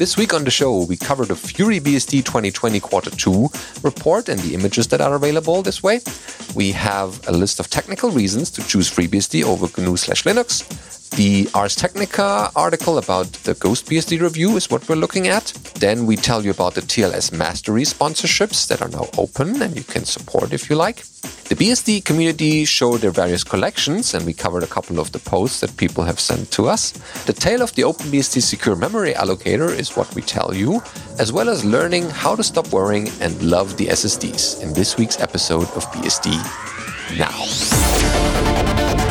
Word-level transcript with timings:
This 0.00 0.16
week 0.16 0.32
on 0.32 0.44
the 0.44 0.50
show, 0.50 0.84
we 0.84 0.96
cover 0.96 1.26
the 1.26 1.36
Fury 1.36 1.78
BSD 1.78 2.24
2020 2.24 2.80
Quarter 2.80 3.10
2 3.10 3.50
report 3.82 4.30
and 4.30 4.40
the 4.40 4.54
images 4.54 4.88
that 4.88 5.02
are 5.02 5.14
available 5.14 5.60
this 5.60 5.82
way. 5.82 6.00
We 6.54 6.72
have 6.72 7.20
a 7.28 7.32
list 7.32 7.60
of 7.60 7.68
technical 7.68 8.10
reasons 8.10 8.50
to 8.52 8.66
choose 8.66 8.90
FreeBSD 8.90 9.44
over 9.44 9.68
GNU 9.68 9.98
slash 9.98 10.22
Linux. 10.22 10.99
The 11.16 11.48
Ars 11.54 11.74
Technica 11.74 12.50
article 12.54 12.96
about 12.98 13.26
the 13.44 13.54
GhostBSD 13.54 14.20
review 14.20 14.56
is 14.56 14.70
what 14.70 14.88
we're 14.88 14.94
looking 14.94 15.26
at. 15.26 15.46
Then 15.74 16.06
we 16.06 16.16
tell 16.16 16.44
you 16.44 16.50
about 16.50 16.74
the 16.74 16.82
TLS 16.82 17.32
Mastery 17.32 17.82
sponsorships 17.82 18.68
that 18.68 18.80
are 18.80 18.88
now 18.88 19.08
open 19.18 19.60
and 19.60 19.76
you 19.76 19.82
can 19.82 20.04
support 20.04 20.52
if 20.52 20.70
you 20.70 20.76
like. 20.76 21.02
The 21.50 21.56
BSD 21.56 22.04
community 22.04 22.64
showed 22.64 23.00
their 23.00 23.10
various 23.10 23.42
collections, 23.42 24.14
and 24.14 24.24
we 24.24 24.32
covered 24.32 24.62
a 24.62 24.68
couple 24.68 25.00
of 25.00 25.10
the 25.10 25.18
posts 25.18 25.58
that 25.60 25.76
people 25.76 26.04
have 26.04 26.20
sent 26.20 26.52
to 26.52 26.68
us. 26.68 26.92
The 27.26 27.32
tale 27.32 27.60
of 27.60 27.74
the 27.74 27.82
OpenBSD 27.82 28.40
secure 28.40 28.76
memory 28.76 29.12
allocator 29.14 29.68
is 29.68 29.96
what 29.96 30.14
we 30.14 30.22
tell 30.22 30.54
you, 30.54 30.80
as 31.18 31.32
well 31.32 31.48
as 31.48 31.64
learning 31.64 32.08
how 32.08 32.36
to 32.36 32.44
stop 32.44 32.72
worrying 32.72 33.08
and 33.20 33.42
love 33.42 33.76
the 33.76 33.88
SSDs 33.88 34.62
in 34.62 34.72
this 34.74 34.96
week's 34.96 35.18
episode 35.18 35.68
of 35.74 35.84
BSD 35.90 36.38
Now. 37.18 39.09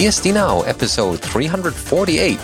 BSD 0.00 0.32
Now, 0.32 0.62
episode 0.62 1.20
348 1.20 2.38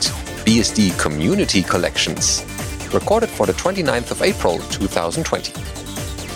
BSD 0.44 1.00
Community 1.00 1.62
Collections, 1.62 2.44
recorded 2.92 3.30
for 3.30 3.46
the 3.46 3.54
29th 3.54 4.10
of 4.10 4.20
April 4.20 4.58
2020. 4.58 5.52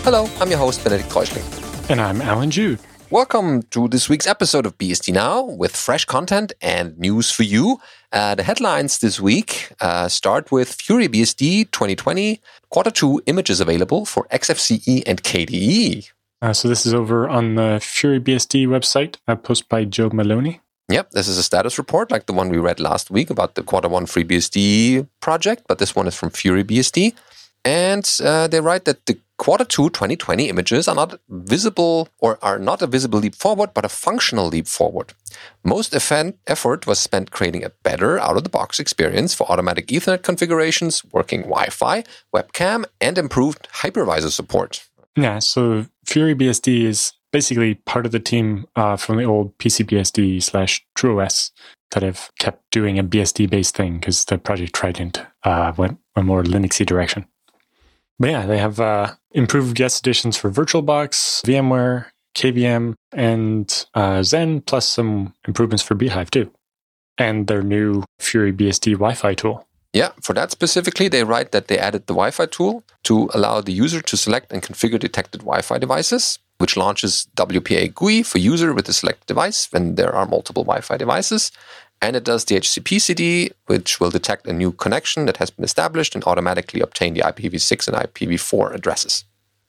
Hello, 0.01 0.27
I'm 0.39 0.49
your 0.49 0.57
host, 0.57 0.83
Benedict 0.83 1.11
Reuschling. 1.11 1.45
And 1.91 2.01
I'm 2.01 2.23
Alan 2.23 2.49
Jude. 2.49 2.79
Welcome 3.11 3.61
to 3.69 3.87
this 3.87 4.09
week's 4.09 4.25
episode 4.25 4.65
of 4.65 4.79
BSD 4.79 5.13
Now 5.13 5.43
with 5.43 5.75
fresh 5.75 6.05
content 6.05 6.53
and 6.59 6.97
news 6.97 7.29
for 7.29 7.43
you. 7.43 7.79
Uh, 8.11 8.33
the 8.33 8.41
headlines 8.41 8.97
this 8.97 9.19
week 9.19 9.73
uh, 9.79 10.07
start 10.07 10.51
with 10.51 10.75
FuryBSD 10.75 11.69
2020 11.69 12.41
Quarter 12.71 12.89
2 12.89 13.21
images 13.27 13.61
available 13.61 14.07
for 14.07 14.25
XFCE 14.31 15.03
and 15.05 15.21
KDE. 15.21 16.09
Uh, 16.41 16.51
so 16.51 16.67
this 16.67 16.87
is 16.87 16.95
over 16.95 17.29
on 17.29 17.53
the 17.53 17.77
FuryBSD 17.79 18.65
website, 18.65 19.17
a 19.27 19.35
post 19.35 19.69
by 19.69 19.85
Joe 19.85 20.09
Maloney. 20.11 20.61
Yep, 20.91 21.11
this 21.11 21.29
is 21.29 21.37
a 21.37 21.43
status 21.43 21.77
report 21.77 22.11
like 22.11 22.25
the 22.25 22.33
one 22.33 22.49
we 22.49 22.57
read 22.57 22.79
last 22.79 23.09
week 23.09 23.29
about 23.29 23.55
the 23.55 23.63
quarter 23.63 23.87
one 23.87 24.05
FreeBSD 24.05 25.07
project, 25.21 25.63
but 25.67 25.77
this 25.79 25.95
one 25.95 26.05
is 26.05 26.15
from 26.15 26.29
FuryBSD. 26.29 27.13
And 27.63 28.09
uh, 28.23 28.47
they 28.47 28.59
write 28.59 28.85
that 28.85 29.05
the 29.05 29.17
quarter 29.37 29.63
two 29.63 29.89
2020 29.89 30.49
images 30.49 30.87
are 30.87 30.95
not 30.95 31.19
visible 31.29 32.09
or 32.19 32.37
are 32.41 32.59
not 32.59 32.81
a 32.81 32.87
visible 32.87 33.19
leap 33.19 33.35
forward, 33.35 33.73
but 33.73 33.85
a 33.85 33.89
functional 33.89 34.47
leap 34.47 34.67
forward. 34.67 35.13
Most 35.63 35.95
effort 35.95 36.87
was 36.87 36.99
spent 36.99 37.31
creating 37.31 37.63
a 37.63 37.71
better 37.83 38.19
out 38.19 38.35
of 38.35 38.43
the 38.43 38.49
box 38.49 38.79
experience 38.79 39.33
for 39.33 39.49
automatic 39.49 39.87
Ethernet 39.87 40.23
configurations, 40.23 41.03
working 41.13 41.41
Wi 41.43 41.67
Fi, 41.67 42.03
webcam, 42.35 42.83
and 42.99 43.17
improved 43.17 43.67
hypervisor 43.81 44.31
support. 44.31 44.89
Yeah, 45.15 45.39
so 45.39 45.85
FuryBSD 46.05 46.83
is 46.83 47.13
basically 47.31 47.75
part 47.75 48.05
of 48.05 48.11
the 48.11 48.19
team 48.19 48.65
uh, 48.75 48.95
from 48.95 49.17
the 49.17 49.23
old 49.23 49.57
PCBSD 49.57 50.41
slash 50.43 50.85
TrueOS 50.97 51.51
that 51.91 52.03
have 52.03 52.31
kept 52.39 52.69
doing 52.71 52.97
a 52.97 53.03
BSD 53.03 53.49
based 53.49 53.75
thing 53.75 53.99
because 53.99 54.25
the 54.25 54.37
project 54.37 54.73
Trident 54.73 55.21
uh, 55.43 55.73
went 55.77 55.99
a 56.15 56.23
more 56.23 56.43
Linuxy 56.43 56.85
direction. 56.85 57.25
But 58.19 58.29
yeah, 58.29 58.45
they 58.45 58.59
have 58.59 58.79
uh, 58.79 59.13
improved 59.31 59.75
guest 59.75 59.99
additions 59.99 60.37
for 60.37 60.51
VirtualBox, 60.51 61.41
VMware, 61.43 62.07
KVM, 62.35 62.93
and 63.13 63.85
uh, 63.93 64.19
Xen, 64.19 64.65
plus 64.65 64.87
some 64.87 65.33
improvements 65.47 65.83
for 65.83 65.95
bhyve 65.95 66.29
too, 66.29 66.51
and 67.17 67.47
their 67.47 67.63
new 67.63 68.03
Fury 68.19 68.53
BSD 68.53 68.93
Wi-Fi 68.93 69.33
tool. 69.33 69.67
Yeah, 69.93 70.11
for 70.21 70.33
that 70.33 70.51
specifically, 70.51 71.09
they 71.09 71.25
write 71.25 71.51
that 71.51 71.67
they 71.67 71.77
added 71.77 72.07
the 72.07 72.13
Wi 72.13 72.31
Fi 72.31 72.45
tool 72.45 72.83
to 73.03 73.29
allow 73.33 73.59
the 73.59 73.73
user 73.73 74.01
to 74.01 74.15
select 74.15 74.53
and 74.53 74.61
configure 74.61 74.99
detected 74.99 75.41
Wi 75.41 75.61
Fi 75.61 75.79
devices 75.79 76.39
which 76.61 76.77
launches 76.77 77.27
WPA 77.35 77.93
GUI 77.93 78.23
for 78.23 78.37
user 78.37 78.71
with 78.73 78.85
the 78.85 78.93
select 78.93 79.25
device 79.25 79.67
when 79.71 79.95
there 79.95 80.13
are 80.13 80.27
multiple 80.27 80.63
Wi-Fi 80.63 80.97
devices. 80.97 81.51
And 82.03 82.15
it 82.15 82.23
does 82.23 82.45
DHCP 82.45 83.01
CD, 83.01 83.51
which 83.65 83.99
will 83.99 84.11
detect 84.11 84.47
a 84.47 84.53
new 84.53 84.71
connection 84.71 85.25
that 85.25 85.37
has 85.37 85.49
been 85.49 85.65
established 85.65 86.15
and 86.15 86.23
automatically 86.23 86.81
obtain 86.81 87.13
the 87.13 87.21
IPv6 87.21 87.87
and 87.87 87.97
IPv4 87.97 88.73
addresses. 88.73 89.25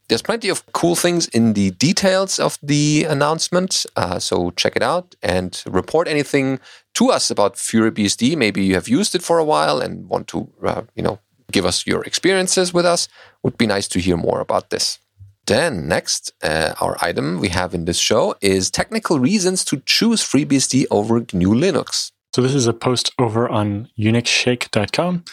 There's 0.08 0.22
plenty 0.22 0.50
of 0.50 0.70
cool 0.72 0.94
things 0.94 1.28
in 1.28 1.54
the 1.54 1.70
details 1.70 2.38
of 2.38 2.58
the 2.62 3.04
announcement, 3.04 3.86
uh, 3.97 4.19
so 4.19 4.50
check 4.50 4.76
it 4.76 4.82
out 4.82 5.14
and 5.22 5.62
report 5.66 6.09
anything 6.09 6.60
to 6.94 7.10
us 7.10 7.30
about 7.30 7.56
FuryBSD. 7.56 8.36
Maybe 8.36 8.64
you 8.64 8.74
have 8.74 8.88
used 8.88 9.14
it 9.14 9.22
for 9.22 9.38
a 9.38 9.44
while 9.44 9.80
and 9.80 10.09
want 10.09 10.28
to, 10.28 10.50
uh, 10.62 10.82
you 10.94 11.03
know, 11.03 11.19
give 11.50 11.64
us 11.64 11.86
your 11.86 12.03
experiences 12.04 12.74
with 12.74 12.84
us. 12.84 13.09
Would 13.42 13.56
be 13.56 13.66
nice 13.66 13.88
to 13.88 13.98
hear 14.00 14.16
more 14.16 14.41
about 14.41 14.70
this. 14.70 14.98
Then, 15.47 15.88
next, 15.88 16.32
uh, 16.42 16.75
our 16.80 16.97
item 17.00 17.41
we 17.41 17.48
have 17.48 17.75
in 17.75 17.84
this 17.84 17.98
show 17.98 18.36
is 18.41 18.70
technical 18.70 19.19
reasons 19.19 19.64
to 19.66 19.82
choose 19.84 20.22
FreeBSD 20.22 20.86
over 20.91 21.20
GNU 21.20 21.54
Linux. 21.54 22.12
So, 22.34 22.42
this 22.42 22.54
is 22.54 22.66
a 22.66 22.72
post 22.72 23.12
over 23.19 23.48
on 23.48 23.88
UnixSheikh.com. 23.98 25.25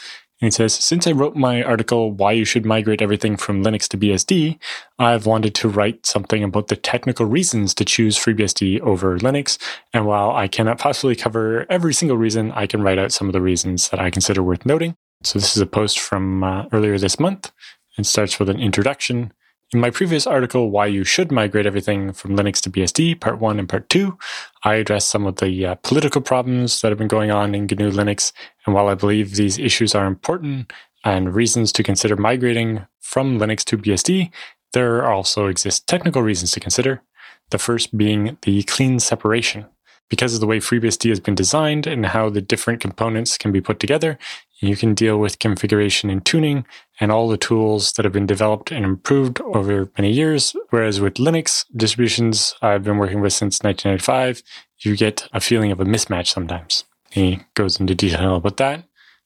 And 0.42 0.48
it 0.48 0.54
says, 0.54 0.74
Since 0.74 1.06
I 1.06 1.12
wrote 1.12 1.36
my 1.36 1.62
article, 1.62 2.12
Why 2.12 2.32
You 2.32 2.46
Should 2.46 2.66
Migrate 2.66 3.02
Everything 3.02 3.38
from 3.38 3.64
Linux 3.64 3.88
to 3.90 3.98
BSD, 3.98 4.58
I've 4.98 5.26
wanted 5.26 5.54
to 5.56 5.70
write 5.70 6.06
something 6.06 6.44
about 6.44 6.70
the 6.70 6.76
technical 6.76 7.26
reasons 7.26 7.74
to 7.76 7.86
choose 7.86 8.18
FreeBSD 8.18 8.80
over 8.80 9.20
Linux. 9.20 9.58
And 9.94 10.06
while 10.06 10.32
I 10.32 10.48
cannot 10.48 10.80
possibly 10.80 11.16
cover 11.16 11.66
every 11.70 11.94
single 11.94 12.18
reason, 12.18 12.52
I 12.54 12.68
can 12.68 12.82
write 12.82 13.00
out 13.00 13.12
some 13.12 13.28
of 13.28 13.34
the 13.34 13.42
reasons 13.42 13.90
that 13.90 14.00
I 14.00 14.10
consider 14.10 14.42
worth 14.42 14.66
noting. 14.66 14.96
So, 15.24 15.38
this 15.38 15.56
is 15.56 15.62
a 15.62 15.68
post 15.68 16.00
from 16.00 16.44
uh, 16.44 16.66
earlier 16.72 16.98
this 16.98 17.20
month. 17.20 17.52
and 17.98 18.08
starts 18.08 18.40
with 18.40 18.50
an 18.50 18.60
introduction. 18.60 19.34
In 19.72 19.80
my 19.80 19.92
previous 19.92 20.26
article, 20.26 20.72
Why 20.72 20.88
You 20.88 21.04
Should 21.04 21.32
Migrate 21.32 21.68
Everything 21.68 22.12
from 22.12 22.36
Linux 22.36 22.60
to 22.62 22.72
BSD, 22.72 23.20
Part 23.20 23.38
1 23.38 23.60
and 23.60 23.70
Part 23.70 23.88
2, 23.90 24.18
I 24.64 24.74
addressed 24.74 25.10
some 25.10 25.28
of 25.28 25.36
the 25.36 25.64
uh, 25.64 25.76
political 25.84 26.22
problems 26.22 26.82
that 26.82 26.90
have 26.90 26.98
been 26.98 27.08
going 27.08 27.30
on 27.30 27.54
in 27.54 27.68
GNU 27.68 27.92
Linux. 27.92 28.34
And 28.66 28.74
while 28.74 28.88
I 28.88 28.96
believe 28.96 29.36
these 29.36 29.60
issues 29.60 29.94
are 29.94 30.08
important 30.08 30.74
and 31.06 31.36
reasons 31.36 31.72
to 31.74 31.84
consider 31.84 32.16
migrating 32.16 32.88
from 33.00 33.38
Linux 33.38 33.64
to 33.66 33.78
BSD, 33.78 34.32
there 34.74 35.08
also 35.08 35.46
exist 35.46 35.86
technical 35.86 36.24
reasons 36.24 36.50
to 36.54 36.60
consider. 36.60 37.04
The 37.52 37.60
first 37.60 37.96
being 37.96 38.40
the 38.42 38.64
clean 38.64 39.00
separation. 39.00 39.68
Because 40.10 40.34
of 40.34 40.40
the 40.42 40.48
way 40.48 40.58
FreeBSD 40.58 41.10
has 41.10 41.20
been 41.20 41.36
designed 41.36 41.86
and 41.86 42.08
how 42.08 42.32
the 42.32 42.42
different 42.42 42.80
components 42.80 43.38
can 43.38 43.52
be 43.52 43.62
put 43.62 43.80
together, 43.80 44.18
you 44.60 44.76
can 44.76 44.94
deal 44.94 45.18
with 45.18 45.40
configuration 45.40 46.10
and 46.10 46.26
tuning 46.26 46.66
and 47.00 47.12
all 47.12 47.30
the 47.30 47.38
tools 47.38 47.94
that 47.94 48.04
have 48.04 48.14
been 48.14 48.26
developed 48.26 48.72
and 48.72 48.84
improved 48.84 49.40
over 49.42 49.90
many 49.98 50.12
years. 50.12 50.56
Whereas 50.70 51.00
with 51.00 51.16
Linux 51.16 51.66
distributions 51.76 52.56
I've 52.62 52.84
been 52.84 52.98
working 52.98 53.22
with 53.22 53.34
since 53.34 53.62
1995, 53.64 54.44
you 54.80 54.98
get 54.98 55.28
a 55.34 55.40
feeling 55.40 55.72
of 55.72 55.80
a 55.80 55.86
mismatch 55.86 56.28
sometimes. 56.28 56.84
He 57.10 57.40
goes 57.56 57.80
into 57.80 57.96
detail 57.96 58.36
about 58.36 58.58
that, 58.58 58.84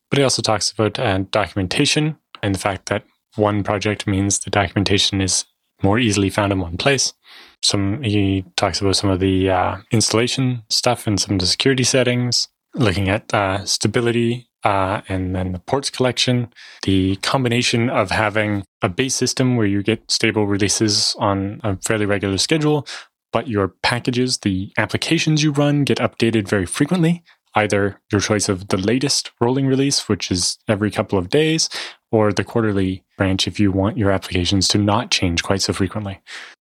but 0.10 0.18
he 0.18 0.24
also 0.24 0.42
talks 0.42 0.72
about 0.72 1.00
uh, 1.00 1.20
documentation 1.32 2.18
and 2.42 2.56
the 2.56 2.60
fact 2.60 2.88
that 2.88 3.04
one 3.36 3.64
project 3.64 4.06
means 4.06 4.40
the 4.40 4.52
documentation 4.52 5.20
is 5.22 5.46
more 5.82 6.00
easily 6.00 6.30
found 6.30 6.52
in 6.52 6.60
one 6.60 6.78
place. 6.78 7.14
Some 7.62 8.04
he 8.04 8.46
talks 8.56 8.80
about 8.80 8.96
some 8.96 9.10
of 9.10 9.20
the 9.20 9.50
uh, 9.50 9.78
installation 9.92 10.64
stuff 10.70 11.08
and 11.08 11.20
some 11.20 11.36
of 11.36 11.40
the 11.40 11.48
security 11.48 11.84
settings, 11.84 12.48
looking 12.74 13.10
at 13.10 13.34
uh, 13.34 13.66
stability 13.66 14.50
uh, 14.64 15.02
and 15.10 15.36
then 15.36 15.52
the 15.52 15.60
ports 15.60 15.90
collection, 15.90 16.54
the 16.84 17.18
combination 17.18 17.90
of 17.90 18.12
having 18.12 18.64
a 18.82 18.90
base 18.90 19.16
system 19.16 19.58
where 19.58 19.68
you 19.68 19.84
get 19.84 20.10
stable 20.10 20.48
releases 20.48 21.16
on 21.20 21.60
a 21.64 21.78
fairly 21.78 22.06
regular 22.06 22.38
schedule, 22.38 22.88
but 23.32 23.48
your 23.48 23.70
packages, 23.82 24.38
the 24.40 24.72
applications 24.78 25.44
you 25.44 25.52
run, 25.52 25.84
get 25.84 25.98
updated 25.98 26.48
very 26.48 26.66
frequently. 26.66 27.24
Either 27.56 28.00
your 28.12 28.22
choice 28.22 28.50
of 28.50 28.70
the 28.70 28.78
latest 28.78 29.32
rolling 29.40 29.68
release, 29.68 30.08
which 30.10 30.32
is 30.32 30.58
every 30.68 30.90
couple 30.90 31.20
of 31.20 31.30
days, 31.30 31.70
or 32.12 32.32
the 32.32 32.44
quarterly 32.44 33.04
branch 33.18 33.48
if 33.48 33.60
you 33.60 33.72
want 33.72 33.98
your 33.98 34.12
applications 34.12 34.68
to 34.68 34.78
not 34.78 35.12
change 35.12 35.44
quite 35.44 35.62
so 35.62 35.74
frequently. 35.74 36.20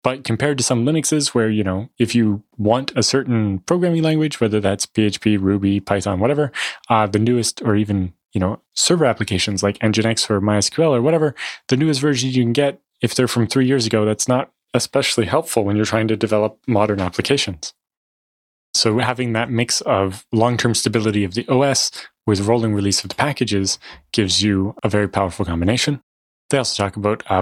But 0.04 0.26
compared 0.26 0.58
to 0.58 0.64
some 0.64 0.86
Linuxes 0.86 1.30
where, 1.30 1.50
you 1.50 1.64
know, 1.64 1.90
if 1.98 2.14
you 2.14 2.44
want 2.58 2.92
a 2.96 3.04
certain 3.04 3.60
programming 3.60 4.04
language, 4.04 4.42
whether 4.42 4.60
that's 4.60 4.86
PHP, 4.86 5.42
Ruby, 5.42 5.80
Python, 5.80 6.20
whatever, 6.20 6.52
uh, 6.90 7.08
the 7.08 7.20
newest 7.20 7.62
or 7.62 7.76
even, 7.76 8.14
you 8.34 8.40
know, 8.40 8.62
server 8.74 9.06
applications 9.06 9.64
like 9.64 9.80
Nginx 9.80 10.30
or 10.30 10.42
MySQL 10.42 10.92
or 10.92 11.02
whatever, 11.02 11.34
the 11.70 11.78
newest 11.78 12.02
version 12.02 12.30
you 12.30 12.44
can 12.44 12.54
get, 12.54 12.82
if 13.02 13.16
they're 13.16 13.28
from 13.28 13.48
three 13.48 13.66
years 13.66 13.86
ago, 13.86 14.04
that's 14.04 14.28
not 14.28 14.52
especially 14.74 15.26
helpful 15.26 15.64
when 15.64 15.76
you're 15.76 15.86
trying 15.86 16.08
to 16.10 16.18
develop 16.18 16.60
modern 16.68 17.00
applications. 17.00 17.74
So 18.74 18.98
having 18.98 19.34
that 19.34 19.52
mix 19.52 19.82
of 19.82 20.26
long-term 20.32 20.74
stability 20.74 21.24
of 21.24 21.36
the 21.36 21.48
OS 21.48 21.92
with 22.26 22.42
rolling 22.42 22.74
release 22.74 23.04
of 23.04 23.10
the 23.10 23.16
packages 23.16 23.78
gives 24.12 24.42
you 24.42 24.76
a 24.84 24.90
very 24.90 25.08
powerful 25.08 25.46
combination. 25.46 26.02
They 26.54 26.60
also 26.60 26.84
talk 26.84 26.98
about 26.98 27.24
uh, 27.32 27.42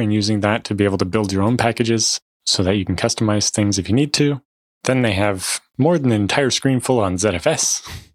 and 0.00 0.12
using 0.12 0.40
that 0.40 0.64
to 0.64 0.74
be 0.74 0.82
able 0.82 0.98
to 0.98 1.04
build 1.04 1.32
your 1.32 1.44
own 1.44 1.56
packages 1.56 2.20
so 2.44 2.64
that 2.64 2.74
you 2.74 2.84
can 2.84 2.96
customize 2.96 3.48
things 3.48 3.78
if 3.78 3.88
you 3.88 3.94
need 3.94 4.12
to. 4.14 4.42
Then 4.82 5.02
they 5.02 5.12
have 5.12 5.60
more 5.78 5.96
than 5.98 6.10
an 6.10 6.20
entire 6.22 6.50
screen 6.50 6.80
full 6.80 6.98
on 6.98 7.14
ZFS. 7.14 7.88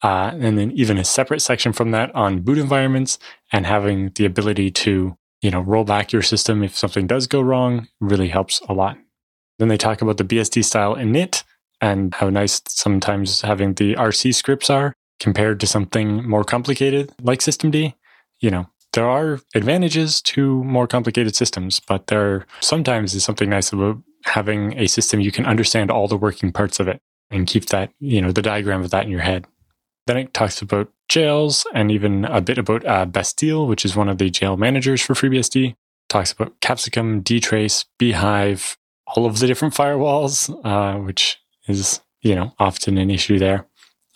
Uh, 0.00 0.30
and 0.38 0.56
then 0.56 0.70
even 0.76 0.96
a 0.96 1.02
separate 1.02 1.40
section 1.40 1.72
from 1.72 1.90
that 1.90 2.14
on 2.14 2.40
boot 2.40 2.56
environments 2.56 3.18
and 3.52 3.66
having 3.66 4.12
the 4.14 4.24
ability 4.24 4.70
to, 4.70 5.16
you 5.42 5.50
know, 5.50 5.60
roll 5.60 5.82
back 5.82 6.12
your 6.12 6.22
system 6.22 6.62
if 6.62 6.76
something 6.76 7.08
does 7.08 7.26
go 7.26 7.40
wrong 7.40 7.88
really 8.00 8.28
helps 8.28 8.60
a 8.68 8.72
lot. 8.72 8.96
Then 9.58 9.66
they 9.66 9.76
talk 9.76 10.00
about 10.00 10.16
the 10.16 10.24
BSD 10.24 10.64
style 10.64 10.94
init 10.94 11.42
and 11.80 12.14
how 12.14 12.30
nice 12.30 12.62
sometimes 12.68 13.40
having 13.40 13.74
the 13.74 13.96
RC 13.96 14.36
scripts 14.36 14.70
are 14.70 14.94
compared 15.18 15.58
to 15.58 15.66
something 15.66 16.24
more 16.28 16.44
complicated 16.44 17.10
like 17.20 17.40
systemd. 17.40 17.92
You 18.38 18.50
know, 18.52 18.68
there 18.92 19.08
are 19.08 19.40
advantages 19.54 20.20
to 20.22 20.62
more 20.64 20.86
complicated 20.86 21.36
systems, 21.36 21.80
but 21.80 22.06
there 22.06 22.46
sometimes 22.60 23.14
is 23.14 23.24
something 23.24 23.50
nice 23.50 23.72
about 23.72 23.98
having 24.24 24.76
a 24.78 24.86
system 24.86 25.20
you 25.20 25.32
can 25.32 25.46
understand 25.46 25.90
all 25.90 26.08
the 26.08 26.16
working 26.16 26.52
parts 26.52 26.80
of 26.80 26.88
it 26.88 27.00
and 27.30 27.46
keep 27.46 27.66
that, 27.66 27.90
you 28.00 28.20
know, 28.20 28.32
the 28.32 28.42
diagram 28.42 28.82
of 28.82 28.90
that 28.90 29.04
in 29.04 29.10
your 29.10 29.20
head. 29.20 29.46
Then 30.06 30.16
it 30.16 30.32
talks 30.32 30.62
about 30.62 30.90
jails 31.08 31.66
and 31.74 31.90
even 31.90 32.24
a 32.24 32.40
bit 32.40 32.58
about 32.58 32.84
uh, 32.86 33.04
Bastille, 33.04 33.66
which 33.66 33.84
is 33.84 33.94
one 33.94 34.08
of 34.08 34.18
the 34.18 34.30
jail 34.30 34.56
managers 34.56 35.02
for 35.02 35.14
FreeBSD. 35.14 35.74
Talks 36.08 36.32
about 36.32 36.58
Capsicum, 36.60 37.22
dtrace, 37.22 37.84
bhyve, 37.98 38.76
all 39.06 39.26
of 39.26 39.38
the 39.38 39.46
different 39.46 39.74
firewalls, 39.74 40.48
uh, 40.64 40.98
which 40.98 41.38
is, 41.66 42.00
you 42.22 42.34
know, 42.34 42.54
often 42.58 42.96
an 42.96 43.10
issue 43.10 43.38
there. 43.38 43.66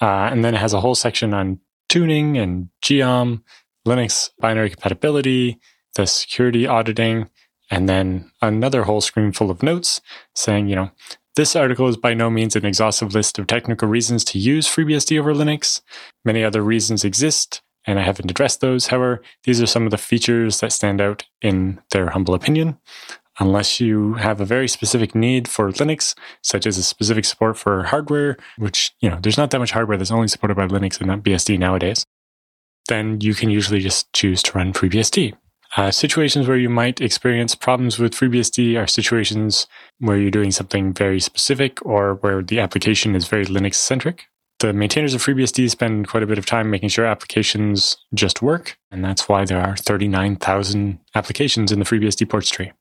Uh, 0.00 0.28
and 0.32 0.44
then 0.44 0.54
it 0.54 0.58
has 0.58 0.72
a 0.72 0.80
whole 0.80 0.94
section 0.94 1.34
on 1.34 1.60
tuning 1.88 2.38
and 2.38 2.68
geom, 2.82 3.42
Linux 3.86 4.30
binary 4.38 4.70
compatibility, 4.70 5.58
the 5.94 6.06
security 6.06 6.66
auditing, 6.66 7.28
and 7.70 7.88
then 7.88 8.30
another 8.40 8.84
whole 8.84 9.00
screen 9.00 9.32
full 9.32 9.50
of 9.50 9.62
notes 9.62 10.00
saying, 10.34 10.68
you 10.68 10.76
know, 10.76 10.90
this 11.36 11.56
article 11.56 11.88
is 11.88 11.96
by 11.96 12.12
no 12.12 12.28
means 12.28 12.54
an 12.54 12.66
exhaustive 12.66 13.14
list 13.14 13.38
of 13.38 13.46
technical 13.46 13.88
reasons 13.88 14.24
to 14.26 14.38
use 14.38 14.68
FreeBSD 14.68 15.18
over 15.18 15.32
Linux. 15.32 15.80
Many 16.24 16.44
other 16.44 16.62
reasons 16.62 17.04
exist, 17.04 17.62
and 17.86 17.98
I 17.98 18.02
haven't 18.02 18.30
addressed 18.30 18.60
those. 18.60 18.88
However, 18.88 19.22
these 19.44 19.60
are 19.62 19.66
some 19.66 19.86
of 19.86 19.90
the 19.90 19.98
features 19.98 20.60
that 20.60 20.72
stand 20.72 21.00
out 21.00 21.24
in 21.40 21.80
their 21.90 22.10
humble 22.10 22.34
opinion. 22.34 22.78
Unless 23.40 23.80
you 23.80 24.14
have 24.14 24.42
a 24.42 24.44
very 24.44 24.68
specific 24.68 25.14
need 25.14 25.48
for 25.48 25.72
Linux, 25.72 26.14
such 26.42 26.66
as 26.66 26.76
a 26.76 26.82
specific 26.82 27.24
support 27.24 27.56
for 27.56 27.84
hardware, 27.84 28.36
which, 28.58 28.94
you 29.00 29.08
know, 29.08 29.18
there's 29.22 29.38
not 29.38 29.50
that 29.50 29.58
much 29.58 29.70
hardware 29.70 29.96
that's 29.96 30.10
only 30.10 30.28
supported 30.28 30.54
by 30.54 30.66
Linux 30.66 30.98
and 30.98 31.06
not 31.06 31.22
BSD 31.22 31.58
nowadays 31.58 32.04
then 32.88 33.20
you 33.20 33.34
can 33.34 33.50
usually 33.50 33.80
just 33.80 34.12
choose 34.12 34.42
to 34.44 34.52
run 34.56 34.72
FreeBSD. 34.72 35.34
Uh, 35.76 35.90
situations 35.90 36.46
where 36.46 36.58
you 36.58 36.68
might 36.68 37.00
experience 37.00 37.54
problems 37.54 37.98
with 37.98 38.14
FreeBSD 38.14 38.78
are 38.78 38.86
situations 38.86 39.66
where 40.00 40.18
you're 40.18 40.30
doing 40.30 40.50
something 40.50 40.92
very 40.92 41.18
specific 41.18 41.84
or 41.84 42.16
where 42.16 42.42
the 42.42 42.60
application 42.60 43.14
is 43.14 43.26
very 43.26 43.46
Linux 43.46 43.76
centric. 43.76 44.26
The 44.60 44.72
maintainers 44.72 45.14
of 45.14 45.22
FreeBSD 45.22 45.70
spend 45.70 46.08
quite 46.08 46.22
a 46.22 46.26
bit 46.26 46.38
of 46.38 46.46
time 46.46 46.70
making 46.70 46.90
sure 46.90 47.06
applications 47.06 47.96
just 48.14 48.42
work, 48.42 48.76
and 48.90 49.04
that's 49.04 49.28
why 49.28 49.44
there 49.44 49.60
are 49.60 49.76
39,000 49.76 51.00
applications 51.14 51.72
in 51.72 51.78
the 51.78 51.84
FreeBSD 51.84 52.28
ports 52.28 52.50
tree. 52.50 52.72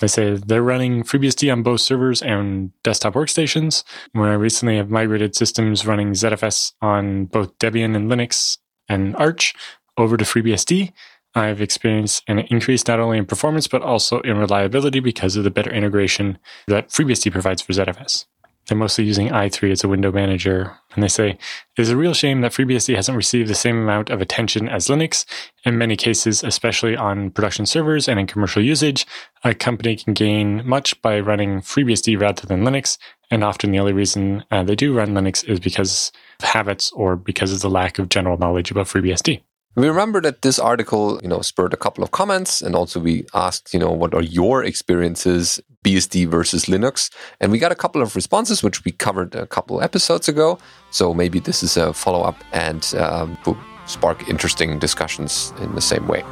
They 0.00 0.08
say 0.08 0.34
they're 0.34 0.62
running 0.62 1.02
FreeBSD 1.02 1.52
on 1.52 1.62
both 1.62 1.80
servers 1.80 2.20
and 2.22 2.72
desktop 2.82 3.14
workstations. 3.14 3.84
Where 4.12 4.30
I 4.30 4.34
recently 4.34 4.76
have 4.76 4.90
migrated 4.90 5.36
systems 5.36 5.86
running 5.86 6.12
ZFS 6.12 6.72
on 6.80 7.26
both 7.26 7.56
Debian 7.58 7.94
and 7.94 8.10
Linux 8.10 8.58
and 8.90 9.16
Arch 9.16 9.54
over 9.96 10.18
to 10.18 10.24
FreeBSD, 10.24 10.92
I've 11.34 11.62
experienced 11.62 12.24
an 12.26 12.40
increase 12.40 12.86
not 12.86 12.98
only 12.98 13.16
in 13.16 13.24
performance 13.24 13.68
but 13.68 13.82
also 13.82 14.20
in 14.20 14.36
reliability 14.36 15.00
because 15.00 15.36
of 15.36 15.44
the 15.44 15.50
better 15.50 15.70
integration 15.70 16.38
that 16.66 16.88
FreeBSD 16.88 17.30
provides 17.30 17.62
for 17.62 17.72
ZFS. 17.72 18.26
They're 18.70 18.78
mostly 18.78 19.04
using 19.04 19.30
i3 19.30 19.72
as 19.72 19.82
a 19.82 19.88
window 19.88 20.12
manager, 20.12 20.78
and 20.94 21.02
they 21.02 21.08
say 21.08 21.30
it 21.30 21.38
is 21.76 21.90
a 21.90 21.96
real 21.96 22.14
shame 22.14 22.40
that 22.42 22.52
FreeBSD 22.52 22.94
hasn't 22.94 23.16
received 23.16 23.50
the 23.50 23.54
same 23.56 23.76
amount 23.76 24.10
of 24.10 24.20
attention 24.20 24.68
as 24.68 24.86
Linux. 24.86 25.24
In 25.64 25.76
many 25.76 25.96
cases, 25.96 26.44
especially 26.44 26.96
on 26.96 27.32
production 27.32 27.66
servers 27.66 28.08
and 28.08 28.20
in 28.20 28.28
commercial 28.28 28.62
usage, 28.62 29.08
a 29.42 29.56
company 29.56 29.96
can 29.96 30.14
gain 30.14 30.64
much 30.64 31.02
by 31.02 31.18
running 31.18 31.62
FreeBSD 31.62 32.20
rather 32.20 32.46
than 32.46 32.62
Linux, 32.62 32.96
and 33.28 33.42
often 33.42 33.72
the 33.72 33.80
only 33.80 33.92
reason 33.92 34.44
uh, 34.52 34.62
they 34.62 34.76
do 34.76 34.94
run 34.94 35.14
Linux 35.14 35.44
is 35.48 35.58
because 35.58 36.12
of 36.38 36.44
habits 36.44 36.92
or 36.92 37.16
because 37.16 37.52
of 37.52 37.62
the 37.62 37.70
lack 37.70 37.98
of 37.98 38.08
general 38.08 38.38
knowledge 38.38 38.70
about 38.70 38.86
FreeBSD. 38.86 39.42
We 39.76 39.88
remember 39.88 40.20
that 40.22 40.42
this 40.42 40.58
article, 40.58 41.20
you 41.22 41.28
know, 41.28 41.42
spurred 41.42 41.72
a 41.72 41.76
couple 41.76 42.02
of 42.02 42.10
comments, 42.10 42.60
and 42.60 42.74
also 42.74 42.98
we 42.98 43.24
asked, 43.34 43.72
you 43.72 43.78
know, 43.78 43.92
what 43.92 44.14
are 44.14 44.22
your 44.22 44.64
experiences 44.64 45.60
BSD 45.84 46.26
versus 46.26 46.64
Linux, 46.64 47.08
and 47.40 47.52
we 47.52 47.58
got 47.58 47.70
a 47.70 47.76
couple 47.76 48.02
of 48.02 48.16
responses, 48.16 48.64
which 48.64 48.84
we 48.84 48.90
covered 48.90 49.34
a 49.34 49.46
couple 49.46 49.80
episodes 49.80 50.28
ago. 50.28 50.58
So 50.90 51.14
maybe 51.14 51.38
this 51.38 51.62
is 51.62 51.76
a 51.76 51.92
follow 51.92 52.22
up 52.22 52.36
and 52.52 52.84
um, 52.98 53.38
will 53.46 53.56
spark 53.86 54.28
interesting 54.28 54.78
discussions 54.80 55.52
in 55.60 55.74
the 55.74 55.80
same 55.80 56.06
way. 56.08 56.22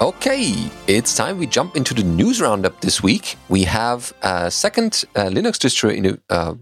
Okay, 0.00 0.70
it's 0.86 1.16
time 1.16 1.38
we 1.38 1.46
jump 1.48 1.76
into 1.76 1.92
the 1.92 2.04
news 2.04 2.40
roundup 2.40 2.80
this 2.82 3.02
week. 3.02 3.34
We 3.48 3.64
have 3.64 4.12
a 4.22 4.48
second 4.48 5.04
uh, 5.16 5.24
Linux 5.24 5.58
distro 5.58 5.92
in 5.92 6.20
uh, 6.30 6.54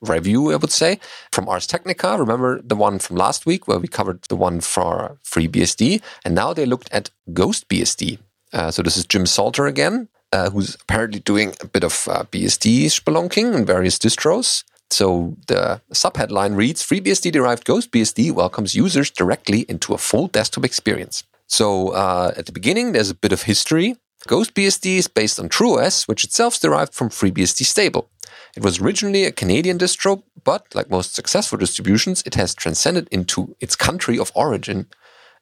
review, 0.00 0.52
I 0.52 0.56
would 0.56 0.72
say, 0.72 0.98
from 1.30 1.50
Ars 1.50 1.66
Technica. 1.66 2.16
Remember 2.16 2.62
the 2.62 2.74
one 2.74 2.98
from 2.98 3.16
last 3.16 3.44
week 3.44 3.68
where 3.68 3.78
we 3.78 3.88
covered 3.88 4.22
the 4.30 4.36
one 4.36 4.62
for 4.62 5.18
FreeBSD, 5.22 6.00
and 6.24 6.34
now 6.34 6.54
they 6.54 6.64
looked 6.64 6.88
at 6.90 7.10
GhostBSD. 7.28 8.20
Uh, 8.54 8.70
so 8.70 8.80
this 8.82 8.96
is 8.96 9.04
Jim 9.04 9.26
Salter 9.26 9.66
again, 9.66 10.08
uh, 10.32 10.48
who's 10.48 10.74
apparently 10.76 11.20
doing 11.20 11.54
a 11.60 11.66
bit 11.66 11.84
of 11.84 12.08
uh, 12.08 12.24
BSD 12.32 12.86
spelunking 12.86 13.54
in 13.54 13.66
various 13.66 13.98
distros. 13.98 14.64
So 14.88 15.36
the 15.46 15.82
subheadline 15.92 16.56
reads 16.56 16.82
FreeBSD 16.82 17.32
derived 17.32 17.66
GhostBSD 17.66 18.32
welcomes 18.32 18.74
users 18.74 19.10
directly 19.10 19.66
into 19.68 19.92
a 19.92 19.98
full 19.98 20.28
desktop 20.28 20.64
experience. 20.64 21.24
So 21.48 21.88
uh, 21.88 22.32
at 22.36 22.46
the 22.46 22.52
beginning, 22.52 22.92
there's 22.92 23.10
a 23.10 23.14
bit 23.14 23.32
of 23.32 23.42
history. 23.42 23.96
GhostBSD 24.28 24.98
is 24.98 25.08
based 25.08 25.40
on 25.40 25.48
TrueOS, 25.48 26.06
which 26.06 26.22
itself 26.22 26.60
derived 26.60 26.94
from 26.94 27.08
FreeBSD 27.08 27.64
stable. 27.64 28.10
It 28.54 28.62
was 28.62 28.80
originally 28.80 29.24
a 29.24 29.32
Canadian 29.32 29.78
distro, 29.78 30.22
but 30.44 30.66
like 30.74 30.90
most 30.90 31.14
successful 31.14 31.58
distributions, 31.58 32.22
it 32.26 32.34
has 32.34 32.54
transcended 32.54 33.08
into 33.10 33.56
its 33.60 33.76
country 33.76 34.18
of 34.18 34.32
origin 34.34 34.86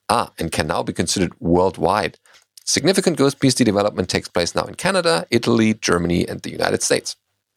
ah, 0.08 0.30
and 0.38 0.52
can 0.52 0.68
now 0.68 0.82
be 0.82 0.92
considered 0.92 1.32
worldwide. 1.40 2.18
Significant 2.64 3.18
GhostBSD 3.18 3.64
development 3.64 4.08
takes 4.08 4.28
place 4.28 4.54
now 4.54 4.64
in 4.64 4.74
Canada, 4.74 5.26
Italy, 5.30 5.74
Germany, 5.74 6.26
and 6.28 6.42
the 6.42 6.50
United 6.50 6.82
States. 6.82 7.16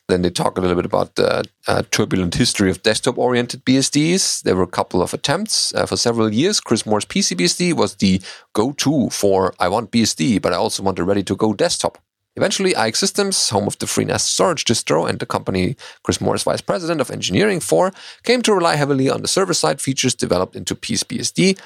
Then 0.09 0.23
they 0.23 0.31
talk 0.31 0.57
a 0.57 0.61
little 0.61 0.75
bit 0.75 0.87
about 0.87 1.15
the 1.15 1.45
uh, 1.67 1.83
turbulent 1.91 2.33
history 2.33 2.71
of 2.71 2.81
desktop 2.81 3.19
oriented 3.19 3.63
BSDs. 3.63 4.41
There 4.41 4.55
were 4.55 4.63
a 4.63 4.67
couple 4.67 5.03
of 5.03 5.13
attempts 5.13 5.71
uh, 5.75 5.85
for 5.85 5.97
several 5.97 6.33
years. 6.33 6.59
Kris 6.59 6.83
Moore's 6.83 7.05
PCBSD 7.05 7.73
was 7.73 7.95
the 7.97 8.19
go 8.53 8.71
to 8.71 9.11
for 9.11 9.53
I 9.59 9.69
want 9.69 9.91
BSD, 9.91 10.41
but 10.41 10.51
I 10.51 10.55
also 10.55 10.81
want 10.81 10.97
a 10.97 11.03
ready 11.03 11.21
to 11.21 11.35
go 11.35 11.53
desktop. 11.53 11.99
Eventually, 12.35 12.73
iXsystems, 12.73 13.51
home 13.51 13.67
of 13.67 13.77
the 13.77 13.85
FreeNAS 13.85 14.21
storage 14.21 14.65
distro 14.65 15.07
and 15.07 15.19
the 15.19 15.27
company 15.27 15.75
Kris 16.03 16.19
Moore 16.19 16.35
is 16.35 16.43
vice 16.43 16.61
president 16.61 17.01
of 17.01 17.11
engineering 17.11 17.59
for, 17.59 17.91
came 18.23 18.41
to 18.41 18.53
rely 18.53 18.77
heavily 18.77 19.11
on 19.11 19.21
the 19.21 19.27
server 19.27 19.53
side 19.53 19.79
features 19.79 20.15
developed 20.15 20.55
into 20.55 20.73
PCBSD. 20.73 21.59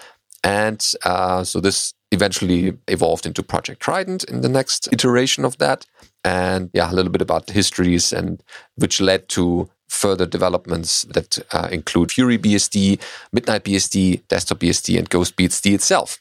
And 0.43 0.85
uh, 1.05 1.45
so 1.45 1.62
this 1.62 1.93
eventually 2.12 2.77
evolved 2.89 3.25
into 3.25 3.41
Project 3.41 3.81
Trident 3.81 4.25
in 4.25 4.41
the 4.41 4.50
next 4.50 4.89
iteration 4.91 5.45
of 5.45 5.57
that 5.59 5.85
and 6.24 6.70
yeah, 6.74 6.92
a 6.92 6.94
little 6.94 7.12
bit 7.12 7.22
about 7.22 7.50
histories 7.50 8.13
and 8.13 8.42
which 8.75 9.01
led 9.01 9.27
to 9.30 9.70
further 9.89 10.25
developments 10.25 11.03
that 11.03 11.39
uh, 11.53 11.70
include 11.72 12.12
Fury 12.12 12.38
BSD, 12.38 13.00
Midnight 13.32 13.63
BSD, 13.63 14.27
Desktop 14.27 14.60
BSD, 14.60 14.98
and 14.98 15.10
Ghost 15.10 15.36
BSD 15.36 15.74
itself. 15.74 16.20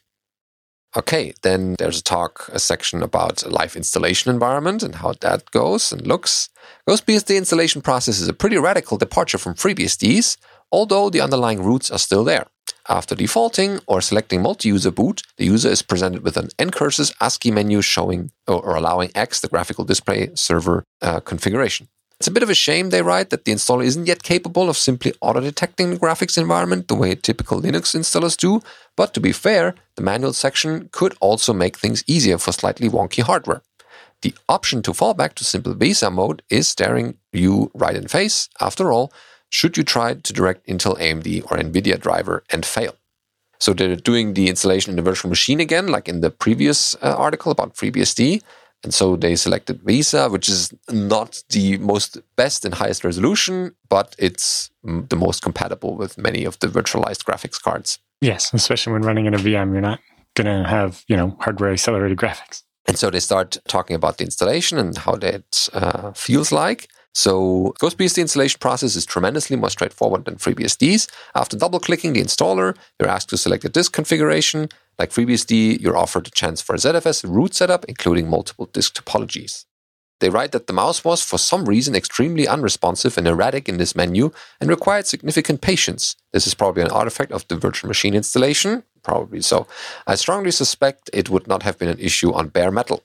Okay, 0.95 1.33
then 1.43 1.75
there's 1.79 2.01
a 2.01 2.03
talk, 2.03 2.51
a 2.53 2.59
section 2.59 3.03
about 3.03 3.51
live 3.51 3.77
installation 3.77 4.31
environment 4.31 4.83
and 4.83 4.97
how 4.97 5.15
that 5.23 5.51
goes 5.51 5.91
and 5.91 6.07
looks. 6.07 6.51
GhostBSD 6.87 7.37
installation 7.39 7.81
process 7.81 8.21
is 8.21 8.29
a 8.29 8.35
pretty 8.35 8.59
radical 8.59 8.99
departure 8.99 9.39
from 9.39 9.55
FreeBSDs, 9.55 10.37
although 10.71 11.09
the 11.09 11.23
underlying 11.23 11.63
roots 11.63 11.91
are 11.91 11.99
still 11.99 12.25
there. 12.25 12.47
After 12.89 13.15
defaulting 13.15 13.79
or 13.87 14.01
selecting 14.01 14.43
multi-user 14.43 14.91
boot, 14.91 15.23
the 15.37 15.45
user 15.45 15.69
is 15.69 15.83
presented 15.83 16.23
with 16.23 16.37
an 16.37 16.49
ncurses 16.59 17.15
ASCII 17.21 17.51
menu 17.51 17.81
showing 17.81 18.33
or, 18.49 18.75
allowing 18.75 19.11
X, 19.15 19.41
the 19.41 19.49
graphical 19.49 19.85
display 19.85 20.31
server 20.35 20.85
uh, 21.01 21.21
configuration. 21.21 21.89
It's 22.19 22.29
a 22.29 22.33
bit 22.33 22.43
of 22.43 22.51
a 22.51 22.55
shame, 22.55 22.91
they 22.91 23.03
write, 23.03 23.31
that 23.31 23.45
the 23.45 23.53
installer 23.53 23.85
isn't 23.85 24.07
yet 24.07 24.23
capable 24.23 24.69
of 24.69 24.77
simply 24.77 25.13
auto-detecting 25.21 25.91
the 25.91 25.97
graphics 25.97 26.39
environment 26.39 26.87
the 26.87 26.95
way 26.95 27.15
typical 27.15 27.61
Linux 27.61 27.97
installers 27.97 28.37
do, 28.37 28.63
but 28.97 29.13
to 29.15 29.21
be 29.21 29.33
fair, 29.33 29.75
the 29.97 30.03
manual 30.03 30.33
section 30.33 30.89
could 30.93 31.17
also 31.21 31.53
make 31.53 31.77
things 31.77 32.05
easier 32.07 32.39
for 32.39 32.53
slightly 32.53 32.89
wonky 32.89 33.23
hardware. 33.23 33.63
The 34.23 34.35
option 34.49 34.83
to 34.83 34.95
fall 34.95 35.15
back 35.15 35.35
to 35.35 35.45
simple 35.45 35.75
VESA 35.75 36.13
mode 36.13 36.43
is 36.49 36.69
staring 36.69 37.17
you 37.33 37.73
right 37.75 37.97
in 37.97 38.07
face. 38.07 38.49
After 38.61 38.93
all, 38.93 39.13
should 39.53 39.77
you 39.77 39.85
try 39.85 40.15
to 40.15 40.33
direct 40.33 40.67
Intel, 40.67 40.99
AMD, 40.99 41.45
or 41.45 41.59
NVIDIA 41.59 42.01
driver 42.01 42.43
and 42.51 42.65
fail. 42.65 42.95
So 43.61 43.75
they're 43.75 43.95
doing 43.95 44.35
the 44.35 44.49
installation 44.49 44.91
in 44.91 44.97
the 44.97 45.03
virtual 45.03 45.29
machine 45.29 45.61
again, 45.61 45.89
like 45.89 46.09
in 46.09 46.23
the 46.23 46.31
previous 46.31 46.97
uh, 46.97 47.15
article 47.17 47.53
about 47.53 47.75
FreeBSD. 47.75 48.43
And 48.83 48.93
so 48.93 49.15
they 49.15 49.37
selected 49.37 49.85
VESA, 49.85 50.33
which 50.33 50.49
is 50.49 50.73
not 50.91 51.45
the 51.51 51.77
most 51.79 52.19
best 52.35 52.65
and 52.65 52.75
highest 52.75 53.05
resolution, 53.05 53.77
but 53.89 54.17
it's 54.19 54.71
the 54.83 55.17
most 55.17 55.43
compatible 55.43 55.97
with 55.97 56.19
many 56.19 56.45
of 56.45 56.59
the 56.59 56.67
virtualized 56.67 57.23
graphics 57.25 57.63
cards. 57.63 57.99
Yes, 58.21 58.53
especially 58.55 58.95
when 58.95 59.03
running 59.03 59.27
in 59.27 59.35
a 59.35 59.39
VM, 59.39 59.73
you're 59.73 59.81
not 59.81 60.01
going 60.35 60.47
to 60.47 60.69
have, 60.69 61.05
you 61.07 61.17
know, 61.17 61.37
hardware 61.41 61.73
accelerated 61.73 62.19
graphics. 62.19 62.63
And 62.87 62.99
so 62.99 63.11
they 63.11 63.21
start 63.21 63.59
talking 63.69 63.95
about 63.95 64.19
the 64.19 64.25
installation 64.25 64.79
and 64.79 64.97
how 64.97 65.15
that 65.17 65.69
uh, 65.73 66.13
feels 66.13 66.51
like. 66.51 66.89
So 67.15 67.75
GhostBSD 67.81 68.23
installation 68.23 68.59
process 68.59 68.97
is 68.97 69.05
tremendously 69.05 69.57
more 69.57 69.71
straightforward 69.71 70.25
than 70.25 70.37
FreeBSD's. 70.37 71.09
After 71.35 71.57
double 71.57 71.79
clicking 71.79 72.15
the 72.15 72.23
installer, 72.23 72.77
you're 72.99 73.09
asked 73.09 73.29
to 73.31 73.37
select 73.37 73.65
a 73.65 73.69
disk 73.69 73.93
configuration. 73.93 74.69
Like 74.99 75.11
FreeBSD, 75.11 75.81
you're 75.81 75.97
offered 75.97 76.27
a 76.27 76.31
chance 76.31 76.63
for 76.63 76.75
a 76.75 76.79
ZFS 76.79 77.25
root 77.29 77.55
setup, 77.55 77.85
including 77.87 78.29
multiple 78.29 78.67
disk 78.73 78.95
topologies. 78.95 79.67
They 80.21 80.31
write 80.31 80.53
that 80.53 80.69
the 80.69 80.73
mouse 80.73 81.05
was, 81.05 81.21
for 81.21 81.37
some 81.37 81.65
reason, 81.65 81.97
extremely 81.97 82.47
unresponsive 82.47 83.19
and 83.19 83.27
erratic 83.27 83.69
in 83.69 83.79
this 83.79 83.97
menu 83.97 84.31
and 84.61 84.71
required 84.71 85.07
significant 85.07 85.61
patience. 85.61 86.15
This 86.33 86.47
is 86.47 86.55
probably 86.55 86.85
an 86.85 86.93
artifact 86.93 87.33
of 87.33 87.47
the 87.49 87.57
virtual 87.57 87.89
machine 87.89 88.15
installation, 88.15 88.85
probably 89.03 89.43
so. 89.43 89.67
I 90.07 90.15
strongly 90.15 90.53
suspect 90.53 91.11
it 91.13 91.29
would 91.29 91.49
not 91.49 91.65
have 91.65 91.77
been 91.77 91.89
an 91.89 91.99
issue 91.99 92.33
on 92.33 92.49
bare 92.49 92.71
metal. 92.71 93.03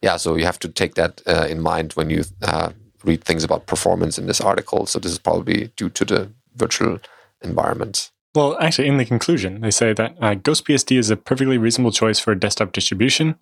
Yeah, 0.00 0.16
so 0.16 0.36
you 0.36 0.46
have 0.46 0.58
to 0.60 0.68
take 0.68 0.94
that 0.94 1.20
uh, 1.26 1.46
in 1.50 1.60
mind 1.60 1.92
when 1.92 2.08
you 2.08 2.24
uh, 2.40 2.70
read 3.04 3.24
things 3.24 3.44
about 3.44 3.66
performance 3.66 4.18
in 4.18 4.26
this 4.26 4.40
article. 4.40 4.86
So 4.86 4.98
this 4.98 5.12
is 5.12 5.18
probably 5.18 5.70
due 5.76 5.90
to 5.90 6.04
the 6.04 6.32
virtual 6.56 7.00
environment. 7.42 8.10
Well, 8.34 8.58
actually, 8.60 8.88
in 8.88 8.96
the 8.96 9.04
conclusion, 9.04 9.60
they 9.60 9.70
say 9.70 9.92
that 9.92 10.16
uh, 10.20 10.34
GhostBSD 10.34 10.98
is 10.98 11.08
a 11.08 11.16
perfectly 11.16 11.56
reasonable 11.56 11.92
choice 11.92 12.18
for 12.18 12.32
a 12.32 12.38
desktop 12.38 12.72
distribution. 12.72 13.36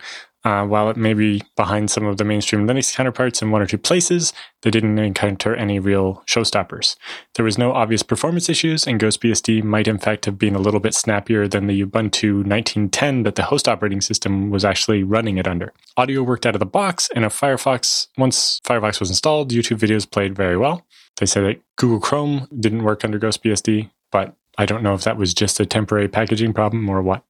Uh, 0.45 0.67
while 0.67 0.91
it 0.91 0.99
may 0.99 1.15
be 1.15 1.41
behind 1.57 1.91
some 1.91 2.05
of 2.05 2.19
the 2.19 2.25
mainstream 2.25 2.67
Linux 2.67 2.95
counterparts 2.95 3.41
in 3.41 3.51
one 3.51 3.63
or 3.63 3.67
two 3.67 3.79
places, 3.79 4.35
they 4.61 4.71
didn't 4.71 4.99
encounter 4.99 5.55
any 5.55 5.79
real 5.79 6.23
showstoppers. 6.27 6.97
There 7.37 7.45
was 7.45 7.57
no 7.57 7.73
obvious 7.73 8.03
performance 8.03 8.51
issues, 8.51 8.87
and 8.87 9.01
GhostBSD 9.01 9.63
might 9.65 9.89
in 9.89 9.97
fact 9.97 10.27
have 10.27 10.37
been 10.37 10.55
a 10.55 10.59
little 10.59 10.81
bit 10.81 10.95
snappier 10.95 11.49
than 11.49 11.69
the 11.69 11.87
Ubuntu 11.87 12.45
1910 12.45 13.23
that 13.23 13.37
the 13.37 13.45
host 13.45 13.69
operating 13.69 14.03
system 14.03 14.51
was 14.51 14.65
actually 14.65 15.03
running 15.03 15.39
it 15.39 15.49
under. 15.49 15.73
Audio 15.97 16.23
worked 16.23 16.45
out 16.45 16.55
of 16.55 16.61
the 16.61 16.67
box, 16.67 17.09
and 17.15 17.25
a 17.25 17.29
Firefox, 17.29 18.09
once 18.19 18.61
Firefox 18.65 19.01
was 19.01 19.09
installed, 19.09 19.53
YouTube 19.53 19.79
videos 19.79 20.11
played 20.11 20.37
very 20.37 20.59
well. 20.59 20.85
They 21.17 21.27
say 21.27 21.41
that 21.41 21.63
Google 21.77 22.01
Chrome 22.01 22.47
didn't 22.61 22.85
work 22.85 23.07
under 23.07 23.19
GhostBSD, 23.19 23.89
but 24.11 24.37
I 24.59 24.67
don't 24.67 24.83
know 24.83 24.95
if 24.95 25.05
that 25.05 25.17
was 25.17 25.35
just 25.35 25.61
a 25.61 25.67
temporary 25.67 26.09
packaging 26.09 26.53
problem 26.53 26.89
or 26.89 27.03
what. 27.03 27.25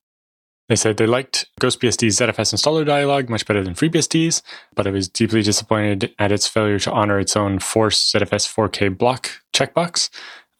They 0.68 0.76
said 0.76 0.96
they 0.96 1.06
liked 1.06 1.46
GhostBSD's 1.60 2.18
ZFS 2.18 2.54
installer 2.54 2.86
dialog 2.86 3.28
much 3.28 3.46
better 3.46 3.62
than 3.62 3.74
FreeBSD's, 3.74 4.42
but 4.74 4.86
it 4.86 4.92
was 4.92 5.08
deeply 5.08 5.42
disappointed 5.42 6.14
at 6.18 6.32
its 6.32 6.46
failure 6.46 6.78
to 6.80 6.92
honor 6.92 7.18
its 7.18 7.36
own 7.36 7.58
forced 7.58 8.14
ZFS 8.14 8.48
4K 8.48 8.96
block 8.96 9.30
checkbox, 9.52 10.08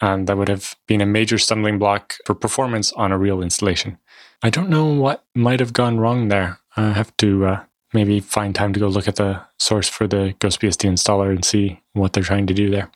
and 0.01 0.27
that 0.27 0.37
would 0.37 0.49
have 0.49 0.75
been 0.87 1.01
a 1.01 1.07
major 1.07 1.39
stumbling 1.39 1.79
block 1.79 2.17
for 2.27 2.35
performance 2.35 2.93
on 2.93 3.13
a 3.13 3.19
real 3.19 3.43
installation. 3.43 3.99
I 4.43 4.51
don't 4.51 4.69
know 4.69 4.87
what 4.87 5.25
might 5.35 5.61
have 5.61 5.73
gone 5.73 6.01
wrong 6.01 6.29
there. 6.29 6.59
I 6.77 6.93
have 6.93 7.17
to 7.19 7.47
uh, 7.47 7.65
maybe 7.95 8.21
find 8.21 8.55
time 8.55 8.73
to 8.73 8.81
go 8.81 8.89
look 8.89 9.07
at 9.07 9.17
the 9.17 9.41
source 9.59 9.89
for 9.89 10.09
the 10.09 10.35
GhostBSD 10.41 10.91
installer 10.91 11.31
and 11.31 11.45
see 11.45 11.81
what 11.93 12.13
they're 12.13 12.23
trying 12.25 12.49
to 12.49 12.55
do 12.55 12.69
there. 12.69 12.91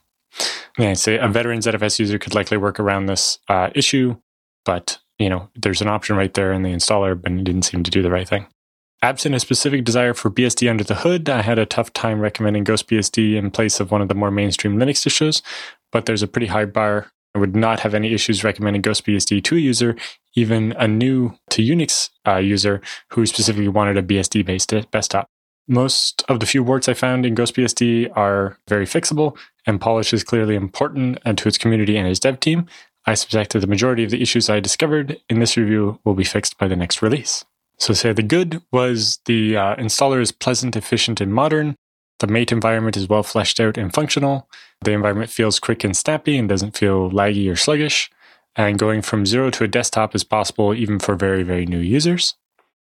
Yeah, 0.77 0.93
say 0.93 1.17
a 1.17 1.27
veteran 1.27 1.59
ZFS 1.59 1.99
user 1.99 2.19
could 2.19 2.35
likely 2.35 2.57
work 2.57 2.79
around 2.79 3.07
this 3.07 3.39
uh, 3.49 3.69
issue, 3.73 4.17
but 4.65 4.99
you 5.17 5.29
know, 5.29 5.49
there's 5.55 5.81
an 5.81 5.87
option 5.87 6.15
right 6.15 6.33
there 6.33 6.53
in 6.53 6.63
the 6.63 6.69
installer, 6.69 7.19
but 7.19 7.31
it 7.31 7.43
didn't 7.43 7.63
seem 7.63 7.83
to 7.83 7.91
do 7.91 8.01
the 8.01 8.11
right 8.11 8.27
thing. 8.27 8.45
Absent 9.01 9.35
a 9.35 9.39
specific 9.39 9.83
desire 9.83 10.13
for 10.13 10.31
BSD 10.31 10.69
under 10.69 10.83
the 10.83 10.95
hood, 10.95 11.29
I 11.29 11.43
had 11.43 11.59
a 11.59 11.67
tough 11.67 11.93
time 11.93 12.19
recommending 12.19 12.65
GhostBSD 12.65 13.35
in 13.35 13.51
place 13.51 13.79
of 13.79 13.91
one 13.91 14.01
of 14.01 14.07
the 14.07 14.15
more 14.15 14.31
mainstream 14.31 14.77
Linux 14.77 15.05
distros, 15.05 15.43
but 15.91 16.05
there's 16.05 16.23
a 16.23 16.27
pretty 16.27 16.47
high 16.47 16.65
bar. 16.65 17.11
I 17.35 17.39
would 17.39 17.55
not 17.55 17.81
have 17.81 17.93
any 17.93 18.13
issues 18.13 18.43
recommending 18.43 18.81
GhostBSD 18.81 19.43
to 19.43 19.55
a 19.55 19.59
user, 19.59 19.95
even 20.35 20.71
a 20.73 20.87
new 20.87 21.37
to 21.51 21.61
Unix 21.61 22.09
uh, 22.27 22.37
user 22.37 22.81
who 23.11 23.27
specifically 23.27 23.67
wanted 23.67 23.97
a 23.97 24.03
BSD 24.03 24.43
based 24.43 24.73
desktop. 24.91 25.27
Most 25.67 26.23
of 26.27 26.39
the 26.39 26.45
few 26.47 26.63
warts 26.63 26.89
I 26.89 26.95
found 26.95 27.25
in 27.25 27.35
GhostBSD 27.35 28.17
are 28.17 28.57
very 28.67 28.85
fixable, 28.85 29.37
and 29.67 29.79
polish 29.79 30.13
is 30.13 30.23
clearly 30.23 30.55
important 30.55 31.19
to 31.23 31.47
its 31.47 31.57
community 31.57 31.97
and 31.97 32.07
its 32.07 32.19
dev 32.19 32.39
team. 32.39 32.65
I 33.05 33.13
suspect 33.13 33.53
that 33.53 33.59
the 33.59 33.67
majority 33.67 34.03
of 34.03 34.09
the 34.09 34.21
issues 34.21 34.49
I 34.49 34.59
discovered 34.59 35.17
in 35.29 35.39
this 35.39 35.55
review 35.55 35.99
will 36.03 36.15
be 36.15 36.23
fixed 36.23 36.57
by 36.57 36.67
the 36.67 36.75
next 36.75 37.01
release. 37.01 37.45
So, 37.77 37.93
say 37.93 38.11
the 38.11 38.23
good 38.23 38.61
was 38.71 39.19
the 39.25 39.55
uh, 39.55 39.75
installer 39.75 40.19
is 40.19 40.31
pleasant, 40.31 40.75
efficient, 40.75 41.21
and 41.21 41.33
modern. 41.33 41.75
The 42.19 42.27
mate 42.27 42.51
environment 42.51 42.97
is 42.97 43.07
well 43.07 43.21
fleshed 43.21 43.59
out 43.59 43.77
and 43.77 43.93
functional. 43.93 44.49
The 44.81 44.91
environment 44.91 45.29
feels 45.29 45.59
quick 45.59 45.83
and 45.83 45.95
snappy 45.95 46.37
and 46.37 46.49
doesn't 46.49 46.75
feel 46.75 47.11
laggy 47.11 47.51
or 47.51 47.55
sluggish. 47.55 48.09
And 48.55 48.79
going 48.79 49.03
from 49.03 49.27
zero 49.27 49.51
to 49.51 49.63
a 49.63 49.67
desktop 49.67 50.15
is 50.15 50.23
possible 50.23 50.73
even 50.73 50.97
for 50.97 51.15
very, 51.15 51.43
very 51.43 51.67
new 51.67 51.79
users. 51.79 52.33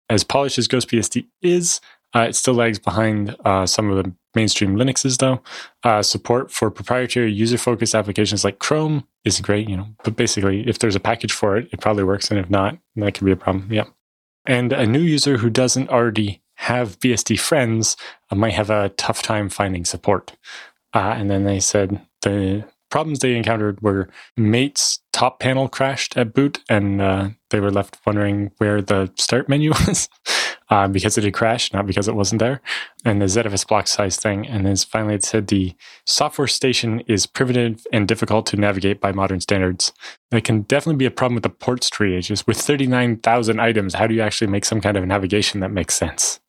As 0.09 0.23
polished 0.23 0.59
as 0.59 0.69
GhostBSD 0.69 1.26
is, 1.43 1.81
uh, 2.14 2.26
it 2.28 2.37
still 2.37 2.54
lags 2.54 2.78
behind 2.78 3.37
uh, 3.44 3.66
some 3.66 3.90
of 3.90 4.02
the 4.02 4.12
mainstream 4.35 4.76
Linuxes, 4.76 5.18
though. 5.18 5.42
Uh, 5.83 6.02
support 6.02 6.50
for 6.50 6.71
proprietary 6.71 7.33
user-focused 7.33 7.94
applications 7.94 8.44
like 8.44 8.59
Chrome 8.59 9.06
is 9.25 9.40
great, 9.40 9.68
you 9.68 9.76
know. 9.76 9.88
But 10.04 10.16
basically, 10.16 10.66
if 10.68 10.78
there's 10.78 10.97
a 10.97 11.00
package 11.00 11.33
for 11.33 11.56
it, 11.56 11.68
it 11.73 11.80
probably 11.80 12.04
works, 12.04 12.30
and 12.30 12.38
if 12.38 12.49
not, 12.49 12.78
that 12.97 13.14
could 13.14 13.25
be 13.25 13.33
a 13.33 13.37
problem. 13.37 13.68
Yeah. 13.71 13.85
And 14.47 14.73
a 14.73 14.87
new 14.87 15.00
user 15.00 15.38
who 15.38 15.50
doesn't 15.50 15.88
already 15.88 16.42
have 16.56 16.99
BSD 17.00 17.38
friends 17.38 17.97
uh, 18.30 18.37
might 18.37 18.54
have 18.54 18.71
a 18.71 18.90
tough 18.90 19.23
time 19.23 19.49
finding 19.49 19.85
support. 19.85 20.37
Uh, 20.92 21.14
and 21.16 21.30
then 21.30 21.44
they 21.44 21.59
said 21.59 22.00
the 22.23 22.64
problems 22.90 23.18
they 23.18 23.35
encountered 23.35 23.80
were 23.80 24.09
Mate's 24.37 25.00
top 25.12 25.40
panel 25.40 25.68
crashed 25.68 26.16
at 26.16 26.33
boot, 26.33 26.61
and 26.68 27.02
uh, 27.02 27.30
they 27.50 27.59
were 27.59 27.73
left 27.73 27.99
wondering 28.06 28.52
where 28.59 28.80
the 28.80 29.11
start 29.16 29.49
menu 29.49 29.71
was 29.87 30.09
uh, 30.71 30.88
because 30.88 31.18
it 31.18 31.25
had 31.25 31.35
crashed, 31.35 31.75
not 31.75 31.87
because 31.87 32.09
it 32.09 32.14
wasn't 32.14 32.38
there. 32.38 32.61
And 33.04 33.21
the 33.21 33.26
ZFS 33.26 33.66
block 33.66 33.87
size 33.87 34.16
thing. 34.16 34.47
And 34.47 34.64
then 34.64 34.76
finally, 34.76 35.14
it 35.14 35.25
said 35.25 35.49
the 35.49 35.75
software 36.06 36.49
station 36.49 37.00
is 37.00 37.26
primitive 37.26 37.87
and 37.92 38.09
difficult 38.09 38.47
to 38.47 38.56
navigate 38.56 39.00
by 39.00 39.12
modern 39.12 39.40
standards. 39.40 39.92
That 40.30 40.44
can 40.44 40.62
definitely 40.62 40.99
be 40.99 41.06
a 41.06 41.11
problem 41.11 41.35
with 41.35 41.42
the 41.42 41.50
ports 41.50 41.90
tree. 41.90 42.21
Just 42.21 42.47
with 42.47 42.59
39,000 42.59 43.61
items, 43.61 43.94
how 43.94 44.06
do 44.06 44.14
you 44.14 44.23
actually 44.23 44.49
make 44.49 44.64
some 44.64 44.80
kind 44.80 44.97
of 44.97 45.06
navigation 45.06 45.61
that 45.61 45.71
makes 45.71 45.94
sense? 45.94 46.40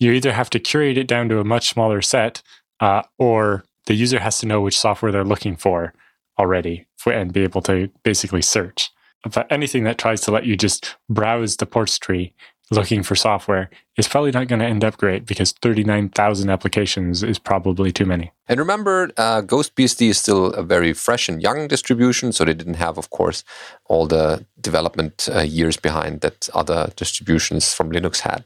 You 0.00 0.12
either 0.12 0.32
have 0.32 0.50
to 0.50 0.58
curate 0.58 0.98
it 0.98 1.06
down 1.06 1.28
to 1.28 1.38
a 1.38 1.44
much 1.44 1.70
smaller 1.70 2.02
set, 2.02 2.42
uh, 2.80 3.02
or 3.18 3.64
the 3.86 3.94
user 3.94 4.18
has 4.18 4.38
to 4.38 4.46
know 4.46 4.60
which 4.60 4.78
software 4.78 5.12
they're 5.12 5.24
looking 5.24 5.56
for 5.56 5.94
already 6.38 6.86
and 7.06 7.32
be 7.32 7.42
able 7.42 7.62
to 7.62 7.90
basically 8.02 8.42
search. 8.42 8.90
But 9.32 9.50
anything 9.50 9.84
that 9.84 9.98
tries 9.98 10.20
to 10.22 10.30
let 10.30 10.44
you 10.44 10.56
just 10.56 10.96
browse 11.08 11.56
the 11.56 11.66
ports 11.66 11.98
tree 11.98 12.34
looking 12.74 13.02
for 13.02 13.14
software 13.14 13.70
is 13.96 14.08
probably 14.08 14.30
not 14.30 14.48
going 14.48 14.60
to 14.60 14.66
end 14.66 14.84
up 14.84 14.96
great 14.96 15.24
because 15.26 15.52
39,000 15.52 16.50
applications 16.50 17.22
is 17.22 17.38
probably 17.38 17.92
too 17.92 18.06
many. 18.06 18.32
And 18.48 18.58
remember, 18.58 19.10
uh, 19.16 19.42
GhostBSD 19.42 20.08
is 20.10 20.18
still 20.18 20.52
a 20.52 20.62
very 20.62 20.92
fresh 20.92 21.28
and 21.28 21.42
young 21.42 21.68
distribution, 21.68 22.32
so 22.32 22.44
they 22.44 22.54
didn't 22.54 22.74
have, 22.74 22.98
of 22.98 23.10
course, 23.10 23.44
all 23.86 24.06
the 24.06 24.44
development 24.60 25.28
uh, 25.32 25.40
years 25.40 25.76
behind 25.76 26.20
that 26.20 26.48
other 26.54 26.92
distributions 26.96 27.72
from 27.72 27.90
Linux 27.90 28.20
had. 28.20 28.44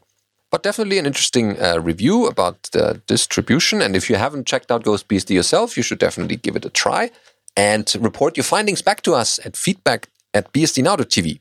But 0.50 0.62
definitely 0.62 0.98
an 0.98 1.06
interesting 1.06 1.60
uh, 1.60 1.78
review 1.80 2.26
about 2.26 2.70
the 2.72 3.02
distribution. 3.06 3.82
And 3.82 3.94
if 3.94 4.08
you 4.08 4.16
haven't 4.16 4.46
checked 4.46 4.70
out 4.70 4.84
GhostBSD 4.84 5.30
yourself, 5.30 5.76
you 5.76 5.82
should 5.82 5.98
definitely 5.98 6.36
give 6.36 6.56
it 6.56 6.64
a 6.64 6.70
try 6.70 7.10
and 7.56 7.92
report 7.98 8.36
your 8.36 8.44
findings 8.44 8.82
back 8.82 9.02
to 9.02 9.14
us 9.14 9.38
at 9.44 9.56
feedback 9.56 10.08
at 10.32 10.52
bsdnow.tv. 10.52 11.40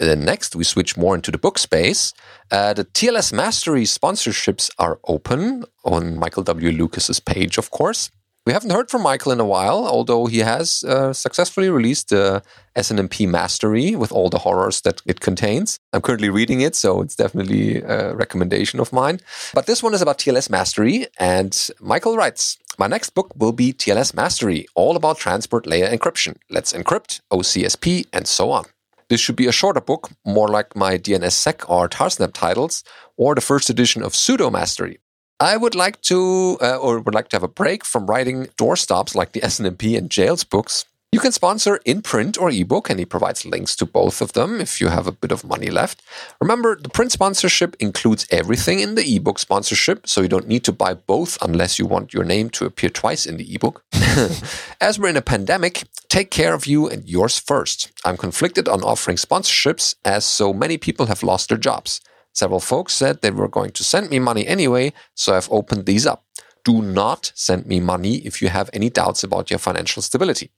Next, 0.00 0.56
we 0.56 0.64
switch 0.64 0.96
more 0.96 1.14
into 1.14 1.30
the 1.30 1.38
book 1.38 1.58
space. 1.58 2.12
Uh, 2.50 2.72
the 2.72 2.84
TLS 2.84 3.32
Mastery 3.32 3.84
sponsorships 3.84 4.70
are 4.78 4.98
open 5.04 5.64
on 5.84 6.18
Michael 6.18 6.42
W. 6.44 6.70
Lucas's 6.70 7.20
page, 7.20 7.58
of 7.58 7.70
course. 7.70 8.10
We 8.44 8.52
haven't 8.52 8.70
heard 8.70 8.90
from 8.90 9.02
Michael 9.02 9.30
in 9.30 9.38
a 9.38 9.44
while, 9.44 9.86
although 9.86 10.26
he 10.26 10.38
has 10.38 10.82
uh, 10.82 11.12
successfully 11.12 11.70
released 11.70 12.08
the 12.08 12.42
SNMP 12.74 13.28
Mastery 13.28 13.94
with 13.94 14.10
all 14.10 14.30
the 14.30 14.38
horrors 14.38 14.80
that 14.80 15.00
it 15.06 15.20
contains. 15.20 15.78
I'm 15.92 16.02
currently 16.02 16.28
reading 16.28 16.60
it, 16.60 16.74
so 16.74 17.02
it's 17.02 17.14
definitely 17.14 17.82
a 17.82 18.16
recommendation 18.16 18.80
of 18.80 18.92
mine. 18.92 19.20
But 19.54 19.66
this 19.66 19.80
one 19.80 19.94
is 19.94 20.02
about 20.02 20.18
TLS 20.18 20.50
Mastery, 20.50 21.06
and 21.20 21.56
Michael 21.80 22.16
writes, 22.16 22.58
my 22.78 22.88
next 22.88 23.10
book 23.10 23.30
will 23.36 23.52
be 23.52 23.72
TLS 23.72 24.12
Mastery, 24.12 24.66
all 24.74 24.96
about 24.96 25.18
transport 25.18 25.64
layer 25.64 25.88
encryption. 25.88 26.36
Let's 26.50 26.72
encrypt, 26.72 27.20
OCSP, 27.30 28.06
and 28.12 28.26
so 28.26 28.50
on. 28.50 28.64
This 29.12 29.20
should 29.20 29.36
be 29.36 29.46
a 29.46 29.52
shorter 29.52 29.82
book, 29.82 30.08
more 30.24 30.48
like 30.48 30.74
my 30.74 30.96
DNSSEC 30.96 31.68
or 31.68 31.86
Tarsnap 31.86 32.32
titles, 32.32 32.82
or 33.18 33.34
the 33.34 33.42
first 33.42 33.68
edition 33.68 34.02
of 34.02 34.14
Sudo 34.14 34.50
Mastery. 34.50 35.00
I 35.38 35.58
would 35.58 35.74
like 35.74 36.00
to, 36.08 36.56
uh, 36.62 36.76
or 36.76 36.98
would 36.98 37.12
like 37.12 37.28
to 37.28 37.36
have 37.36 37.42
a 37.42 37.56
break 37.62 37.84
from 37.84 38.06
writing 38.06 38.46
doorstops 38.56 39.14
like 39.14 39.32
the 39.32 39.42
SNMP 39.42 39.98
and 39.98 40.10
Jails 40.10 40.44
books, 40.44 40.86
You 41.14 41.20
can 41.20 41.32
sponsor 41.32 41.78
in 41.84 42.00
print 42.00 42.38
or 42.38 42.48
ebook, 42.50 42.88
and 42.88 42.98
he 42.98 43.04
provides 43.04 43.44
links 43.44 43.76
to 43.76 43.84
both 43.84 44.22
of 44.22 44.32
them 44.32 44.62
if 44.62 44.80
you 44.80 44.88
have 44.88 45.06
a 45.06 45.12
bit 45.12 45.30
of 45.30 45.44
money 45.44 45.68
left. 45.68 46.00
Remember, 46.40 46.74
the 46.74 46.88
print 46.88 47.12
sponsorship 47.12 47.76
includes 47.78 48.26
everything 48.30 48.80
in 48.80 48.94
the 48.94 49.16
ebook 49.16 49.38
sponsorship, 49.38 50.08
so 50.08 50.22
you 50.22 50.28
don't 50.28 50.48
need 50.48 50.64
to 50.64 50.72
buy 50.72 50.94
both 50.94 51.36
unless 51.42 51.78
you 51.78 51.84
want 51.84 52.14
your 52.14 52.24
name 52.24 52.48
to 52.48 52.64
appear 52.64 52.88
twice 52.88 53.26
in 53.26 53.36
the 53.36 53.54
ebook. 53.54 53.84
As 54.80 54.98
we're 54.98 55.10
in 55.10 55.18
a 55.18 55.20
pandemic, 55.20 55.82
take 56.08 56.30
care 56.30 56.54
of 56.54 56.66
you 56.66 56.88
and 56.88 57.06
yours 57.06 57.38
first. 57.38 57.92
I'm 58.06 58.16
conflicted 58.16 58.66
on 58.66 58.82
offering 58.82 59.18
sponsorships 59.18 59.94
as 60.06 60.24
so 60.24 60.54
many 60.54 60.78
people 60.78 61.06
have 61.06 61.22
lost 61.22 61.50
their 61.50 61.58
jobs. 61.58 62.00
Several 62.32 62.60
folks 62.60 62.94
said 62.94 63.20
they 63.20 63.30
were 63.30 63.48
going 63.48 63.72
to 63.72 63.84
send 63.84 64.08
me 64.08 64.18
money 64.18 64.46
anyway, 64.46 64.94
so 65.14 65.34
I've 65.34 65.52
opened 65.52 65.84
these 65.84 66.06
up. 66.06 66.24
Do 66.64 66.80
not 66.80 67.32
send 67.34 67.66
me 67.66 67.80
money 67.80 68.14
if 68.24 68.40
you 68.40 68.48
have 68.48 68.70
any 68.72 68.88
doubts 68.88 69.22
about 69.22 69.50
your 69.50 69.58
financial 69.58 70.00
stability. 70.00 70.50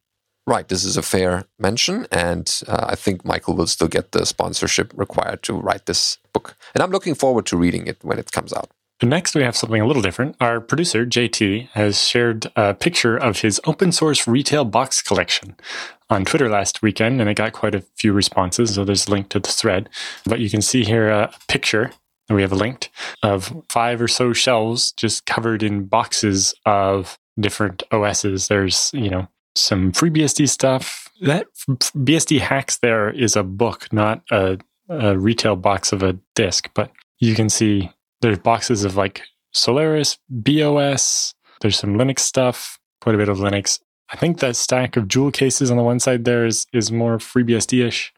Right, 0.47 0.69
this 0.69 0.85
is 0.85 0.99
a 0.99 1.03
fair 1.03 1.45
mention, 1.59 2.07
and 2.13 2.61
uh, 2.69 2.87
I 2.91 2.97
think 2.97 3.25
Michael 3.25 3.57
will 3.57 3.67
still 3.67 3.89
get 3.89 4.13
the 4.13 4.27
sponsorship 4.27 4.93
required 4.95 5.43
to 5.45 5.55
write 5.55 5.87
this 5.87 6.19
book. 6.35 6.55
And 6.75 6.83
I'm 6.83 6.91
looking 6.91 7.15
forward 7.15 7.47
to 7.47 7.57
reading 7.57 7.87
it 7.87 7.97
when 8.03 8.19
it 8.19 8.31
comes 8.31 8.53
out. 8.53 8.71
Next, 9.03 9.35
we 9.35 9.43
have 9.43 9.57
something 9.57 9.81
a 9.81 9.87
little 9.87 10.03
different. 10.03 10.37
Our 10.41 10.61
producer, 10.61 11.05
JT, 11.05 11.71
has 11.71 12.03
shared 12.03 12.47
a 12.57 12.75
picture 12.75 13.17
of 13.17 13.41
his 13.41 13.61
open 13.65 13.91
source 13.91 14.27
retail 14.27 14.65
box 14.65 15.03
collection 15.03 15.57
on 16.09 16.25
Twitter 16.25 16.49
last 16.49 16.83
weekend, 16.83 17.21
and 17.21 17.29
it 17.29 17.35
got 17.35 17.53
quite 17.53 17.75
a 17.75 17.85
few 17.97 18.13
responses. 18.13 18.75
So 18.75 18.85
there's 18.85 19.07
a 19.07 19.11
link 19.11 19.31
to 19.31 19.41
the 19.41 19.49
thread. 19.49 19.89
But 20.27 20.41
you 20.41 20.49
can 20.49 20.63
see 20.63 20.85
here 20.85 21.09
a 21.09 21.33
picture 21.49 21.91
that 22.29 22.35
we 22.35 22.43
have 22.43 22.53
linked 22.53 22.91
of 23.23 23.63
five 23.69 24.01
or 24.01 24.09
so 24.09 24.33
shelves 24.33 24.93
just 24.93 25.27
covered 25.27 25.63
in 25.63 25.85
boxes 25.85 26.55
of 26.65 27.19
different 27.39 27.83
OSs. 27.91 28.49
There's, 28.49 28.91
you 28.95 29.11
know, 29.11 29.29
some 29.55 29.93
FreeBSD 29.93 30.49
stuff. 30.49 31.09
That 31.21 31.47
BSD 31.69 32.41
hacks 32.41 32.79
there 32.79 33.11
is 33.11 33.37
a 33.37 33.43
book, 33.43 33.93
not 33.93 34.23
a, 34.31 34.59
a 34.89 35.17
retail 35.17 35.57
box 35.57 35.93
of 35.93 36.03
a 36.03 36.19
disk, 36.35 36.71
but 36.75 36.91
you 37.19 37.35
can 37.35 37.49
see 37.49 37.91
there's 38.21 38.39
boxes 38.39 38.85
of 38.85 38.97
like 38.97 39.23
Solaris, 39.53 40.19
BeOS, 40.43 41.35
there's 41.61 41.79
some 41.79 41.95
Linux 41.95 42.21
stuff, 42.21 42.79
quite 43.01 43.15
a 43.15 43.19
bit 43.19 43.29
of 43.29 43.39
Linux. 43.39 43.81
I 44.11 44.17
think 44.17 44.41
that 44.41 44.57
stack 44.57 44.97
of 44.97 45.09
jewel 45.09 45.31
cases 45.31 45.71
on 45.71 45.77
the 45.77 45.83
one 45.83 46.01
side 46.01 46.25
there 46.25 46.45
is, 46.45 46.67
is 46.73 46.93
more 46.93 47.19
FreeBSD-ish. 47.19 48.13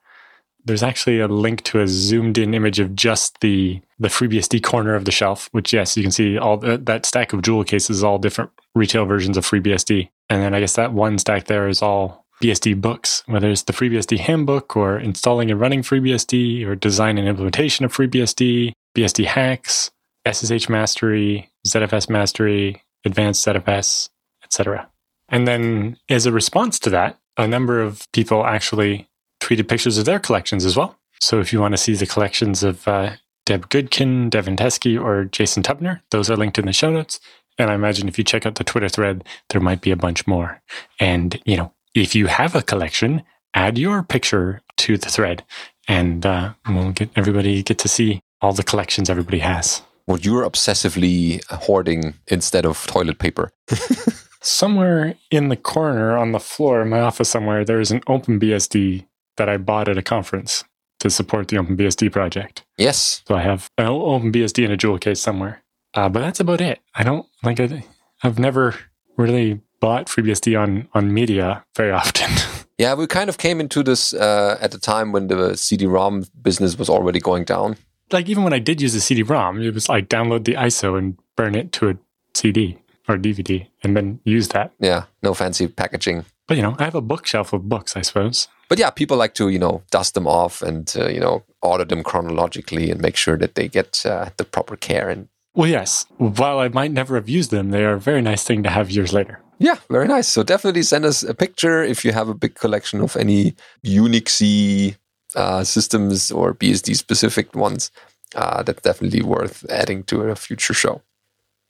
There's 0.64 0.82
actually 0.82 1.20
a 1.20 1.28
link 1.28 1.62
to 1.64 1.80
a 1.80 1.86
zoomed 1.86 2.38
in 2.38 2.54
image 2.54 2.80
of 2.80 2.96
just 2.96 3.40
the 3.40 3.80
the 3.98 4.08
FreeBSD 4.08 4.62
corner 4.62 4.94
of 4.94 5.04
the 5.04 5.12
shelf, 5.12 5.48
which 5.52 5.72
yes, 5.72 5.96
you 5.96 6.02
can 6.02 6.12
see 6.12 6.36
all 6.36 6.56
the, 6.56 6.76
that 6.76 7.06
stack 7.06 7.32
of 7.32 7.42
jewel 7.42 7.64
cases, 7.64 7.98
is 7.98 8.04
all 8.04 8.18
different 8.18 8.50
retail 8.74 9.06
versions 9.06 9.36
of 9.36 9.46
FreeBSD. 9.46 10.10
And 10.28 10.42
then 10.42 10.54
I 10.54 10.60
guess 10.60 10.74
that 10.74 10.92
one 10.92 11.18
stack 11.18 11.44
there 11.44 11.68
is 11.68 11.82
all 11.82 12.26
BSD 12.42 12.80
books, 12.80 13.22
whether 13.26 13.48
it's 13.48 13.62
the 13.62 13.72
FreeBSD 13.72 14.18
handbook 14.18 14.76
or 14.76 14.98
installing 14.98 15.50
and 15.50 15.60
running 15.60 15.82
FreeBSD 15.82 16.66
or 16.66 16.74
design 16.74 17.18
and 17.18 17.28
implementation 17.28 17.84
of 17.84 17.94
FreeBSD, 17.94 18.72
BSD 18.96 19.24
hacks, 19.24 19.90
SSH 20.30 20.68
mastery, 20.68 21.50
ZFS 21.66 22.10
mastery, 22.10 22.82
advanced 23.04 23.46
ZFS, 23.46 24.10
etc. 24.44 24.88
And 25.28 25.46
then 25.46 25.96
as 26.08 26.26
a 26.26 26.32
response 26.32 26.78
to 26.80 26.90
that, 26.90 27.18
a 27.36 27.46
number 27.46 27.80
of 27.80 28.06
people 28.12 28.44
actually 28.44 29.08
tweeted 29.40 29.68
pictures 29.68 29.98
of 29.98 30.04
their 30.04 30.18
collections 30.18 30.64
as 30.64 30.76
well. 30.76 30.98
So 31.20 31.40
if 31.40 31.52
you 31.52 31.60
want 31.60 31.72
to 31.72 31.78
see 31.78 31.94
the 31.94 32.06
collections 32.06 32.62
of 32.62 32.86
uh, 32.86 33.12
Deb 33.46 33.68
Goodkin, 33.68 34.28
Devin 34.28 34.56
Teske, 34.56 35.00
or 35.02 35.24
Jason 35.24 35.62
Tubnor, 35.62 36.00
those 36.10 36.30
are 36.30 36.36
linked 36.36 36.58
in 36.58 36.66
the 36.66 36.72
show 36.72 36.90
notes. 36.90 37.20
And 37.58 37.70
I 37.70 37.74
imagine 37.74 38.08
if 38.08 38.18
you 38.18 38.24
check 38.24 38.46
out 38.46 38.56
the 38.56 38.64
Twitter 38.64 38.88
thread, 38.88 39.24
there 39.50 39.60
might 39.60 39.80
be 39.80 39.90
a 39.90 39.96
bunch 39.96 40.26
more. 40.26 40.60
And, 41.00 41.40
you 41.44 41.56
know, 41.56 41.72
if 41.94 42.14
you 42.14 42.26
have 42.26 42.54
a 42.54 42.62
collection, 42.62 43.22
add 43.54 43.78
your 43.78 44.02
picture 44.02 44.62
to 44.78 44.98
the 44.98 45.08
thread 45.08 45.42
and 45.88 46.26
uh, 46.26 46.52
we'll 46.68 46.92
get 46.92 47.10
everybody 47.16 47.62
get 47.62 47.78
to 47.78 47.88
see 47.88 48.20
all 48.40 48.52
the 48.52 48.62
collections 48.62 49.08
everybody 49.08 49.38
has. 49.38 49.82
What 50.04 50.24
you're 50.24 50.48
obsessively 50.48 51.42
hoarding 51.50 52.14
instead 52.28 52.66
of 52.66 52.86
toilet 52.86 53.18
paper. 53.18 53.50
somewhere 54.46 55.16
in 55.30 55.48
the 55.48 55.56
corner 55.56 56.16
on 56.16 56.32
the 56.32 56.40
floor 56.40 56.82
in 56.82 56.88
my 56.88 57.00
office 57.00 57.28
somewhere, 57.28 57.64
there's 57.64 57.90
an 57.90 58.00
OpenBSD 58.02 59.06
that 59.36 59.48
I 59.48 59.56
bought 59.56 59.88
at 59.88 59.98
a 59.98 60.02
conference 60.02 60.64
to 61.00 61.10
support 61.10 61.48
the 61.48 61.56
OpenBSD 61.56 62.12
project. 62.12 62.64
Yes. 62.78 63.22
So 63.26 63.34
I 63.34 63.42
have 63.42 63.70
an 63.76 63.86
OpenBSD 63.86 64.64
in 64.64 64.70
a 64.70 64.76
jewel 64.76 64.98
case 64.98 65.20
somewhere. 65.20 65.62
Uh, 65.96 66.08
but 66.10 66.20
that's 66.20 66.40
about 66.40 66.60
it. 66.60 66.80
I 66.94 67.02
don't 67.02 67.26
like 67.42 67.58
I, 67.58 67.84
I've 68.22 68.38
never 68.38 68.74
really 69.16 69.60
bought 69.80 70.06
FreeBSD 70.06 70.60
on 70.60 70.88
on 70.94 71.12
media 71.12 71.64
very 71.74 71.90
often. 71.90 72.30
yeah, 72.78 72.94
we 72.94 73.06
kind 73.06 73.30
of 73.30 73.38
came 73.38 73.60
into 73.60 73.82
this 73.82 74.12
uh, 74.12 74.58
at 74.60 74.70
the 74.70 74.78
time 74.78 75.12
when 75.12 75.28
the 75.28 75.56
CD-ROM 75.56 76.24
business 76.42 76.78
was 76.78 76.90
already 76.90 77.18
going 77.18 77.44
down. 77.44 77.76
Like 78.12 78.28
even 78.28 78.44
when 78.44 78.52
I 78.52 78.58
did 78.58 78.80
use 78.80 78.94
a 78.94 79.00
CD-ROM, 79.00 79.60
it 79.62 79.74
was 79.74 79.88
like 79.88 80.08
download 80.08 80.44
the 80.44 80.54
ISO 80.54 80.96
and 80.98 81.16
burn 81.34 81.54
it 81.54 81.72
to 81.72 81.88
a 81.88 81.94
CD 82.34 82.78
or 83.08 83.16
DVD 83.16 83.66
and 83.82 83.96
then 83.96 84.20
use 84.24 84.48
that. 84.48 84.72
Yeah, 84.78 85.04
no 85.22 85.34
fancy 85.34 85.66
packaging. 85.66 86.24
But 86.46 86.56
you 86.58 86.62
know, 86.62 86.76
I 86.78 86.84
have 86.84 86.94
a 86.94 87.00
bookshelf 87.00 87.52
of 87.52 87.68
books, 87.68 87.96
I 87.96 88.02
suppose. 88.02 88.48
But 88.68 88.78
yeah, 88.78 88.90
people 88.90 89.16
like 89.16 89.34
to 89.34 89.48
you 89.48 89.58
know 89.58 89.82
dust 89.90 90.14
them 90.14 90.26
off 90.26 90.60
and 90.60 90.92
uh, 90.98 91.08
you 91.08 91.20
know 91.20 91.42
order 91.62 91.84
them 91.84 92.02
chronologically 92.02 92.90
and 92.90 93.00
make 93.00 93.16
sure 93.16 93.38
that 93.38 93.54
they 93.54 93.66
get 93.66 94.04
uh, 94.04 94.30
the 94.36 94.44
proper 94.44 94.76
care 94.76 95.08
and 95.08 95.28
well, 95.56 95.68
yes. 95.68 96.06
While 96.18 96.58
I 96.58 96.68
might 96.68 96.92
never 96.92 97.16
have 97.16 97.28
used 97.28 97.50
them, 97.50 97.70
they 97.70 97.84
are 97.84 97.94
a 97.94 98.00
very 98.00 98.22
nice 98.22 98.44
thing 98.44 98.62
to 98.62 98.70
have 98.70 98.90
years 98.90 99.12
later. 99.12 99.40
Yeah, 99.58 99.76
very 99.88 100.06
nice. 100.06 100.28
So 100.28 100.42
definitely 100.42 100.82
send 100.82 101.04
us 101.06 101.22
a 101.22 101.34
picture 101.34 101.82
if 101.82 102.04
you 102.04 102.12
have 102.12 102.28
a 102.28 102.34
big 102.34 102.54
collection 102.54 103.00
of 103.00 103.16
any 103.16 103.54
Unixy 103.84 104.96
uh, 105.34 105.64
systems 105.64 106.30
or 106.30 106.54
BSD 106.54 106.94
specific 106.94 107.54
ones. 107.54 107.90
Uh, 108.34 108.62
that's 108.62 108.82
definitely 108.82 109.22
worth 109.22 109.64
adding 109.70 110.02
to 110.04 110.22
a 110.22 110.36
future 110.36 110.74
show. 110.74 111.00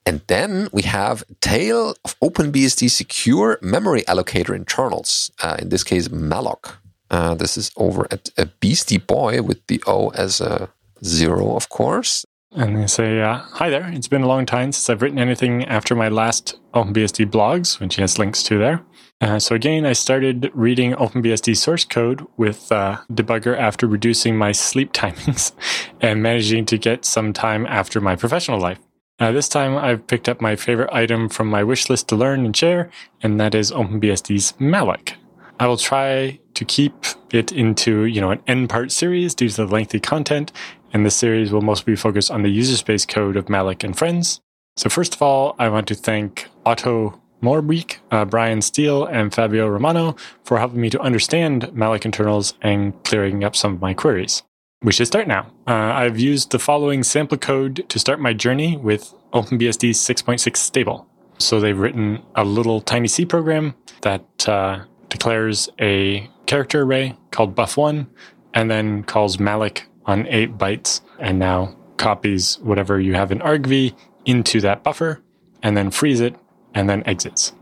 And 0.04 0.20
then 0.26 0.68
we 0.72 0.82
have 0.82 1.24
Tale 1.40 1.94
of 2.04 2.18
OpenBSD 2.20 2.90
Secure 2.90 3.58
Memory 3.62 4.02
Allocator 4.02 4.54
internals. 4.54 5.30
Uh, 5.42 5.56
in 5.60 5.68
this 5.68 5.84
case, 5.84 6.08
malloc. 6.08 6.76
Uh, 7.10 7.34
this 7.34 7.56
is 7.56 7.70
over 7.76 8.06
at 8.10 8.30
a 8.36 8.46
Beastie 8.46 8.98
Boy 8.98 9.42
with 9.42 9.64
the 9.68 9.80
O 9.86 10.08
as 10.10 10.40
a 10.40 10.70
zero, 11.04 11.54
of 11.54 11.68
course. 11.68 12.24
And 12.56 12.74
they 12.74 12.86
say, 12.86 13.20
uh, 13.20 13.36
Hi 13.36 13.68
there. 13.68 13.86
It's 13.92 14.08
been 14.08 14.22
a 14.22 14.26
long 14.26 14.46
time 14.46 14.72
since 14.72 14.88
I've 14.88 15.02
written 15.02 15.18
anything 15.18 15.66
after 15.66 15.94
my 15.94 16.08
last 16.08 16.58
OpenBSD 16.72 17.30
blogs, 17.30 17.78
which 17.78 17.96
he 17.96 18.00
has 18.00 18.18
links 18.18 18.42
to 18.44 18.58
there. 18.58 18.82
Uh, 19.20 19.38
so, 19.38 19.54
again, 19.54 19.84
I 19.84 19.92
started 19.92 20.50
reading 20.54 20.92
OpenBSD 20.92 21.54
source 21.54 21.84
code 21.84 22.26
with 22.38 22.72
uh, 22.72 22.96
Debugger 23.12 23.58
after 23.58 23.86
reducing 23.86 24.38
my 24.38 24.52
sleep 24.52 24.92
timings 24.94 25.52
and 26.00 26.22
managing 26.22 26.64
to 26.66 26.78
get 26.78 27.04
some 27.04 27.34
time 27.34 27.66
after 27.66 28.00
my 28.00 28.16
professional 28.16 28.58
life. 28.58 28.78
Uh, 29.18 29.32
this 29.32 29.50
time, 29.50 29.76
I've 29.76 30.06
picked 30.06 30.28
up 30.28 30.40
my 30.40 30.56
favorite 30.56 30.92
item 30.92 31.28
from 31.28 31.48
my 31.48 31.62
wish 31.62 31.90
list 31.90 32.08
to 32.08 32.16
learn 32.16 32.46
and 32.46 32.56
share, 32.56 32.90
and 33.22 33.38
that 33.38 33.54
is 33.54 33.70
OpenBSD's 33.70 34.52
malloc. 34.52 35.12
I 35.58 35.66
will 35.66 35.78
try 35.78 36.38
to 36.54 36.64
keep 36.64 36.94
it 37.32 37.52
into, 37.52 38.04
you 38.04 38.20
know, 38.20 38.30
an 38.30 38.42
n 38.46 38.68
part 38.68 38.92
series 38.92 39.34
due 39.34 39.48
to 39.48 39.56
the 39.56 39.66
lengthy 39.66 40.00
content, 40.00 40.52
and 40.96 41.04
this 41.04 41.14
series 41.14 41.52
will 41.52 41.60
mostly 41.60 41.94
focus 41.94 42.30
on 42.30 42.40
the 42.40 42.48
user 42.48 42.74
space 42.74 43.04
code 43.04 43.36
of 43.36 43.50
malloc 43.50 43.84
and 43.84 43.98
friends. 43.98 44.40
So 44.78 44.88
first 44.88 45.14
of 45.14 45.20
all, 45.20 45.54
I 45.58 45.68
want 45.68 45.86
to 45.88 45.94
thank 45.94 46.48
Otto 46.64 47.20
Moerbeek, 47.42 47.98
uh, 48.10 48.24
Bryan 48.24 48.62
Steele, 48.62 49.04
and 49.04 49.30
Fabio 49.30 49.68
Romano 49.68 50.16
for 50.42 50.58
helping 50.58 50.80
me 50.80 50.88
to 50.88 51.00
understand 51.00 51.64
malloc 51.74 52.06
internals 52.06 52.54
and 52.62 52.94
clearing 53.04 53.44
up 53.44 53.54
some 53.54 53.74
of 53.74 53.82
my 53.82 53.92
queries. 53.92 54.42
We 54.80 54.90
should 54.90 55.06
start 55.06 55.28
now. 55.28 55.52
Uh, 55.66 55.74
I've 55.74 56.18
used 56.18 56.50
the 56.50 56.58
following 56.58 57.02
sample 57.02 57.36
code 57.36 57.86
to 57.90 57.98
start 57.98 58.18
my 58.18 58.32
journey 58.32 58.78
with 58.78 59.12
OpenBSD 59.34 59.90
6.6 59.90 60.56
stable. 60.56 61.06
So 61.36 61.60
they've 61.60 61.78
written 61.78 62.22
a 62.36 62.44
little 62.46 62.80
tiny 62.80 63.08
C 63.08 63.26
program 63.26 63.74
that 64.00 64.48
uh, 64.48 64.84
declares 65.10 65.68
a 65.78 66.30
character 66.46 66.84
array 66.84 67.18
called 67.32 67.54
buff1 67.54 68.06
and 68.54 68.70
then 68.70 69.02
calls 69.02 69.36
malloc 69.36 69.82
on 70.06 70.26
8 70.26 70.56
bytes 70.56 71.00
and 71.18 71.38
now 71.38 71.76
copies 71.96 72.58
whatever 72.60 73.00
you 73.00 73.14
have 73.14 73.32
in 73.32 73.38
argv 73.40 73.94
into 74.24 74.60
that 74.60 74.82
buffer 74.82 75.22
and 75.62 75.76
then 75.76 75.90
frees 75.90 76.20
it 76.20 76.34
and 76.74 76.88
then 76.88 77.02
exits. 77.06 77.52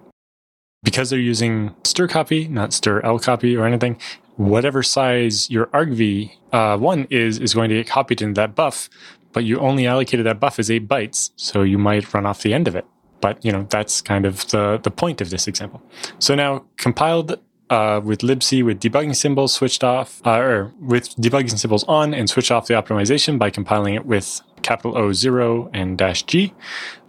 Because 0.83 1.09
they're 1.09 1.19
using 1.19 1.71
strcpy, 1.83 2.49
not 2.51 2.71
strlcpy 2.71 3.59
or 3.59 3.67
anything, 3.67 3.99
whatever 4.37 4.83
size 4.83 5.49
your 5.51 5.67
argv 5.67 6.31
uh, 6.53 6.77
one 6.77 7.07
is 7.11 7.39
is 7.39 7.55
going 7.55 7.71
to 7.71 7.77
get 7.77 7.87
copied 7.87 8.21
into 8.21 8.39
that 8.41 8.55
buff, 8.55 8.91
but 9.33 9.45
you 9.45 9.59
only 9.59 9.87
allocated 9.87 10.27
that 10.27 10.41
buff 10.41 10.59
as 10.59 10.71
8 10.71 10.89
bytes, 10.89 11.31
so 11.37 11.63
you 11.63 11.79
might 11.79 12.13
run 12.13 12.27
off 12.27 12.43
the 12.43 12.53
end 12.53 12.69
of 12.69 12.77
it. 12.77 12.85
But 13.21 13.43
you 13.45 13.53
know 13.53 13.67
that's 13.71 14.03
kind 14.03 14.27
of 14.27 14.47
the 14.49 14.79
the 14.83 14.91
point 14.91 15.21
of 15.21 15.31
this 15.31 15.49
example. 15.49 15.83
So 16.19 16.35
now 16.35 16.67
compiled 16.77 17.39
uh, 17.71 18.01
with 18.05 18.21
libc 18.21 18.65
with 18.65 18.81
debugging 18.81 19.17
symbols 19.17 19.53
switched 19.53 19.85
off, 19.85 20.21
uh, 20.27 20.39
or 20.39 20.73
with 20.81 21.15
debugging 21.17 21.59
symbols 21.59 21.85
on 21.85 22.15
and 22.15 22.29
switch 22.29 22.51
off 22.51 22.67
the 22.67 22.75
optimization 22.75 23.39
by 23.39 23.51
compiling 23.51 23.95
it 23.95 24.07
with 24.07 24.43
capital 24.63 24.97
O 24.97 25.13
zero 25.13 25.71
and 25.73 25.99
dash 25.99 26.23
G. 26.25 26.55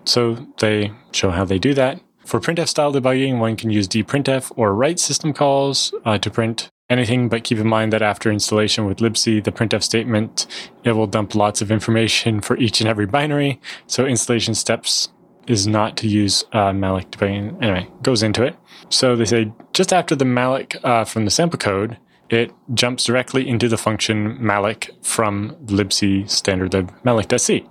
So 0.05 0.47
they 0.59 0.91
show 1.11 1.31
how 1.31 1.45
they 1.45 1.59
do 1.59 1.73
that. 1.73 1.99
For 2.25 2.39
printf 2.39 2.67
style 2.67 2.91
debugging, 2.91 3.39
one 3.39 3.55
can 3.55 3.69
use 3.69 3.87
dprintf 3.87 4.51
or 4.55 4.73
write 4.73 4.99
system 4.99 5.33
calls 5.33 5.93
uh, 6.05 6.17
to 6.17 6.31
print 6.31 6.69
anything, 6.89 7.29
but 7.29 7.43
keep 7.43 7.57
in 7.57 7.67
mind 7.67 7.93
that 7.93 8.01
after 8.01 8.31
installation 8.31 8.85
with 8.85 8.97
libc, 8.97 9.43
the 9.43 9.51
printf 9.51 9.83
statement, 9.83 10.47
it 10.83 10.93
will 10.93 11.07
dump 11.07 11.35
lots 11.35 11.61
of 11.61 11.71
information 11.71 12.41
for 12.41 12.57
each 12.57 12.81
and 12.81 12.89
every 12.89 13.05
binary. 13.05 13.59
So 13.87 14.05
installation 14.05 14.55
steps 14.55 15.09
is 15.47 15.67
not 15.67 15.97
to 15.97 16.07
use 16.07 16.43
uh, 16.53 16.71
malloc 16.71 17.11
debugging. 17.11 17.61
Anyway, 17.61 17.87
goes 18.01 18.23
into 18.23 18.43
it. 18.43 18.55
So 18.89 19.15
they 19.15 19.25
say 19.25 19.51
just 19.73 19.93
after 19.93 20.15
the 20.15 20.25
malloc 20.25 20.75
uh, 20.83 21.05
from 21.05 21.25
the 21.25 21.31
sample 21.31 21.59
code, 21.59 21.97
it 22.29 22.51
jumps 22.73 23.05
directly 23.05 23.47
into 23.47 23.67
the 23.67 23.77
function 23.77 24.37
malloc 24.39 24.89
from 25.03 25.55
libc 25.65 26.29
standard 26.29 26.73
of 26.73 26.87
malloc.c. 27.03 27.65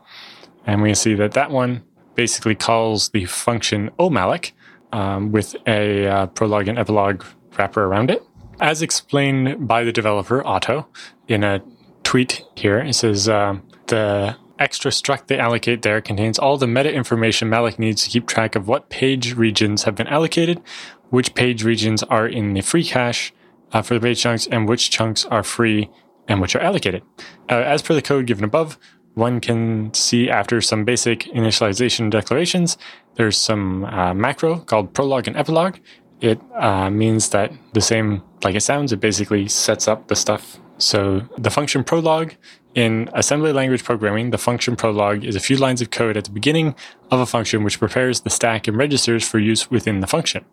And 0.66 0.82
we 0.82 0.94
see 0.94 1.14
that 1.14 1.32
that 1.32 1.50
one 1.50 1.82
basically 2.14 2.54
calls 2.54 3.10
the 3.10 3.24
function 3.24 3.90
omalloc 3.98 4.52
um, 4.92 5.32
with 5.32 5.56
a 5.66 6.06
uh, 6.06 6.26
prolog 6.28 6.68
and 6.68 6.78
epilogue 6.78 7.24
wrapper 7.58 7.84
around 7.84 8.10
it. 8.10 8.22
As 8.60 8.82
explained 8.82 9.66
by 9.66 9.82
the 9.82 9.92
developer, 9.92 10.46
Otto, 10.46 10.86
in 11.26 11.42
a 11.42 11.60
tweet 12.04 12.44
here, 12.54 12.78
it 12.78 12.94
says 12.94 13.28
uh, 13.28 13.56
the 13.88 14.36
extra 14.58 14.90
struct 14.90 15.26
they 15.26 15.38
allocate 15.38 15.82
there 15.82 16.00
contains 16.00 16.38
all 16.38 16.56
the 16.56 16.66
meta 16.66 16.92
information 16.92 17.48
malloc 17.48 17.78
needs 17.78 18.04
to 18.04 18.10
keep 18.10 18.26
track 18.26 18.54
of 18.54 18.68
what 18.68 18.88
page 18.88 19.34
regions 19.34 19.84
have 19.84 19.94
been 19.94 20.06
allocated, 20.06 20.62
which 21.10 21.34
page 21.34 21.64
regions 21.64 22.02
are 22.04 22.26
in 22.26 22.52
the 22.54 22.60
free 22.60 22.84
cache 22.84 23.32
uh, 23.72 23.82
for 23.82 23.94
the 23.94 24.00
page 24.00 24.20
chunks, 24.20 24.46
and 24.46 24.68
which 24.68 24.90
chunks 24.90 25.24
are 25.26 25.42
free 25.42 25.90
and 26.28 26.40
which 26.40 26.54
are 26.54 26.60
allocated. 26.60 27.02
Uh, 27.50 27.56
as 27.56 27.82
per 27.82 27.94
the 27.94 28.02
code 28.02 28.26
given 28.26 28.44
above, 28.44 28.78
one 29.14 29.40
can 29.40 29.92
see 29.94 30.28
after 30.28 30.60
some 30.60 30.84
basic 30.84 31.20
initialization 31.34 32.10
declarations, 32.10 32.76
there's 33.14 33.36
some 33.36 33.84
uh, 33.84 34.12
macro 34.12 34.58
called 34.58 34.92
prolog 34.92 35.26
and 35.26 35.36
epilogue. 35.36 35.78
It 36.20 36.40
uh, 36.54 36.90
means 36.90 37.28
that 37.30 37.52
the 37.74 37.80
same 37.80 38.22
like 38.42 38.54
it 38.54 38.62
sounds, 38.62 38.92
it 38.92 39.00
basically 39.00 39.48
sets 39.48 39.86
up 39.88 40.08
the 40.08 40.16
stuff. 40.16 40.58
So 40.78 41.22
the 41.38 41.50
function 41.50 41.84
prolog 41.84 42.34
in 42.74 43.08
assembly 43.14 43.52
language 43.52 43.84
programming, 43.84 44.30
the 44.30 44.38
function 44.38 44.76
prolog 44.76 45.24
is 45.24 45.36
a 45.36 45.40
few 45.40 45.56
lines 45.56 45.80
of 45.80 45.90
code 45.90 46.16
at 46.16 46.24
the 46.24 46.30
beginning 46.30 46.74
of 47.10 47.20
a 47.20 47.26
function 47.26 47.62
which 47.62 47.78
prepares 47.78 48.20
the 48.20 48.30
stack 48.30 48.66
and 48.66 48.76
registers 48.76 49.26
for 49.26 49.38
use 49.38 49.70
within 49.70 50.00
the 50.00 50.06
function. 50.06 50.44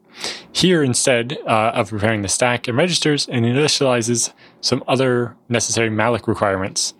Here, 0.51 0.83
instead 0.83 1.37
uh, 1.47 1.71
of 1.73 1.89
preparing 1.89 2.21
the 2.21 2.27
stack 2.27 2.67
and 2.67 2.77
registers, 2.77 3.27
it 3.27 3.41
initializes 3.41 4.33
some 4.61 4.83
other 4.87 5.35
necessary 5.49 5.89
malloc 5.89 6.27
requirements 6.27 6.93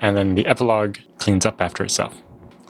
and 0.00 0.16
then 0.16 0.34
the 0.34 0.46
epilogue 0.46 0.98
cleans 1.18 1.46
up 1.46 1.60
after 1.60 1.84
itself. 1.84 2.20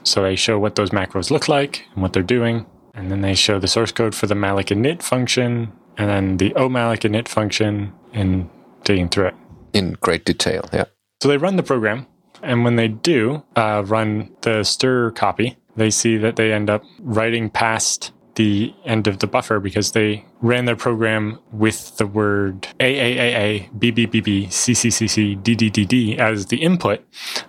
So 0.03 0.21
they 0.21 0.35
show 0.35 0.59
what 0.59 0.75
those 0.75 0.91
macros 0.91 1.31
look 1.31 1.49
like 1.49 1.85
and 1.93 2.01
what 2.01 2.13
they're 2.13 2.23
doing, 2.23 2.65
and 2.93 3.11
then 3.11 3.21
they 3.21 3.35
show 3.35 3.59
the 3.59 3.67
source 3.67 3.91
code 3.91 4.15
for 4.15 4.27
the 4.27 4.35
malloc 4.35 4.67
init 4.67 5.01
function, 5.01 5.73
and 5.97 6.09
then 6.09 6.37
the 6.37 6.51
omalloc 6.51 7.01
init 7.01 7.27
function, 7.27 7.91
and 8.13 8.49
digging 8.83 9.09
through 9.09 9.27
it 9.27 9.35
in 9.73 9.97
great 9.99 10.23
detail. 10.23 10.69
Yeah. 10.71 10.85
So 11.21 11.29
they 11.29 11.37
run 11.37 11.55
the 11.55 11.63
program, 11.63 12.07
and 12.43 12.63
when 12.63 12.75
they 12.75 12.87
do 12.87 13.43
uh, 13.55 13.83
run 13.85 14.35
the 14.41 14.63
stir 14.63 15.11
copy, 15.11 15.57
they 15.75 15.89
see 15.89 16.17
that 16.17 16.35
they 16.35 16.53
end 16.53 16.69
up 16.69 16.83
writing 16.99 17.49
past 17.49 18.11
the 18.35 18.73
end 18.83 19.07
of 19.07 19.19
the 19.19 19.27
buffer 19.27 19.59
because 19.59 19.93
they 19.93 20.25
ran 20.41 20.65
their 20.65 20.75
program 20.75 21.39
with 21.51 21.95
the 21.97 22.05
word 22.05 22.63
AAAA, 22.79 23.71
BBBB, 23.79 24.47
CCCC, 24.47 25.41
DDDD 25.41 26.17
as 26.17 26.47
the 26.47 26.61
input, 26.61 27.03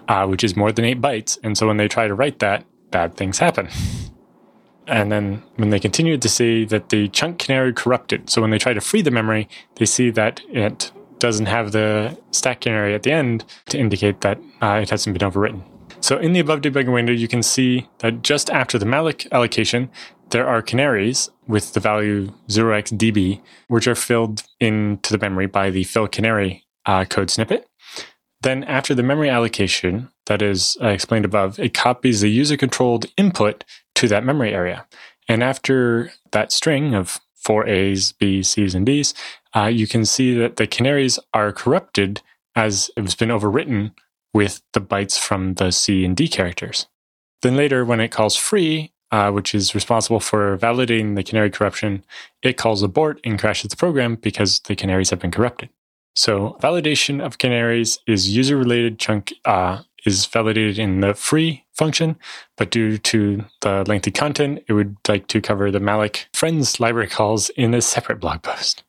uh, 0.09 0.26
which 0.26 0.44
is 0.44 0.57
more 0.57 0.72
than 0.72 0.85
eight 0.85 1.00
bytes. 1.00 1.38
And 1.42 1.59
so 1.59 1.66
when 1.66 1.76
they 1.76 1.88
try 1.88 2.07
to 2.07 2.14
write 2.14 2.38
that, 2.38 2.64
bad 2.90 3.16
things 3.16 3.38
happen. 3.38 3.68
And 4.87 5.11
then 5.11 5.42
when 5.57 5.70
they 5.70 5.81
continue 5.81 6.16
to 6.16 6.29
see 6.29 6.64
that 6.66 6.90
the 6.90 7.09
chunk 7.09 7.40
canary 7.40 7.72
corrupted, 7.72 8.31
so 8.31 8.40
when 8.40 8.50
they 8.50 8.59
try 8.59 8.72
to 8.72 8.81
free 8.81 9.02
the 9.02 9.11
memory, 9.11 9.48
they 9.74 9.87
see 9.87 10.11
that 10.11 10.40
it 10.48 10.92
doesn't 11.18 11.46
have 11.46 11.72
the 11.72 12.16
stack 12.31 12.62
canary 12.62 12.94
at 12.94 13.02
the 13.02 13.12
end 13.12 13.44
to 13.66 13.79
indicate 13.79 14.20
that 14.20 14.38
uh, 14.62 14.81
it 14.83 14.90
hasn't 14.90 15.18
been 15.18 15.31
overwritten. 15.31 15.62
So 16.00 16.18
in 16.18 16.33
the 16.33 16.40
above 16.40 16.61
debugging 16.61 16.92
window, 16.92 17.12
you 17.12 17.29
can 17.29 17.42
see 17.42 17.88
that 17.98 18.22
just 18.22 18.50
after 18.50 18.79
the 18.79 18.87
malloc 18.87 19.26
allocation, 19.33 19.90
there 20.31 20.46
are 20.46 20.62
canaries 20.62 21.31
with 21.46 21.72
the 21.72 21.81
value 21.81 22.33
0xdb, 22.48 23.40
which 23.68 23.87
are 23.87 23.94
filled 23.94 24.42
into 24.61 25.12
the 25.12 25.18
memory 25.18 25.46
by 25.46 25.70
the 25.70 25.85
fill 25.85 26.09
canary 26.09 26.64
uh, 26.85 27.05
code 27.05 27.31
snippet. 27.31 27.66
Then, 28.42 28.64
after 28.64 28.94
the 28.94 29.02
memory 29.02 29.31
allocation 29.31 30.11
that 30.26 30.42
is 30.42 30.76
explained 30.81 31.24
above, 31.24 31.59
it 31.59 31.74
copies 31.74 32.20
the 32.20 32.31
user 32.31 32.57
controlled 32.57 33.07
input 33.16 33.64
to 33.96 34.09
that 34.09 34.24
memory 34.24 34.52
area. 34.52 34.87
And 35.29 35.42
after 35.42 36.12
that 36.33 36.52
string 36.52 36.94
of 36.94 37.18
four 37.46 37.66
A's, 37.68 38.12
B's, 38.12 38.48
C's, 38.50 38.74
and 38.74 38.85
D's, 38.85 39.14
uh, 39.54 39.70
you 39.80 39.87
can 39.87 40.04
see 40.04 40.35
that 40.35 40.56
the 40.56 40.66
canaries 40.66 41.18
are 41.32 41.52
corrupted 41.52 42.20
as 42.56 42.90
it 42.96 43.02
has 43.02 43.14
been 43.14 43.28
overwritten 43.28 43.92
with 44.35 44.62
the 44.72 44.80
bytes 44.80 45.18
from 45.18 45.54
the 45.54 45.70
C 45.70 46.04
and 46.04 46.16
D 46.16 46.26
characters. 46.26 46.87
Then 47.42 47.56
later, 47.56 47.85
when 47.85 48.00
it 48.00 48.11
calls 48.11 48.35
free, 48.35 48.92
uh, 49.12 49.30
which 49.30 49.54
is 49.54 49.74
responsible 49.74 50.20
for 50.20 50.59
validating 50.59 51.14
the 51.14 51.22
canary 51.22 51.50
corruption, 51.50 52.04
it 52.42 52.56
calls 52.56 52.82
abort 52.82 53.20
and 53.22 53.38
crashes 53.38 53.70
the 53.70 53.76
program 53.76 54.16
because 54.16 54.61
the 54.61 54.74
canaries 54.74 55.11
have 55.11 55.20
been 55.20 55.30
corrupted. 55.30 55.68
So 56.16 56.56
validation 56.61 57.24
of 57.24 57.38
canaries 57.38 57.98
is 58.06 58.35
user 58.35 58.56
related 58.56 58.98
chunk 58.98 59.32
uh, 59.44 59.82
is 60.07 60.27
validated 60.27 60.79
in 60.79 61.01
the 61.01 61.14
free 61.14 61.64
function, 61.73 62.16
but 62.57 62.71
due 62.71 62.99
to 62.99 63.45
the 63.61 63.85
lengthy 63.87 64.11
content, 64.11 64.62
it 64.69 64.73
would 64.73 64.97
like 65.09 65.27
to 65.29 65.40
cover 65.40 65.71
the 65.71 65.81
malloc 65.81 66.27
friends 66.33 66.81
library 66.81 67.09
calls 67.09 67.51
in 67.51 67.75
a 67.75 67.83
separate 67.83 68.21
blog 68.21 68.42
post. 68.42 68.85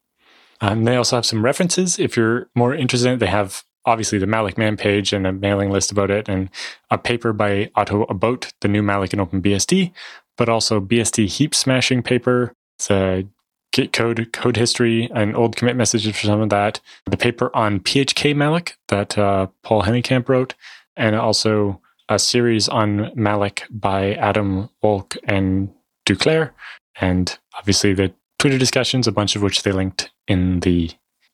And 0.62 0.71
um, 0.71 0.84
they 0.86 0.95
also 0.95 1.17
have 1.17 1.25
some 1.25 1.43
references. 1.43 1.99
If 1.99 2.17
you're 2.17 2.49
more 2.56 2.73
interested, 2.73 3.19
they 3.19 3.27
have 3.27 3.63
obviously 3.86 4.17
the 4.17 4.25
malloc 4.25 4.58
man 4.58 4.75
page 4.75 5.13
and 5.13 5.25
a 5.25 5.32
mailing 5.32 5.71
list 5.71 5.91
about 5.91 6.12
it, 6.12 6.27
and 6.27 6.49
a 6.91 6.97
paper 6.97 7.34
by 7.34 7.69
Otto 7.75 8.03
about 8.03 8.51
the 8.62 8.67
new 8.67 8.82
malloc 8.82 9.13
in 9.13 9.19
OpenBSD, 9.19 9.91
but 10.36 10.49
also 10.49 10.80
BSD 10.82 11.27
heap 11.27 11.56
smashing 11.56 12.03
paper. 12.03 12.53
It's 12.77 12.91
a 12.91 13.27
Git 13.73 13.93
code, 13.93 14.32
code 14.32 14.58
history, 14.58 15.10
and 15.13 15.36
old 15.36 15.56
commit 15.56 15.75
messages 15.75 16.17
for 16.17 16.25
some 16.25 16.41
of 16.41 16.49
that. 16.49 16.80
The 17.06 17.17
paper 17.17 17.56
on 17.56 17.80
PHK 17.80 18.34
malloc 18.34 18.73
that 18.88 19.17
uh, 19.17 19.47
Poul-Henning 19.62 20.03
Kamp 20.03 20.30
wrote, 20.30 20.56
and 20.97 21.15
also 21.15 21.81
a 22.10 22.19
series 22.19 22.69
on 22.69 23.12
malloc 23.15 23.62
by 23.69 24.13
Adam 24.13 24.69
Wolk 24.83 25.17
and 25.25 25.69
Duclair, 26.07 26.51
and 26.99 27.38
obviously 27.57 27.93
the 27.93 28.13
Twitter 28.39 28.57
discussions, 28.57 29.07
a 29.07 29.12
bunch 29.12 29.36
of 29.36 29.41
which 29.41 29.63
they 29.63 29.71
linked 29.71 30.10
in 30.27 30.62
the 30.62 30.91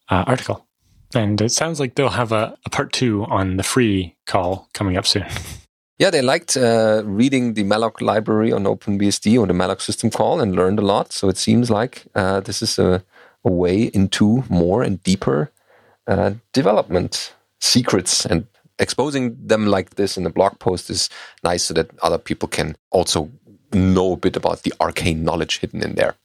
uh, 0.09 0.23
article. 0.27 0.65
And 1.15 1.39
it 1.41 1.51
sounds 1.51 1.79
like 1.79 1.95
they'll 1.95 2.09
have 2.09 2.31
a, 2.31 2.57
a 2.65 2.69
part 2.69 2.91
two 2.91 3.25
on 3.25 3.57
the 3.57 3.63
free 3.63 4.15
call 4.25 4.67
coming 4.73 4.97
up 4.97 5.05
soon. 5.05 5.25
Yeah, 5.99 6.09
they 6.09 6.23
liked 6.23 6.57
uh, 6.57 7.03
reading 7.05 7.53
the 7.53 7.63
malloc 7.63 8.01
library 8.01 8.51
on 8.51 8.63
OpenBSD 8.63 9.39
or 9.39 9.45
the 9.45 9.53
malloc 9.53 9.79
system 9.79 10.09
call 10.09 10.41
and 10.41 10.55
learned 10.55 10.79
a 10.79 10.81
lot. 10.81 11.13
So 11.13 11.29
it 11.29 11.37
seems 11.37 11.69
like 11.69 12.07
uh, 12.15 12.39
this 12.39 12.63
is 12.63 12.79
a, 12.79 13.03
a, 13.45 13.51
way 13.51 13.83
into 13.93 14.43
more 14.49 14.81
and 14.81 15.01
deeper 15.03 15.51
uh, 16.07 16.33
development 16.51 17.33
secrets 17.61 18.25
and 18.25 18.47
exposing 18.79 19.35
them 19.39 19.67
like 19.67 19.95
this 19.95 20.17
in 20.17 20.25
a 20.25 20.29
blog 20.29 20.59
post 20.59 20.89
is 20.89 21.09
nice 21.43 21.63
so 21.63 21.73
that 21.73 21.91
other 22.01 22.17
people 22.17 22.47
can 22.47 22.75
also 22.91 23.31
know 23.73 24.13
a 24.13 24.17
bit 24.17 24.35
about 24.35 24.63
the 24.63 24.73
arcane 24.79 25.23
knowledge 25.23 25.59
hidden 25.59 25.81
in 25.83 25.95
there. 25.95 26.15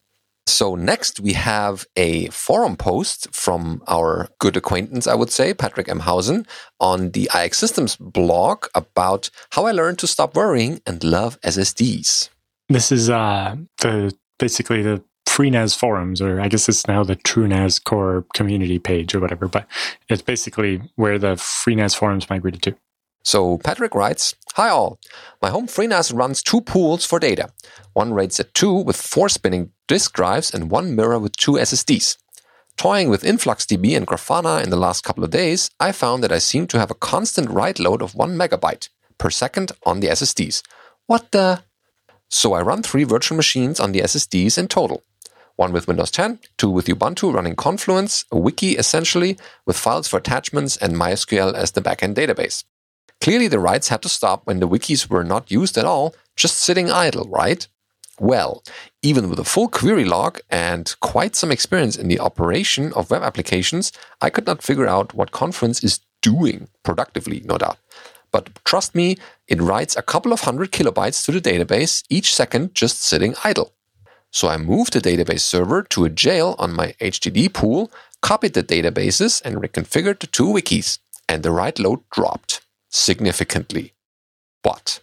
So 0.46 0.74
next 0.74 1.20
we 1.20 1.34
have 1.34 1.86
a 1.94 2.28
forum 2.28 2.76
post 2.76 3.28
from 3.34 3.82
our 3.86 4.28
good 4.38 4.56
acquaintance, 4.56 5.06
I 5.06 5.14
would 5.14 5.30
say, 5.30 5.52
Patrick 5.52 5.88
M. 5.88 6.00
Hausen, 6.00 6.46
on 6.80 7.10
the 7.10 7.28
iXsystems 7.32 7.98
blog 7.98 8.66
about 8.74 9.28
how 9.50 9.66
I 9.66 9.72
learned 9.72 9.98
to 10.00 10.06
stop 10.06 10.34
worrying 10.34 10.80
and 10.86 11.04
love 11.04 11.38
SSDs. 11.42 12.30
This 12.70 12.90
is 12.90 13.10
uh, 13.10 13.56
the 13.82 14.14
basically 14.38 14.82
the 14.82 15.02
FreeNAS 15.38 15.78
forums, 15.78 16.20
or 16.20 16.40
I 16.40 16.48
guess 16.48 16.68
it's 16.68 16.88
now 16.88 17.04
the 17.04 17.14
TrueNAS 17.14 17.84
core 17.84 18.24
community 18.34 18.80
page 18.80 19.14
or 19.14 19.20
whatever, 19.20 19.46
but 19.46 19.68
it's 20.08 20.20
basically 20.20 20.82
where 20.96 21.16
the 21.16 21.36
FreeNAS 21.36 21.96
forums 21.96 22.28
migrated 22.28 22.60
to. 22.62 22.74
So 23.22 23.58
Patrick 23.58 23.94
writes, 23.94 24.34
Hi 24.54 24.68
all. 24.68 24.98
My 25.40 25.50
home 25.50 25.68
FreeNAS 25.68 26.12
runs 26.12 26.42
two 26.42 26.60
pools 26.60 27.04
for 27.04 27.20
data. 27.20 27.50
One 27.92 28.12
RAID 28.12 28.30
Z2 28.30 28.84
with 28.84 28.96
four 28.96 29.28
spinning 29.28 29.70
disk 29.86 30.12
drives 30.12 30.52
and 30.52 30.72
one 30.72 30.96
mirror 30.96 31.20
with 31.20 31.36
two 31.36 31.52
SSDs. 31.52 32.16
Toying 32.76 33.08
with 33.08 33.22
InfluxDB 33.22 33.96
and 33.96 34.08
Grafana 34.08 34.64
in 34.64 34.70
the 34.70 34.76
last 34.76 35.04
couple 35.04 35.22
of 35.22 35.30
days, 35.30 35.70
I 35.78 35.92
found 35.92 36.24
that 36.24 36.32
I 36.32 36.38
seem 36.38 36.66
to 36.66 36.80
have 36.80 36.90
a 36.90 36.96
constant 36.96 37.48
write 37.48 37.78
load 37.78 38.02
of 38.02 38.16
one 38.16 38.36
megabyte 38.36 38.88
per 39.18 39.30
second 39.30 39.70
on 39.84 40.00
the 40.00 40.08
SSDs. 40.08 40.62
What 41.06 41.30
the? 41.30 41.62
So 42.28 42.54
I 42.54 42.60
run 42.60 42.82
three 42.82 43.04
virtual 43.04 43.36
machines 43.36 43.78
on 43.78 43.92
the 43.92 44.00
SSDs 44.00 44.58
in 44.58 44.66
total. 44.66 45.04
One 45.58 45.72
with 45.72 45.88
Windows 45.88 46.12
10, 46.12 46.38
two 46.56 46.70
with 46.70 46.86
Ubuntu 46.86 47.34
running 47.34 47.56
Confluence, 47.56 48.24
a 48.30 48.38
wiki 48.38 48.76
essentially, 48.76 49.36
with 49.66 49.76
files 49.76 50.06
for 50.06 50.18
attachments 50.18 50.76
and 50.76 50.94
MySQL 50.94 51.52
as 51.52 51.72
the 51.72 51.80
backend 51.80 52.14
database. 52.14 52.62
Clearly, 53.20 53.48
the 53.48 53.58
writes 53.58 53.88
had 53.88 54.00
to 54.02 54.08
stop 54.08 54.46
when 54.46 54.60
the 54.60 54.68
wikis 54.68 55.10
were 55.10 55.24
not 55.24 55.50
used 55.50 55.76
at 55.76 55.84
all, 55.84 56.14
just 56.36 56.58
sitting 56.58 56.92
idle, 56.92 57.28
right? 57.28 57.66
Well, 58.20 58.62
even 59.02 59.28
with 59.28 59.40
a 59.40 59.44
full 59.44 59.66
query 59.66 60.04
log 60.04 60.38
and 60.48 60.94
quite 61.00 61.34
some 61.34 61.50
experience 61.50 61.96
in 61.96 62.06
the 62.06 62.20
operation 62.20 62.92
of 62.92 63.10
web 63.10 63.24
applications, 63.24 63.90
I 64.20 64.30
could 64.30 64.46
not 64.46 64.62
figure 64.62 64.86
out 64.86 65.12
what 65.12 65.32
Confluence 65.32 65.82
is 65.82 65.98
doing 66.22 66.68
productively, 66.84 67.42
no 67.44 67.58
doubt. 67.58 67.78
But 68.30 68.64
trust 68.64 68.94
me, 68.94 69.16
it 69.48 69.60
writes 69.60 69.96
a 69.96 70.02
couple 70.02 70.32
of 70.32 70.42
hundred 70.42 70.70
kilobytes 70.70 71.24
to 71.24 71.32
the 71.32 71.40
database 71.40 72.04
each 72.08 72.32
second 72.32 72.76
just 72.76 73.02
sitting 73.02 73.34
idle. 73.42 73.72
So 74.30 74.48
I 74.48 74.56
moved 74.56 74.92
the 74.92 75.00
database 75.00 75.40
server 75.40 75.82
to 75.84 76.04
a 76.04 76.10
jail 76.10 76.54
on 76.58 76.72
my 76.74 76.94
HDD 77.00 77.52
pool, 77.52 77.90
copied 78.20 78.54
the 78.54 78.62
databases, 78.62 79.40
and 79.44 79.56
reconfigured 79.56 80.20
the 80.20 80.26
two 80.26 80.46
wikis. 80.46 80.98
And 81.28 81.42
the 81.42 81.50
write 81.50 81.78
load 81.78 82.00
dropped 82.10 82.62
significantly. 82.88 83.94
But 84.62 85.00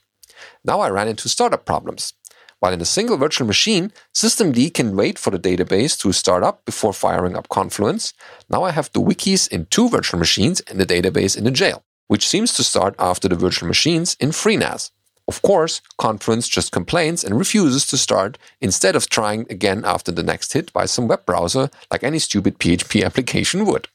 now 0.64 0.80
I 0.80 0.90
ran 0.90 1.08
into 1.08 1.30
startup 1.30 1.66
problems. 1.66 2.14
While 2.60 2.74
in 2.74 2.82
a 2.82 2.86
single 2.86 3.18
virtual 3.18 3.46
machine, 3.46 3.92
systemd 4.14 4.74
can 4.74 4.96
wait 4.96 5.20
for 5.20 5.30
the 5.30 5.38
database 5.38 6.00
to 6.00 6.12
start 6.12 6.44
up 6.44 6.66
before 6.66 6.94
firing 6.94 7.36
up 7.36 7.50
Confluence. 7.50 8.14
Now 8.50 8.64
I 8.64 8.72
have 8.72 8.92
the 8.92 9.02
wikis 9.02 9.48
in 9.48 9.68
two 9.68 9.90
virtual 9.90 10.20
machines 10.20 10.62
and 10.62 10.80
the 10.80 10.86
database 10.86 11.38
in 11.38 11.44
the 11.44 11.52
jail, 11.52 11.84
which 12.08 12.28
seems 12.28 12.54
to 12.54 12.64
start 12.64 12.96
after 12.98 13.28
the 13.28 13.36
virtual 13.36 13.68
machines 13.68 14.16
in 14.20 14.30
FreeNAS. 14.30 14.92
Of 15.28 15.42
course, 15.42 15.82
Confluence 15.98 16.48
just 16.48 16.72
complains 16.72 17.24
and 17.24 17.38
refuses 17.38 17.86
to 17.88 17.98
start 17.98 18.38
instead 18.62 18.96
of 18.96 19.10
trying 19.10 19.48
again 19.50 19.84
after 19.84 20.12
the 20.12 20.24
next 20.24 20.54
hit 20.54 20.72
by 20.72 20.86
some 20.86 21.08
web 21.08 21.26
browser 21.26 21.70
like 21.92 22.04
any 22.04 22.20
stupid 22.20 22.60
PHP 22.60 23.04
application 23.04 23.66
would. 23.66 23.88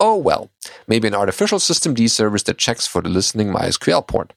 Oh 0.00 0.16
well, 0.16 0.50
maybe 0.86 1.08
an 1.08 1.14
artificial 1.14 1.58
systemd 1.58 2.10
service 2.10 2.42
that 2.44 2.58
checks 2.58 2.86
for 2.86 3.02
the 3.02 3.08
listening 3.08 3.48
MySQL 3.48 4.06
port. 4.06 4.32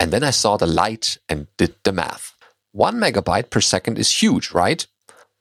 And 0.00 0.12
then 0.12 0.24
I 0.24 0.30
saw 0.30 0.56
the 0.56 0.66
light 0.66 1.18
and 1.28 1.46
did 1.56 1.74
the 1.84 1.92
math. 1.92 2.34
One 2.72 2.96
megabyte 2.96 3.50
per 3.50 3.60
second 3.60 3.98
is 3.98 4.22
huge, 4.22 4.50
right? 4.52 4.86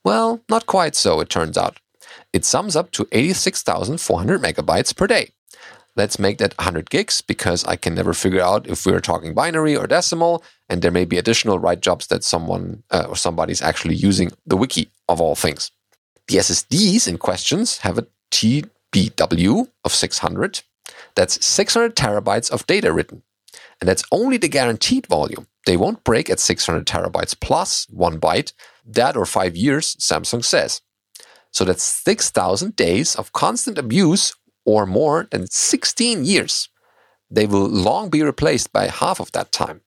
Well, 0.04 0.42
not 0.50 0.66
quite 0.66 0.96
so, 0.96 1.20
it 1.20 1.30
turns 1.30 1.58
out. 1.58 1.80
It 2.32 2.46
sums 2.46 2.76
up 2.76 2.92
to 2.92 3.08
86,400 3.12 4.42
megabytes 4.42 4.96
per 4.96 5.08
day. 5.08 5.32
Let's 5.96 6.18
make 6.18 6.40
that 6.40 6.58
100 6.58 6.90
gigs 6.90 7.22
because 7.22 7.64
I 7.66 7.76
can 7.76 7.94
never 7.94 8.14
figure 8.14 8.42
out 8.42 8.68
if 8.68 8.86
we're 8.86 9.00
talking 9.00 9.34
binary 9.34 9.76
or 9.78 9.86
decimal, 9.86 10.44
and 10.68 10.82
there 10.82 10.92
may 10.92 11.06
be 11.06 11.18
additional 11.18 11.60
write 11.60 11.82
jobs 11.82 12.08
that 12.08 12.24
someone 12.24 12.84
uh, 12.90 13.06
or 13.10 13.16
somebody's 13.16 13.62
actually 13.62 13.96
using 13.96 14.32
the 14.46 14.58
wiki 14.58 14.90
of 15.08 15.22
all 15.22 15.36
things. 15.36 15.72
The 16.28 16.38
SSDs 16.38 17.08
in 17.08 17.18
questions 17.18 17.80
have 17.80 17.98
a 17.98 18.08
TBW 18.32 19.68
of 19.84 19.94
600. 19.94 20.62
That's 21.16 21.46
600 21.46 21.96
terabytes 21.96 22.50
of 22.50 22.66
data 22.66 22.92
written. 22.92 23.22
And 23.80 23.88
that's 23.88 24.04
only 24.12 24.38
the 24.38 24.48
guaranteed 24.48 25.06
volume. 25.08 25.48
They 25.66 25.78
won't 25.78 26.04
break 26.04 26.30
at 26.30 26.40
600 26.40 26.86
terabytes 26.88 27.40
plus 27.40 27.88
one 27.90 28.20
byte. 28.20 28.54
That 28.86 29.16
or 29.16 29.26
five 29.26 29.56
years, 29.56 29.96
Samsung 29.98 30.44
says. 30.44 30.82
So 31.52 31.64
that's 31.66 31.84
6,000 31.84 32.76
days 32.76 33.16
of 33.16 33.32
constant 33.32 33.78
abuse 33.78 34.34
or 34.66 34.86
more 34.86 35.28
than 35.32 35.48
16 35.48 36.26
years. 36.26 36.70
They 37.30 37.46
will 37.46 37.68
long 37.68 38.10
be 38.10 38.22
replaced 38.22 38.72
by 38.72 38.88
half 38.88 39.20
of 39.20 39.32
that 39.32 39.52
time. 39.52 39.82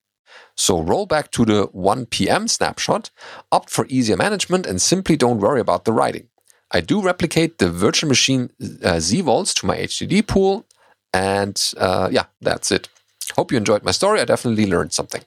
So 0.57 0.81
roll 0.81 1.07
back 1.07 1.31
to 1.33 1.45
the 1.45 1.65
1 1.73 2.07
p.m. 2.07 2.49
snapshot, 2.49 3.11
opt 3.53 3.71
for 3.71 3.87
easier 3.89 4.17
management, 4.17 4.67
and 4.67 4.81
simply 4.81 5.17
don't 5.17 5.39
worry 5.39 5.61
about 5.61 5.85
the 5.85 5.93
writing. 5.93 6.29
I 6.73 6.81
do 6.81 7.01
replicate 7.01 7.59
the 7.59 7.71
virtual 7.71 8.09
machine 8.09 8.51
uh, 8.61 8.97
zvols 8.97 9.55
to 9.61 9.67
my 9.67 9.77
HDD 9.77 10.27
pool, 10.27 10.67
and 11.13 11.61
uh, 11.77 12.09
yeah, 12.11 12.25
that's 12.41 12.73
it. 12.73 12.89
Hope 13.37 13.53
you 13.53 13.59
enjoyed 13.59 13.85
my 13.85 13.93
story. 13.93 14.21
I 14.21 14.25
definitely 14.25 14.67
learned 14.67 14.93
something. 14.93 15.23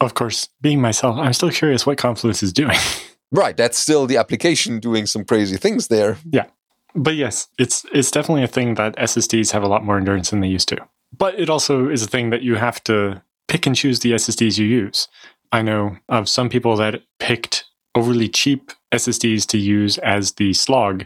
Of 0.00 0.14
course, 0.14 0.48
being 0.60 0.80
myself, 0.80 1.16
I'm 1.16 1.32
still 1.32 1.50
curious 1.50 1.86
what 1.86 1.96
Confluence 1.96 2.42
is 2.42 2.52
doing. 2.52 2.76
right, 3.32 3.56
that's 3.56 3.78
still 3.78 4.06
the 4.06 4.18
application 4.18 4.78
doing 4.78 5.06
some 5.06 5.24
crazy 5.24 5.56
things 5.56 5.88
there. 5.88 6.18
Yeah 6.30 6.46
but 6.96 7.14
yes, 7.14 7.48
it's 7.58 7.84
it's 7.92 8.10
definitely 8.10 8.42
a 8.42 8.48
thing 8.48 8.74
that 8.74 8.96
SSDs 8.96 9.52
have 9.52 9.62
a 9.62 9.68
lot 9.68 9.84
more 9.84 9.98
endurance 9.98 10.30
than 10.30 10.40
they 10.40 10.48
used 10.48 10.68
to. 10.70 10.78
But 11.16 11.38
it 11.38 11.50
also 11.50 11.88
is 11.88 12.02
a 12.02 12.08
thing 12.08 12.30
that 12.30 12.42
you 12.42 12.56
have 12.56 12.82
to 12.84 13.22
pick 13.48 13.66
and 13.66 13.76
choose 13.76 14.00
the 14.00 14.12
SSDs 14.12 14.58
you 14.58 14.66
use. 14.66 15.06
I 15.52 15.62
know 15.62 15.98
of 16.08 16.28
some 16.28 16.48
people 16.48 16.76
that 16.76 17.02
picked 17.20 17.64
overly 17.94 18.28
cheap 18.28 18.72
SSDs 18.92 19.46
to 19.48 19.58
use 19.58 19.98
as 19.98 20.32
the 20.32 20.52
slog, 20.54 21.04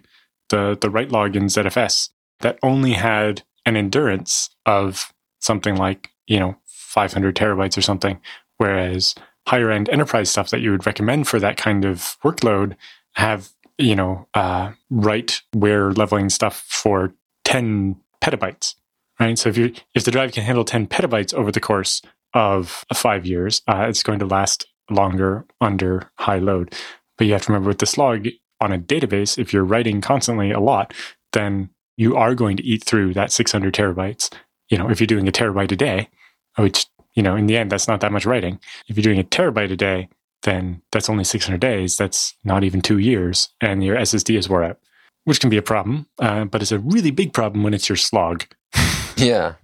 the 0.49 0.79
the 0.81 0.91
write 0.91 1.11
log 1.11 1.37
in 1.37 1.45
ZFS 1.47 2.11
that 2.41 2.59
only 2.63 2.93
had 2.93 3.43
an 3.67 3.77
endurance 3.77 4.49
of 4.65 5.13
something 5.41 5.77
like, 5.77 6.11
you 6.27 6.39
know, 6.39 6.57
500 6.65 7.37
terabytes 7.37 7.77
or 7.77 7.83
something, 7.83 8.19
whereas 8.57 9.15
higher 9.47 9.71
end 9.71 9.89
enterprise 9.89 10.31
stuff 10.31 10.51
that 10.51 10.61
you 10.61 10.71
would 10.71 10.87
recommend 10.87 11.27
for 11.29 11.39
that 11.41 11.57
kind 11.57 11.85
of 11.85 12.17
workload 12.25 12.77
have 13.15 13.51
you 13.81 13.97
know, 13.97 14.27
uh, 14.35 14.73
write 14.91 15.43
where 15.53 15.93
leveling 15.93 16.31
stuff 16.31 16.65
for 16.69 17.13
10 17.45 17.97
petabytes, 18.23 18.75
right? 19.19 19.39
So 19.39 19.49
if 19.49 19.57
you 19.57 19.73
if 19.95 20.05
the 20.05 20.11
drive 20.11 20.33
can 20.33 20.45
handle 20.45 20.65
10 20.65 20.87
petabytes 20.87 21.35
over 21.35 21.51
the 21.51 21.61
course 21.61 22.03
of 22.35 22.85
five 22.95 23.27
years, 23.27 23.63
uh, 23.67 23.87
it's 23.89 24.03
going 24.03 24.19
to 24.21 24.27
last 24.27 24.67
longer 24.91 25.47
under 25.61 26.11
high 26.17 26.39
load. 26.39 26.75
But 27.17 27.27
you 27.27 27.33
have 27.33 27.43
to 27.43 27.53
remember 27.53 27.69
with 27.69 27.79
the 27.79 27.87
slog 27.87 28.29
on 28.61 28.73
a 28.73 28.79
database, 28.79 29.39
if 29.39 29.53
you're 29.53 29.65
writing 29.65 30.01
constantly 30.01 30.51
a 30.51 30.61
lot, 30.61 30.93
then 31.33 31.71
you 31.97 32.17
are 32.17 32.35
going 32.35 32.57
to 32.57 32.65
eat 32.65 32.85
through 32.85 33.15
that 33.15 33.33
600 33.33 33.75
terabytes. 33.75 34.33
You 34.69 34.79
know, 34.79 34.91
if 34.91 35.01
you're 35.01 35.07
doing 35.07 35.29
a 35.29 35.33
terabyte 35.33 35.73
a 35.73 35.77
day, 35.77 36.09
which, 36.57 36.87
you 37.15 37.23
know, 37.23 37.37
in 37.37 37.47
the 37.47 37.57
end, 37.57 37.71
that's 37.71 37.89
not 37.89 38.01
that 38.01 38.13
much 38.13 38.27
writing. 38.27 38.61
If 38.89 38.97
you're 38.97 39.03
doing 39.03 39.19
a 39.19 39.25
terabyte 39.25 39.71
a 39.71 39.77
day, 39.77 40.09
then 40.43 40.83
that's 40.93 41.09
only 41.11 41.25
600 41.25 41.61
days. 41.61 41.97
That's 41.97 42.35
not 42.45 42.65
even 42.65 42.81
two 42.81 42.99
years, 42.99 43.51
and 43.61 43.85
your 43.85 43.97
SSD 43.97 44.39
is 44.39 44.49
wore 44.49 44.65
out, 44.65 44.79
which 45.25 45.41
can 45.41 45.51
be 45.51 45.57
a 45.57 45.63
problem. 45.63 46.07
Uh, 46.19 46.45
but 46.45 46.63
it's 46.63 46.73
a 46.73 46.79
really 46.79 47.11
big 47.11 47.33
problem 47.33 47.63
when 47.63 47.75
it's 47.75 47.89
your 47.89 47.97
slog. 47.97 48.45
yeah. 49.17 49.55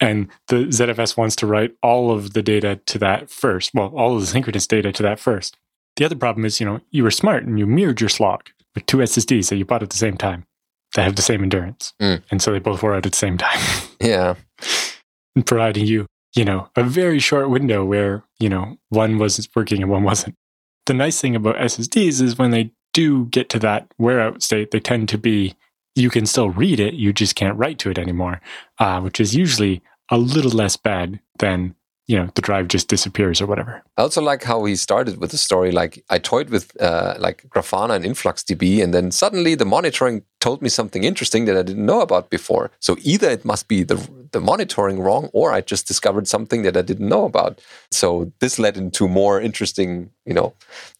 And 0.00 0.28
the 0.48 0.66
ZFS 0.66 1.16
wants 1.16 1.36
to 1.36 1.46
write 1.46 1.74
all 1.82 2.10
of 2.10 2.32
the 2.32 2.42
data 2.42 2.80
to 2.86 2.98
that 2.98 3.30
first. 3.30 3.72
Well, 3.74 3.92
all 3.94 4.14
of 4.14 4.20
the 4.20 4.26
synchronous 4.26 4.66
data 4.66 4.92
to 4.92 5.02
that 5.02 5.20
first. 5.20 5.56
The 5.96 6.04
other 6.04 6.16
problem 6.16 6.44
is, 6.44 6.60
you 6.60 6.66
know, 6.66 6.80
you 6.90 7.02
were 7.02 7.10
smart 7.10 7.44
and 7.44 7.58
you 7.58 7.66
mirrored 7.66 8.00
your 8.00 8.08
slog 8.08 8.48
with 8.74 8.86
two 8.86 8.98
SSDs 8.98 9.50
that 9.50 9.56
you 9.56 9.64
bought 9.64 9.82
at 9.82 9.90
the 9.90 9.96
same 9.96 10.16
time 10.16 10.46
that 10.94 11.02
have 11.02 11.16
the 11.16 11.22
same 11.22 11.42
endurance. 11.42 11.92
Mm. 12.00 12.22
And 12.30 12.42
so 12.42 12.52
they 12.52 12.58
both 12.58 12.82
wore 12.82 12.94
out 12.94 13.06
at 13.06 13.12
the 13.12 13.18
same 13.18 13.38
time. 13.38 13.58
yeah. 14.00 14.34
And 15.36 15.46
providing 15.46 15.86
you 15.86 16.06
you 16.34 16.44
know, 16.44 16.68
a 16.76 16.84
very 16.84 17.18
short 17.18 17.50
window 17.50 17.84
where, 17.84 18.24
you 18.38 18.48
know, 18.48 18.76
one 18.88 19.18
was 19.18 19.48
working 19.54 19.82
and 19.82 19.90
one 19.90 20.04
wasn't. 20.04 20.36
The 20.86 20.94
nice 20.94 21.20
thing 21.20 21.36
about 21.36 21.56
SSDs 21.56 22.20
is 22.20 22.38
when 22.38 22.50
they 22.50 22.72
do 22.92 23.26
get 23.26 23.48
to 23.50 23.58
that 23.60 23.92
wear 23.98 24.20
out 24.20 24.42
state, 24.42 24.70
they 24.70 24.80
tend 24.80 25.08
to 25.10 25.18
be, 25.18 25.54
you 25.94 26.10
can 26.10 26.26
still 26.26 26.50
read 26.50 26.80
it, 26.80 26.94
you 26.94 27.12
just 27.12 27.34
can't 27.34 27.58
write 27.58 27.78
to 27.80 27.90
it 27.90 27.98
anymore, 27.98 28.40
uh, 28.78 29.00
which 29.00 29.20
is 29.20 29.34
usually 29.34 29.82
a 30.10 30.18
little 30.18 30.50
less 30.50 30.76
bad 30.76 31.20
than 31.38 31.74
you 32.10 32.16
know 32.16 32.28
the 32.34 32.42
drive 32.42 32.66
just 32.66 32.88
disappears 32.88 33.40
or 33.40 33.46
whatever. 33.46 33.84
I 33.96 34.02
also 34.02 34.20
like 34.20 34.42
how 34.42 34.64
he 34.64 34.74
started 34.74 35.20
with 35.20 35.30
the 35.30 35.38
story. 35.38 35.70
Like 35.70 36.02
I 36.10 36.18
toyed 36.18 36.50
with 36.50 36.80
uh, 36.82 37.14
like 37.20 37.46
Grafana 37.50 37.94
and 37.94 38.04
InfluxDB, 38.04 38.82
and 38.82 38.92
then 38.92 39.12
suddenly 39.12 39.54
the 39.54 39.64
monitoring 39.64 40.24
told 40.40 40.60
me 40.60 40.68
something 40.68 41.04
interesting 41.04 41.44
that 41.44 41.56
I 41.56 41.62
didn't 41.62 41.86
know 41.86 42.00
about 42.00 42.28
before. 42.28 42.72
So 42.80 42.96
either 43.02 43.30
it 43.30 43.44
must 43.44 43.68
be 43.68 43.84
the 43.84 43.94
the 44.32 44.40
monitoring 44.40 45.00
wrong, 45.00 45.30
or 45.32 45.52
I 45.52 45.60
just 45.60 45.86
discovered 45.86 46.28
something 46.28 46.62
that 46.62 46.76
I 46.76 46.82
didn't 46.82 47.08
know 47.08 47.24
about. 47.24 47.60
So 47.90 48.32
this 48.40 48.58
led 48.58 48.76
into 48.76 49.08
more 49.08 49.40
interesting, 49.40 50.10
you 50.24 50.34
know, 50.34 50.54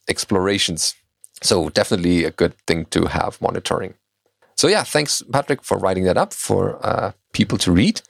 explorations. 0.07 0.95
So 1.41 1.69
definitely 1.69 2.23
a 2.23 2.31
good 2.31 2.53
thing 2.67 2.85
to 2.85 3.05
have 3.05 3.41
monitoring. 3.41 3.95
So 4.55 4.67
yeah, 4.67 4.83
thanks 4.83 5.23
Patrick 5.31 5.63
for 5.63 5.77
writing 5.77 6.03
that 6.03 6.17
up 6.17 6.33
for 6.33 6.79
uh, 6.85 7.13
people 7.33 7.57
to 7.59 7.71
read. 7.71 8.01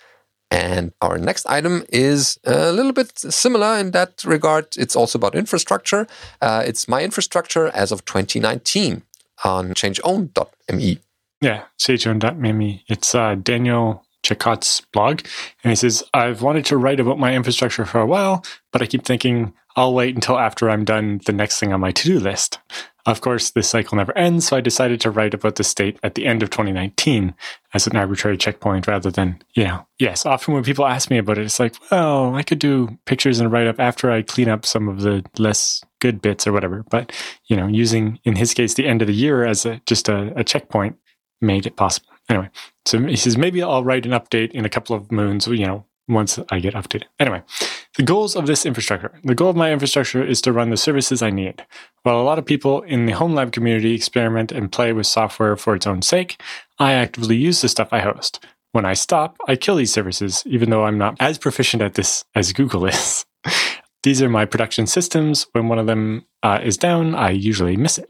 And 0.51 0.91
our 1.01 1.17
next 1.17 1.45
item 1.45 1.86
is 1.88 2.38
a 2.43 2.73
little 2.73 2.91
bit 2.91 3.17
similar 3.17 3.77
in 3.77 3.91
that 3.91 4.21
regard. 4.25 4.75
It's 4.77 4.97
also 4.97 5.17
about 5.17 5.34
infrastructure. 5.34 6.07
Uh, 6.41 6.62
it's 6.65 6.89
my 6.89 7.03
infrastructure 7.03 7.69
as 7.69 7.93
of 7.93 8.03
2019 8.03 9.03
on 9.45 9.73
changeown.me. 9.73 10.99
Yeah, 11.39 11.63
changeown.me. 11.79 12.84
It's 12.88 13.15
uh, 13.15 13.36
Daniel 13.36 14.05
Jakots' 14.23 14.81
blog. 14.91 15.21
And 15.63 15.71
he 15.71 15.75
says, 15.75 16.03
I've 16.13 16.41
wanted 16.41 16.65
to 16.65 16.77
write 16.77 16.99
about 16.99 17.19
my 17.19 17.36
infrastructure 17.36 17.86
for 17.86 17.99
a 17.99 18.05
while, 18.05 18.43
but 18.71 18.81
I 18.81 18.86
keep 18.86 19.03
thinking 19.03 19.53
I'll 19.75 19.93
wait 19.93 20.15
until 20.15 20.38
after 20.38 20.69
I'm 20.69 20.84
done 20.84 21.21
the 21.25 21.31
next 21.31 21.60
thing 21.60 21.71
on 21.71 21.79
my 21.79 21.91
to 21.91 22.03
do 22.03 22.19
list. 22.19 22.60
Of 23.05 23.21
course, 23.21 23.49
this 23.49 23.69
cycle 23.69 23.97
never 23.97 24.15
ends, 24.15 24.47
so 24.47 24.57
I 24.57 24.62
decided 24.62 25.01
to 25.01 25.10
write 25.10 25.34
about 25.34 25.55
the 25.55 25.63
state 25.63 25.97
at 26.03 26.13
the 26.13 26.27
end 26.27 26.43
of 26.43 26.51
2019 26.51 27.34
as 27.73 27.88
an 27.88 27.95
arbitrary 27.95 28.38
checkpoint 28.38 28.86
rather 28.86 29.10
than, 29.10 29.41
you 29.55 29.63
know, 29.63 29.88
yes, 29.97 30.23
often 30.25 30.53
when 30.53 30.63
people 30.63 30.86
ask 30.86 31.10
me 31.10 31.17
about 31.17 31.39
it, 31.39 31.45
it's 31.45 31.60
like, 31.60 31.73
well, 31.89 32.36
I 32.36 32.43
could 32.43 32.60
do 32.60 32.99
pictures 33.05 33.39
and 33.39 33.51
write 33.51 33.65
up 33.65 33.79
after 33.79 34.12
I 34.12 34.21
clean 34.21 34.49
up 34.49 34.67
some 34.67 34.88
of 34.88 35.01
the 35.01 35.25
less 35.39 35.84
good 35.99 36.21
bits 36.21 36.45
or 36.45 36.51
whatever. 36.51 36.86
But, 36.91 37.12
you 37.47 37.55
know, 37.55 37.67
using, 37.67 38.19
in 38.23 38.36
his 38.36 38.53
case, 38.53 38.75
the 38.75 38.88
end 38.88 39.01
of 39.01 39.07
the 39.07 39.15
year 39.15 39.45
as 39.45 39.65
a, 39.65 39.81
just 39.88 40.07
a, 40.07 40.31
a 40.38 40.43
checkpoint 40.43 40.97
made 41.39 41.65
it 41.65 41.75
possible. 41.75 42.11
Anyway, 42.32 42.50
so 42.86 42.98
he 42.98 43.17
says, 43.17 43.38
maybe 43.38 43.62
I'll 43.62 43.84
write 43.84 44.06
an 44.06 44.13
update 44.13 44.52
in 44.52 44.63
a 44.63 44.70
couple 44.70 44.96
of 44.96 45.12
moons, 45.12 45.48
you 45.48 45.67
know, 45.67 45.86
once 46.08 46.39
I 46.50 46.60
get 46.60 46.76
updated. 46.76 47.04
Anyway, 47.20 47.44
the 47.98 48.04
goals 48.04 48.38
of 48.38 48.48
this 48.48 48.65
infrastructure. 48.65 49.12
The 49.26 49.36
goal 49.36 49.50
of 49.50 49.58
my 49.58 49.74
infrastructure 49.74 50.24
is 50.24 50.39
to 50.41 50.54
run 50.54 50.70
the 50.70 50.78
services 50.78 51.22
I 51.22 51.30
need. 51.30 51.65
While 52.04 52.22
a 52.22 52.24
lot 52.24 52.39
of 52.39 52.46
people 52.46 52.84
in 52.84 53.06
the 53.06 53.12
home 53.12 53.34
lab 53.36 53.52
community 53.52 53.94
experiment 53.94 54.54
and 54.54 54.72
play 54.72 54.94
with 54.94 55.08
software 55.08 55.58
for 55.58 55.76
its 55.76 55.86
own 55.86 56.02
sake, 56.02 56.41
I 56.80 56.94
actively 56.94 57.36
use 57.36 57.60
the 57.60 57.67
stuff 57.67 57.89
I 57.91 58.00
host. 58.00 58.46
When 58.72 58.86
I 58.86 58.94
stop, 58.94 59.36
I 59.50 59.58
kill 59.58 59.76
these 59.76 59.91
services, 59.91 60.41
even 60.46 60.70
though 60.70 60.86
I'm 60.86 60.98
not 60.98 61.17
as 61.20 61.38
proficient 61.38 61.84
at 61.84 61.96
this 61.96 62.24
as 62.34 62.54
Google 62.54 62.86
is. 62.86 63.26
these 64.04 64.22
are 64.22 64.30
my 64.30 64.46
production 64.46 64.88
systems. 64.88 65.48
When 65.52 65.67
one 65.67 65.80
of 65.80 65.86
them 65.86 66.26
uh, 66.44 66.62
is 66.63 66.78
down, 66.78 67.13
I 67.13 67.32
usually 67.32 67.76
miss 67.76 67.98
it. 67.98 68.10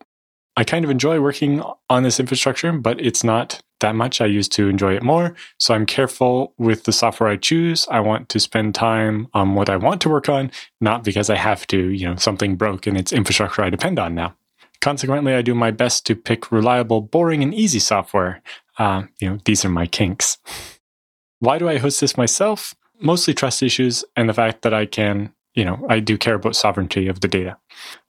I 0.56 0.64
kind 0.64 0.86
of 0.86 0.92
enjoy 0.92 1.20
working 1.20 1.64
on 1.90 2.04
this 2.04 2.20
infrastructure, 2.20 2.72
but 2.72 3.02
it's 3.02 3.24
not 3.24 3.64
that 3.82 3.96
much. 3.96 4.22
I 4.22 4.26
used 4.26 4.52
to 4.54 4.70
enjoy 4.70 4.96
it 4.96 5.04
more. 5.04 5.36
So 5.60 5.74
I'm 5.74 5.86
careful 5.86 6.54
with 6.58 6.86
the 6.86 6.92
software 6.92 7.30
I 7.30 7.38
choose. 7.38 7.88
I 7.92 8.00
want 8.00 8.30
to 8.30 8.40
spend 8.40 8.74
time 8.74 9.28
on 9.34 9.54
what 9.54 9.70
I 9.70 9.76
want 9.76 10.02
to 10.02 10.10
work 10.10 10.30
on, 10.30 10.52
not 10.80 11.04
because 11.04 11.30
I 11.30 11.36
have 11.36 11.68
to, 11.68 11.78
you 11.90 12.08
know, 12.08 12.16
something 12.16 12.56
broke 12.56 12.88
and 12.88 12.98
it's 12.98 13.14
infrastructure 13.14 13.62
I 13.62 13.70
depend 13.70 14.00
on 14.00 14.16
now. 14.16 14.36
Consequently, 14.82 15.36
I 15.36 15.44
do 15.44 15.54
my 15.54 15.70
best 15.70 16.08
to 16.08 16.16
pick 16.16 16.52
reliable, 16.52 17.02
boring, 17.02 17.44
and 17.44 17.54
easy 17.54 17.78
software. 17.80 18.42
Uh, 18.80 19.04
you 19.20 19.30
know, 19.30 19.38
these 19.46 19.64
are 19.64 19.70
my 19.70 19.86
kinks. 19.86 20.40
Why 21.40 21.60
do 21.60 21.70
I 21.70 21.78
host 21.78 22.02
this 22.02 22.18
myself? 22.18 22.74
Mostly 23.00 23.34
trust 23.34 23.62
issues 23.62 24.04
and 24.16 24.28
the 24.28 24.34
fact 24.34 24.64
that 24.64 24.74
I 24.74 24.88
can, 24.88 25.34
you 25.54 25.66
know, 25.66 25.86
I 25.90 26.00
do 26.00 26.18
care 26.18 26.36
about 26.36 26.56
sovereignty 26.56 27.08
of 27.08 27.20
the 27.22 27.28
data. 27.28 27.58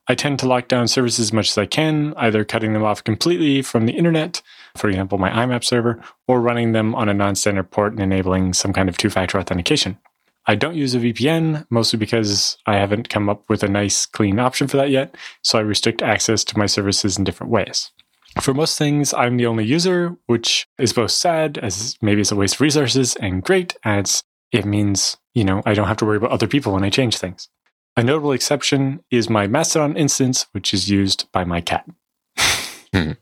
I 0.07 0.15
tend 0.15 0.39
to 0.39 0.47
lock 0.47 0.67
down 0.67 0.87
services 0.87 1.27
as 1.27 1.33
much 1.33 1.49
as 1.49 1.57
I 1.57 1.65
can, 1.65 2.13
either 2.17 2.43
cutting 2.43 2.73
them 2.73 2.83
off 2.83 3.03
completely 3.03 3.61
from 3.61 3.85
the 3.85 3.93
internet, 3.93 4.41
for 4.75 4.89
example, 4.89 5.17
my 5.17 5.29
IMAP 5.29 5.63
server, 5.63 6.01
or 6.27 6.41
running 6.41 6.71
them 6.71 6.95
on 6.95 7.09
a 7.09 7.13
non 7.13 7.35
standard 7.35 7.71
port 7.71 7.93
and 7.93 8.01
enabling 8.01 8.53
some 8.53 8.73
kind 8.73 8.89
of 8.89 8.97
two 8.97 9.09
factor 9.09 9.39
authentication. 9.39 9.97
I 10.45 10.55
don't 10.55 10.75
use 10.75 10.93
a 10.93 10.99
VPN, 10.99 11.65
mostly 11.69 11.97
because 11.97 12.57
I 12.65 12.75
haven't 12.75 13.07
come 13.07 13.29
up 13.29 13.47
with 13.49 13.63
a 13.63 13.69
nice, 13.69 14.05
clean 14.05 14.39
option 14.39 14.67
for 14.67 14.77
that 14.77 14.89
yet, 14.89 15.15
so 15.41 15.57
I 15.57 15.61
restrict 15.61 16.01
access 16.01 16.43
to 16.45 16.57
my 16.57 16.65
services 16.65 17.17
in 17.17 17.23
different 17.23 17.51
ways. 17.51 17.91
For 18.41 18.53
most 18.53 18.77
things, 18.77 19.13
I'm 19.13 19.37
the 19.37 19.45
only 19.45 19.63
user, 19.63 20.17
which 20.25 20.67
is 20.77 20.91
both 20.91 21.11
sad, 21.11 21.59
as 21.59 21.97
maybe 22.01 22.21
it's 22.21 22.31
a 22.31 22.35
waste 22.35 22.55
of 22.55 22.61
resources, 22.61 23.15
and 23.17 23.43
great, 23.43 23.77
as 23.85 24.23
it 24.51 24.65
means, 24.65 25.17
you 25.33 25.43
know, 25.45 25.61
I 25.65 25.75
don't 25.75 25.87
have 25.87 25.97
to 25.97 26.05
worry 26.05 26.17
about 26.17 26.31
other 26.31 26.47
people 26.47 26.73
when 26.73 26.83
I 26.83 26.89
change 26.89 27.17
things. 27.17 27.47
A 27.95 28.03
notable 28.03 28.31
exception 28.31 29.03
is 29.11 29.29
my 29.29 29.45
Mastodon 29.45 29.95
instance, 29.95 30.47
which 30.51 30.73
is 30.73 30.89
used 30.89 31.31
by 31.31 31.43
my 31.43 31.61
cat. 31.61 31.85
Hmm. 32.93 33.13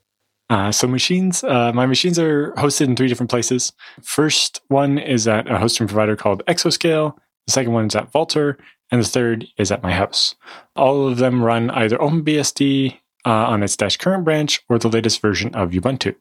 Uh, 0.52 0.70
so 0.70 0.86
machines, 0.86 1.46
uh, 1.46 1.72
my 1.74 1.86
machines 1.86 2.20
are 2.20 2.52
hosted 2.58 2.88
in 2.88 2.96
three 2.98 3.08
different 3.08 3.30
places. 3.30 3.72
First 4.04 4.60
one 4.68 4.98
is 4.98 5.26
at 5.26 5.50
a 5.50 5.58
hosting 5.58 5.88
provider 5.88 6.18
called 6.18 6.44
Exoscale. 6.46 7.16
The 7.48 7.54
second 7.54 7.72
one 7.72 7.86
is 7.86 7.96
at 7.96 8.12
Vultr, 8.12 8.58
and 8.92 9.02
the 9.02 9.08
third 9.08 9.48
is 9.58 9.72
at 9.72 9.82
my 9.82 9.94
house. 9.94 10.36
All 10.76 11.08
of 11.08 11.20
them 11.20 11.42
run 11.42 11.70
either 11.70 11.98
OpenBSD 11.98 12.98
uh, 13.26 13.30
on 13.30 13.64
its 13.64 13.78
dash 13.78 13.96
current 13.96 14.26
branch 14.26 14.62
or 14.68 14.78
the 14.78 14.90
latest 14.90 15.22
version 15.22 15.56
of 15.56 15.72
Ubuntu. 15.72 16.16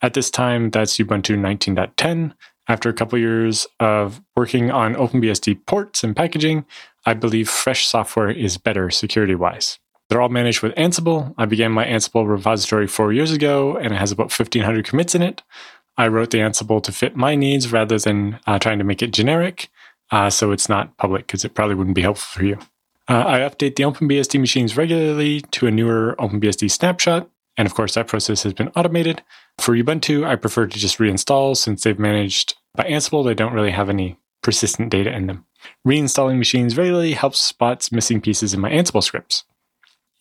At 0.00 0.14
this 0.14 0.30
time, 0.30 0.70
that's 0.70 0.98
Ubuntu 0.98 1.36
19.10. 1.36 2.34
After 2.68 2.88
a 2.88 2.92
couple 2.92 3.18
years 3.18 3.66
of 3.80 4.22
working 4.36 4.70
on 4.70 4.94
OpenBSD 4.94 5.66
ports 5.66 6.04
and 6.04 6.14
packaging, 6.14 6.66
I 7.04 7.14
believe 7.14 7.50
fresh 7.50 7.88
software 7.88 8.30
is 8.30 8.58
better 8.58 8.90
security 8.90 9.34
wise. 9.34 9.80
They're 10.12 10.20
all 10.20 10.28
managed 10.28 10.60
with 10.60 10.74
Ansible. 10.74 11.34
I 11.38 11.46
began 11.46 11.72
my 11.72 11.86
Ansible 11.86 12.28
repository 12.28 12.86
four 12.86 13.14
years 13.14 13.32
ago, 13.32 13.78
and 13.78 13.94
it 13.94 13.96
has 13.96 14.12
about 14.12 14.24
1,500 14.24 14.84
commits 14.84 15.14
in 15.14 15.22
it. 15.22 15.40
I 15.96 16.08
wrote 16.08 16.32
the 16.32 16.38
Ansible 16.38 16.82
to 16.82 16.92
fit 16.92 17.16
my 17.16 17.34
needs 17.34 17.72
rather 17.72 17.98
than 17.98 18.38
uh, 18.46 18.58
trying 18.58 18.76
to 18.76 18.84
make 18.84 19.00
it 19.00 19.14
generic, 19.14 19.70
uh, 20.10 20.28
so 20.28 20.52
it's 20.52 20.68
not 20.68 20.94
public 20.98 21.26
because 21.26 21.46
it 21.46 21.54
probably 21.54 21.76
wouldn't 21.76 21.96
be 21.96 22.02
helpful 22.02 22.40
for 22.40 22.44
you. 22.44 22.58
Uh, 23.08 23.24
I 23.26 23.38
update 23.38 23.76
the 23.76 23.84
OpenBSD 23.84 24.38
machines 24.38 24.76
regularly 24.76 25.40
to 25.52 25.66
a 25.66 25.70
newer 25.70 26.14
OpenBSD 26.18 26.70
snapshot, 26.70 27.30
and 27.56 27.64
of 27.64 27.72
course, 27.72 27.94
that 27.94 28.06
process 28.06 28.42
has 28.42 28.52
been 28.52 28.68
automated. 28.76 29.22
For 29.60 29.74
Ubuntu, 29.74 30.26
I 30.26 30.36
prefer 30.36 30.66
to 30.66 30.78
just 30.78 30.98
reinstall 30.98 31.56
since 31.56 31.84
they've 31.84 31.98
managed 31.98 32.54
by 32.74 32.84
Ansible, 32.84 33.24
they 33.24 33.32
don't 33.32 33.54
really 33.54 33.70
have 33.70 33.88
any 33.88 34.18
persistent 34.42 34.90
data 34.90 35.10
in 35.10 35.26
them. 35.26 35.46
Reinstalling 35.88 36.36
machines 36.36 36.76
regularly 36.76 37.14
helps 37.14 37.38
spot 37.38 37.88
missing 37.90 38.20
pieces 38.20 38.52
in 38.52 38.60
my 38.60 38.70
Ansible 38.70 39.02
scripts. 39.02 39.44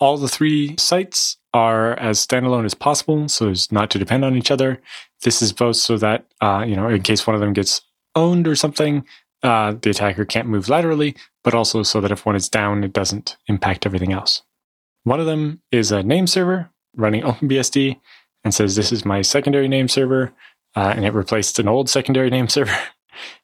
All 0.02 0.18
the 0.18 0.28
three 0.28 0.76
sites 0.78 1.38
are 1.54 1.94
as 2.00 2.26
standalone 2.26 2.66
as 2.66 2.74
possible, 2.74 3.30
so 3.30 3.50
as 3.50 3.72
not 3.72 3.92
to 3.92 4.00
depend 4.00 4.26
on 4.26 4.36
each 4.36 4.50
other. 4.50 4.82
This 5.22 5.42
is 5.44 5.54
both 5.54 5.76
so 5.76 5.96
that, 5.98 6.26
uh, 6.42 6.66
you 6.68 6.76
know, 6.76 6.90
in 6.90 7.04
case 7.04 7.28
one 7.28 7.36
of 7.36 7.40
them 7.40 7.54
gets 7.54 7.82
owned 8.16 8.48
or 8.48 8.56
something, 8.56 9.06
uh, 9.44 9.76
the 9.80 9.92
attacker 9.92 10.26
can't 10.26 10.48
move 10.48 10.70
laterally, 10.70 11.16
but 11.44 11.54
also 11.54 11.84
so 11.84 12.02
that 12.02 12.12
if 12.12 12.26
one 12.26 12.36
is 12.36 12.50
down, 12.50 12.84
it 12.84 12.94
doesn't 12.94 13.38
impact 13.48 13.86
everything 13.86 14.12
else. 14.12 14.42
One 15.04 15.20
of 15.20 15.28
them 15.28 15.62
is 15.72 15.92
a 15.92 16.04
name 16.04 16.26
server 16.26 16.72
running 16.96 17.22
OpenBSD 17.24 18.00
and 18.44 18.54
says, 18.54 18.76
This 18.76 18.92
is 18.92 19.06
my 19.06 19.22
secondary 19.22 19.68
name 19.68 19.88
server. 19.88 20.34
Uh, 20.76 20.94
and 20.96 21.06
it 21.06 21.14
replaced 21.14 21.60
an 21.60 21.68
old 21.68 21.90
secondary 21.90 22.30
name 22.30 22.48
server. 22.50 22.78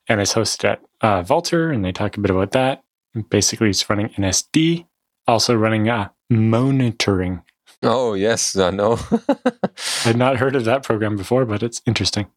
and 0.08 0.22
it's 0.22 0.34
hosted 0.34 0.65
at 0.65 0.82
uh, 1.02 1.72
and 1.72 1.86
they 1.86 1.91
talk 1.91 2.17
a 2.17 2.20
bit 2.20 2.32
about 2.32 2.52
that. 2.52 2.84
Basically, 3.30 3.70
it's 3.70 3.89
running 3.89 4.10
NSD, 4.10 4.86
also 5.28 5.56
running 5.56 5.89
uh, 5.89 6.10
monitoring. 6.30 7.42
Oh, 7.84 8.13
yes, 8.13 8.56
I 8.56 8.72
know. 8.72 9.00
I'd 10.06 10.18
not 10.18 10.38
heard 10.38 10.56
of 10.56 10.66
that 10.66 10.84
program 10.84 11.16
before, 11.16 11.46
but 11.46 11.62
it's 11.62 11.82
interesting. 11.86 12.28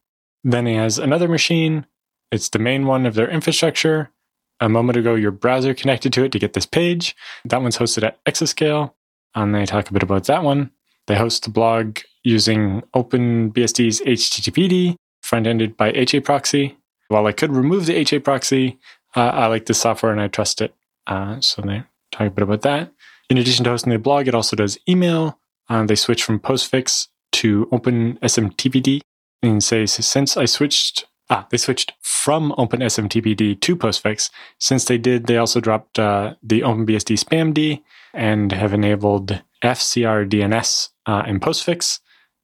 Then 0.43 0.65
he 0.65 0.75
has 0.75 0.97
another 0.97 1.27
machine. 1.27 1.85
It's 2.31 2.49
the 2.49 2.59
main 2.59 2.85
one 2.85 3.05
of 3.05 3.15
their 3.15 3.29
infrastructure. 3.29 4.11
A 4.59 4.69
moment 4.69 4.97
ago, 4.97 5.15
your 5.15 5.31
browser 5.31 5.73
connected 5.73 6.13
to 6.13 6.23
it 6.23 6.31
to 6.31 6.39
get 6.39 6.53
this 6.53 6.65
page. 6.65 7.15
That 7.45 7.61
one's 7.61 7.77
hosted 7.77 8.03
at 8.03 8.23
Exoscale, 8.25 8.93
and 9.33 9.53
they 9.53 9.65
talk 9.65 9.89
a 9.89 9.93
bit 9.93 10.03
about 10.03 10.25
that 10.25 10.43
one. 10.43 10.71
They 11.07 11.15
host 11.15 11.43
the 11.43 11.49
blog 11.49 11.99
using 12.23 12.83
OpenBSD's 12.95 14.01
HTTPD, 14.01 14.95
front 15.23 15.47
ended 15.47 15.75
by 15.75 15.91
HA 15.91 16.19
proxy. 16.21 16.77
While 17.07 17.25
I 17.25 17.31
could 17.31 17.51
remove 17.51 17.87
the 17.87 17.95
HA 17.95 18.19
proxy, 18.19 18.79
uh, 19.15 19.21
I 19.21 19.47
like 19.47 19.65
the 19.65 19.73
software 19.73 20.11
and 20.11 20.21
I 20.21 20.27
trust 20.27 20.61
it. 20.61 20.73
Uh, 21.07 21.41
so 21.41 21.61
they 21.63 21.83
talk 22.11 22.27
a 22.27 22.31
bit 22.31 22.43
about 22.43 22.61
that. 22.61 22.91
In 23.31 23.37
addition 23.37 23.63
to 23.63 23.69
hosting 23.69 23.93
the 23.93 23.97
blog, 23.97 24.27
it 24.27 24.35
also 24.35 24.57
does 24.57 24.77
email. 24.89 25.39
Uh, 25.69 25.85
they 25.85 25.95
switch 25.95 26.21
from 26.21 26.37
Postfix 26.37 27.07
to 27.31 27.65
OpenSMTPD 27.67 28.99
and 29.41 29.63
say, 29.63 29.85
since 29.85 30.35
I 30.35 30.43
switched, 30.43 31.05
ah, 31.29 31.47
they 31.49 31.55
switched 31.55 31.93
from 32.01 32.51
OpenSMTPD 32.57 33.61
to 33.61 33.75
Postfix. 33.77 34.31
Since 34.59 34.83
they 34.83 34.97
did, 34.97 35.27
they 35.27 35.37
also 35.37 35.61
dropped 35.61 35.97
uh, 35.97 36.33
the 36.43 36.59
OpenBSD 36.59 37.23
spamd 37.23 37.81
and 38.13 38.51
have 38.51 38.73
enabled 38.73 39.41
FCR 39.63 40.29
DNS 40.29 40.89
uh, 41.05 41.23
in 41.25 41.39
Postfix. 41.39 42.01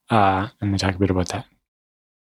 Uh, 0.09 0.47
and 0.61 0.73
they 0.73 0.77
talk 0.77 0.95
a 0.95 0.99
bit 0.99 1.09
about 1.09 1.27
that. 1.27 1.47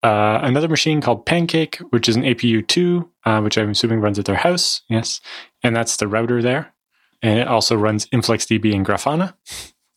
Uh, 0.02 0.40
another 0.44 0.70
machine 0.70 1.02
called 1.02 1.26
Pancake, 1.26 1.76
which 1.90 2.08
is 2.08 2.16
an 2.16 2.24
APU2, 2.24 3.06
uh, 3.26 3.42
which 3.42 3.58
I'm 3.58 3.72
assuming 3.72 4.00
runs 4.00 4.18
at 4.18 4.24
their 4.24 4.36
house. 4.36 4.82
Yes. 4.88 5.20
And 5.62 5.76
that's 5.76 5.98
the 5.98 6.08
router 6.08 6.42
there. 6.42 6.72
And 7.22 7.40
it 7.40 7.48
also 7.48 7.76
runs 7.76 8.06
InfluxDB 8.08 8.74
and 8.76 8.86
Grafana 8.86 9.34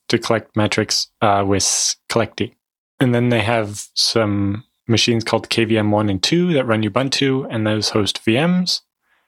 to 0.08 0.18
collect 0.18 0.56
metrics 0.56 1.08
uh, 1.20 1.44
with 1.46 1.96
collectd. 2.08 2.54
And 3.00 3.14
then 3.14 3.28
they 3.28 3.42
have 3.42 3.86
some 3.94 4.64
machines 4.88 5.22
called 5.22 5.48
KVM1 5.48 6.10
and 6.10 6.22
2 6.22 6.54
that 6.54 6.64
run 6.64 6.82
Ubuntu, 6.82 7.46
and 7.50 7.66
those 7.66 7.90
host 7.90 8.24
VMs. 8.24 8.80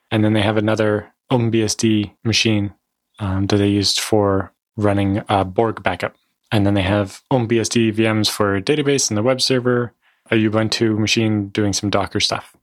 And 0.09 0.25
then 0.25 0.33
they 0.33 0.41
have 0.41 0.57
another 0.57 1.13
OpenBSD 1.31 2.15
machine 2.23 2.73
um, 3.19 3.47
that 3.47 3.57
they 3.57 3.69
used 3.69 3.99
for 3.99 4.51
running 4.75 5.23
a 5.29 5.45
Borg 5.45 5.83
backup. 5.83 6.15
And 6.51 6.65
then 6.65 6.73
they 6.73 6.81
have 6.81 7.21
OpenBSD 7.31 7.93
VMs 7.95 8.29
for 8.29 8.59
database 8.59 9.09
and 9.09 9.17
the 9.17 9.23
web 9.23 9.39
server, 9.41 9.93
a 10.29 10.35
Ubuntu 10.35 10.97
machine 10.97 11.47
doing 11.49 11.71
some 11.71 11.89
Docker 11.89 12.19
stuff. 12.19 12.55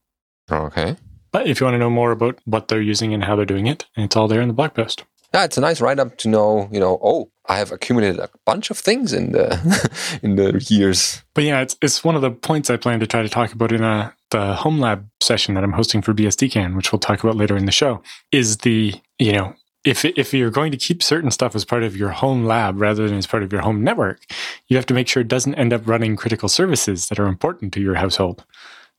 Okay. 0.51 0.97
But 1.31 1.47
if 1.47 1.61
you 1.61 1.65
want 1.65 1.75
to 1.75 1.79
know 1.79 1.91
more 1.91 2.11
about 2.11 2.39
what 2.45 2.69
they're 2.69 2.83
using 2.83 3.15
and 3.15 3.25
how 3.25 3.37
they're 3.37 3.47
doing 3.47 3.67
it, 3.67 3.87
it's 3.97 4.17
all 4.17 4.29
there 4.29 4.41
in 4.41 4.49
the 4.49 4.55
blog 4.55 4.75
post. 4.75 5.05
Yeah, 5.35 5.45
it's 5.45 5.59
a 5.59 5.61
nice 5.61 5.81
write 5.81 5.99
up 5.99 6.17
to 6.19 6.29
know, 6.29 6.69
you 6.73 6.81
know, 6.81 6.99
oh, 7.03 7.31
I 7.47 7.59
have 7.59 7.73
accumulated 7.73 8.19
a 8.19 8.31
bunch 8.45 8.71
of 8.71 8.79
things 8.79 9.13
in 9.13 9.33
the 9.33 10.19
in 10.23 10.37
the 10.37 10.65
years. 10.69 11.23
But 11.35 11.45
yeah, 11.45 11.61
it's 11.61 11.77
it's 11.83 12.05
one 12.05 12.17
of 12.17 12.23
the 12.23 12.31
points 12.31 12.71
I 12.71 12.77
plan 12.77 13.01
to 13.01 13.07
try 13.07 13.23
to 13.23 13.29
talk 13.29 13.53
about 13.53 13.73
in 13.73 13.83
a 13.83 13.89
uh, 13.89 14.11
the 14.31 14.55
home 14.55 14.79
lab 14.79 15.09
session 15.21 15.55
that 15.55 15.65
I'm 15.65 15.73
hosting 15.73 16.03
for 16.03 16.13
BSDCan, 16.13 16.77
which 16.77 16.93
we'll 16.93 16.99
talk 16.99 17.23
about 17.23 17.37
later 17.37 17.57
in 17.57 17.67
the 17.67 17.73
show, 17.73 18.03
is 18.31 18.59
the, 18.59 18.95
you 19.19 19.33
know, 19.33 19.55
if 19.85 20.05
if 20.05 20.35
you're 20.35 20.51
going 20.51 20.73
to 20.73 20.77
keep 20.77 21.03
certain 21.03 21.31
stuff 21.31 21.55
as 21.55 21.65
part 21.65 21.83
of 21.83 21.97
your 21.97 22.11
home 22.11 22.45
lab 22.45 22.81
rather 22.81 23.09
than 23.09 23.17
as 23.17 23.27
part 23.27 23.43
of 23.43 23.53
your 23.53 23.63
home 23.63 23.83
network, 23.83 24.21
you 24.67 24.77
have 24.77 24.87
to 24.87 24.95
make 24.95 25.09
sure 25.09 25.23
it 25.23 25.29
doesn't 25.29 25.55
end 25.55 25.73
up 25.73 25.87
running 25.87 26.17
critical 26.17 26.49
services 26.49 27.09
that 27.09 27.19
are 27.19 27.27
important 27.27 27.73
to 27.73 27.81
your 27.81 27.95
household. 27.95 28.45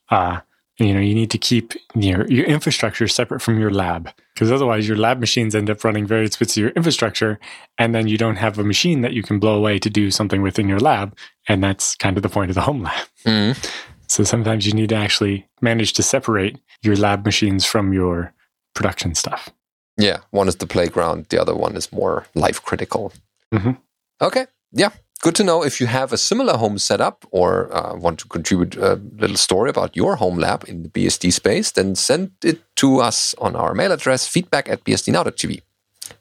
Uh, 0.10 0.40
you 0.80 0.94
know, 0.94 1.00
you 1.02 1.14
need 1.14 1.30
to 1.32 1.38
keep 1.38 1.74
your 1.94 2.26
your 2.28 2.46
infrastructure 2.46 3.08
separate 3.08 3.42
from 3.42 3.60
your 3.60 3.70
lab 3.70 4.10
because 4.34 4.52
otherwise 4.52 4.88
your 4.88 4.98
lab 4.98 5.20
machines 5.20 5.54
end 5.54 5.70
up 5.70 5.84
running 5.84 6.08
various 6.08 6.38
bits 6.38 6.56
of 6.56 6.62
your 6.62 6.70
infrastructure, 6.72 7.38
and 7.78 7.94
then 7.94 8.08
you 8.08 8.18
don't 8.18 8.38
have 8.38 8.58
a 8.58 8.64
machine 8.64 9.02
that 9.02 9.14
you 9.14 9.22
can 9.22 9.40
blow 9.40 9.56
away 9.56 9.78
to 9.80 9.90
do 9.90 10.10
something 10.10 10.42
within 10.42 10.70
your 10.70 10.80
lab, 10.80 11.16
and 11.48 11.62
that's 11.62 11.96
kind 11.96 12.16
of 12.16 12.24
the 12.24 12.30
point 12.30 12.50
of 12.50 12.56
the 12.56 12.62
home 12.62 12.84
lab. 12.84 13.08
Mm. 13.26 13.72
So 14.08 14.24
sometimes 14.24 14.66
you 14.66 14.74
need 14.74 14.90
to 14.90 14.96
actually 14.96 15.48
manage 15.62 15.94
to 15.94 16.04
separate 16.04 16.58
your 16.82 16.96
lab 16.96 17.26
machines 17.26 17.66
from 17.66 17.94
your 17.94 18.34
production 18.74 19.14
stuff. 19.16 19.50
Yeah, 19.98 20.20
one 20.32 20.48
is 20.48 20.56
the 20.56 20.66
playground, 20.66 21.26
the 21.30 21.42
other 21.42 21.54
one 21.54 21.76
is 21.76 21.92
more 21.92 22.26
life 22.34 22.64
critical. 22.64 23.12
Mhm. 23.54 23.78
Okay, 24.22 24.48
yeah, 24.72 24.90
good 25.22 25.36
to 25.36 25.44
know. 25.44 25.64
If 25.64 25.80
you 25.80 25.88
have 25.88 26.14
a 26.14 26.18
similar 26.18 26.58
home 26.58 26.78
setup 26.78 27.26
or 27.32 27.74
uh, 27.76 27.96
want 27.96 28.20
to 28.20 28.28
contribute 28.28 28.76
a 28.76 28.96
little 28.96 29.38
story 29.38 29.70
about 29.70 29.96
your 29.96 30.16
home 30.16 30.38
lab 30.38 30.66
in 30.68 30.84
the 30.84 30.90
BSD 30.90 31.32
space, 31.32 31.72
then 31.72 31.96
send 31.96 32.32
it 32.44 32.62
to 32.78 33.00
us 33.00 33.36
on 33.38 33.56
our 33.56 33.74
mail 33.74 33.92
address 33.92 34.28
feedback 34.28 34.70
at 34.70 34.84
bsdnow.tv. 34.84 35.62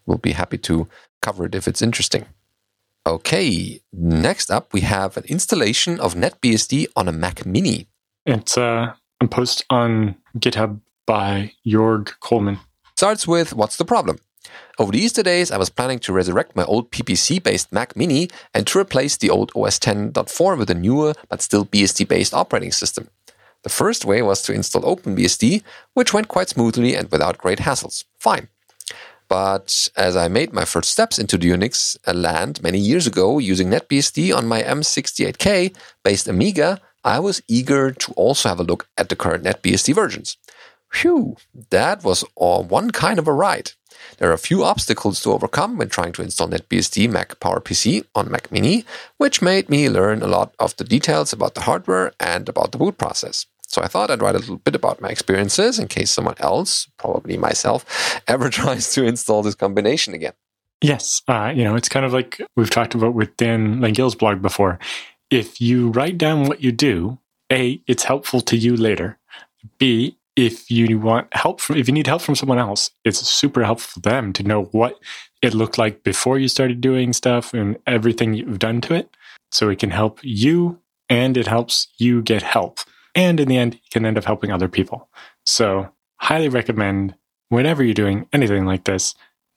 We'll 0.07 0.19
be 0.19 0.33
happy 0.33 0.59
to 0.59 0.89
cover 1.23 1.47
it 1.47 1.55
if 1.55 1.67
it's 1.69 1.83
interesting. 1.83 2.27
Okay, 3.07 3.81
next 3.93 4.51
up 4.51 4.73
we 4.73 4.83
have 4.83 5.17
an 5.17 5.25
installation 5.25 5.99
of 6.01 6.15
NetBSD 6.15 6.89
on 6.95 7.09
a 7.09 7.13
Mac 7.13 7.47
Mini. 7.47 7.87
It's 8.27 8.59
uh, 8.59 8.93
a 9.21 9.29
post 9.29 9.65
on 9.71 10.17
GitHub 10.39 10.81
by 11.07 11.53
Jorg 11.67 12.13
Coleman. 12.21 12.59
Starts 12.97 13.27
with 13.27 13.55
what's 13.55 13.77
the 13.77 13.85
problem? 13.85 14.19
Over 14.79 14.93
the 14.93 15.01
Easter 15.01 15.23
days, 15.23 15.51
I 15.51 15.59
was 15.59 15.71
planning 15.71 15.99
to 16.01 16.13
resurrect 16.13 16.55
my 16.55 16.65
old 16.65 16.91
PPC 16.91 17.43
based 17.43 17.73
Mac 17.73 17.97
Mini 17.97 18.29
and 18.55 18.67
to 18.67 18.79
replace 18.79 19.17
the 19.17 19.31
old 19.31 19.51
OS 19.55 19.79
10.4 19.79 20.59
with 20.59 20.71
a 20.71 20.75
newer 20.75 21.15
but 21.29 21.43
still 21.43 21.65
BSD 21.67 22.07
based 22.07 22.35
operating 22.35 22.73
system. 22.73 23.09
The 23.65 23.69
first 23.69 24.05
way 24.05 24.23
was 24.23 24.43
to 24.43 24.53
install 24.53 24.83
OpenBSD, 24.83 25.63
which 25.95 26.15
went 26.15 26.29
quite 26.29 26.49
smoothly 26.49 26.95
and 26.95 27.11
without 27.11 27.39
great 27.39 27.59
hassles. 27.59 28.05
Fine. 28.19 28.49
But 29.29 29.89
as 29.97 30.17
I 30.17 30.29
made 30.29 30.53
my 30.53 30.65
first 30.65 30.91
steps 30.91 31.19
into 31.19 31.37
the 31.37 31.51
Unix 31.51 31.99
land 32.13 32.63
many 32.63 32.79
years 32.79 33.07
ago 33.07 33.39
using 33.39 33.69
NetBSD 33.69 34.35
on 34.35 34.47
my 34.47 34.63
M68K 34.63 35.75
based 36.03 36.29
Amiga, 36.29 36.81
I 37.05 37.21
was 37.21 37.43
eager 37.47 37.91
to 37.91 38.13
also 38.13 38.49
have 38.49 38.61
a 38.61 38.65
look 38.65 38.89
at 38.97 39.09
the 39.09 39.17
current 39.17 39.45
NetBSD 39.45 39.95
versions. 39.95 40.37
Phew, 40.93 41.37
that 41.71 42.03
was 42.03 42.25
all 42.35 42.65
one 42.65 42.91
kind 42.91 43.19
of 43.19 43.29
a 43.29 43.33
ride. 43.33 43.73
There 44.19 44.31
are 44.31 44.35
a 44.35 44.39
few 44.39 44.65
obstacles 44.65 45.21
to 45.23 45.33
overcome 45.33 45.77
when 45.77 45.89
trying 45.89 46.13
to 46.13 46.23
install 46.23 46.49
NetBSD 46.49 47.11
Mac 47.11 47.39
PowerPC 47.41 48.05
on 48.15 48.31
Mac 48.31 48.51
Mini, 48.51 48.85
which 49.17 49.43
made 49.43 49.69
me 49.69 49.89
learn 49.89 50.23
a 50.23 50.27
lot 50.27 50.55
of 50.59 50.77
the 50.77 50.85
details 50.85 51.33
about 51.33 51.55
the 51.55 51.63
hardware 51.63 52.13
and 52.21 52.49
about 52.49 52.73
the 52.73 52.79
boot 52.79 52.99
process. 52.99 53.47
So 53.63 53.83
I 53.83 53.87
thought 53.87 54.11
I'd 54.11 54.23
write 54.23 54.35
a 54.35 54.39
little 54.39 54.57
bit 54.57 54.75
about 54.75 55.01
my 55.01 55.11
experiences 55.11 55.79
in 55.79 55.89
case 55.89 56.11
someone 56.11 56.37
else, 56.39 56.89
probably 56.97 57.37
myself, 57.37 58.21
ever 58.29 58.49
tries 58.49 58.93
to 58.95 59.05
install 59.05 59.43
this 59.43 59.55
combination 59.55 60.15
again. 60.15 60.33
Yes, 60.81 61.23
uh, 61.29 61.53
you 61.55 61.65
know, 61.65 61.75
it's 61.75 61.89
kind 61.89 62.07
of 62.07 62.13
like 62.13 62.41
we've 62.57 62.71
talked 62.71 62.95
about 62.95 63.15
with 63.15 63.37
Dan 63.37 63.81
Langille's 63.81 64.15
blog 64.15 64.41
before. 64.41 64.79
If 65.29 65.61
you 65.61 65.91
write 65.91 66.17
down 66.17 66.45
what 66.45 66.63
you 66.63 66.73
do, 66.73 67.19
A, 67.53 67.83
it's 67.87 68.05
helpful 68.05 68.41
to 68.43 68.57
you 68.57 68.77
later. 68.77 69.19
B, 69.79 70.18
if 70.39 70.71
you 70.71 71.01
want 71.01 71.27
help 71.35 71.61
from 71.61 71.77
if 71.77 71.89
you 71.89 71.93
need 71.93 72.07
help 72.07 72.23
from 72.23 72.37
someone 72.37 72.61
else, 72.61 72.93
it's 73.05 73.19
super 73.19 73.65
helpful 73.65 74.01
for 74.01 74.09
them 74.09 74.33
to 74.35 74.45
know 74.45 74.67
what 74.67 74.97
it 75.43 75.53
looked 75.53 75.79
like 75.79 76.05
before 76.05 76.39
you 76.39 76.47
started 76.47 76.81
doing 76.81 77.13
stuff 77.13 77.53
and 77.53 77.77
everything 77.89 78.35
you've 78.35 78.61
done 78.61 78.81
to 78.83 78.95
it. 78.95 79.11
So 79.51 79.69
it 79.69 79.81
can 79.81 79.91
help 79.91 80.21
you 80.23 80.79
and 81.09 81.37
it 81.37 81.49
helps 81.49 81.89
you 81.99 82.23
get 82.23 82.43
help. 82.43 82.79
And 83.17 83.41
in 83.41 83.49
the 83.49 83.57
end, 83.57 83.75
you 83.75 83.91
can 83.91 84.07
end 84.07 84.17
up 84.17 84.27
helping 84.27 84.53
other 84.53 84.69
people. 84.69 85.09
So 85.45 85.89
highly 86.21 86.49
recommend 86.49 87.17
whenever 87.49 87.83
you're 87.83 87.93
doing 87.93 88.29
anything 88.33 88.65
like 88.65 88.85
this, 88.85 89.17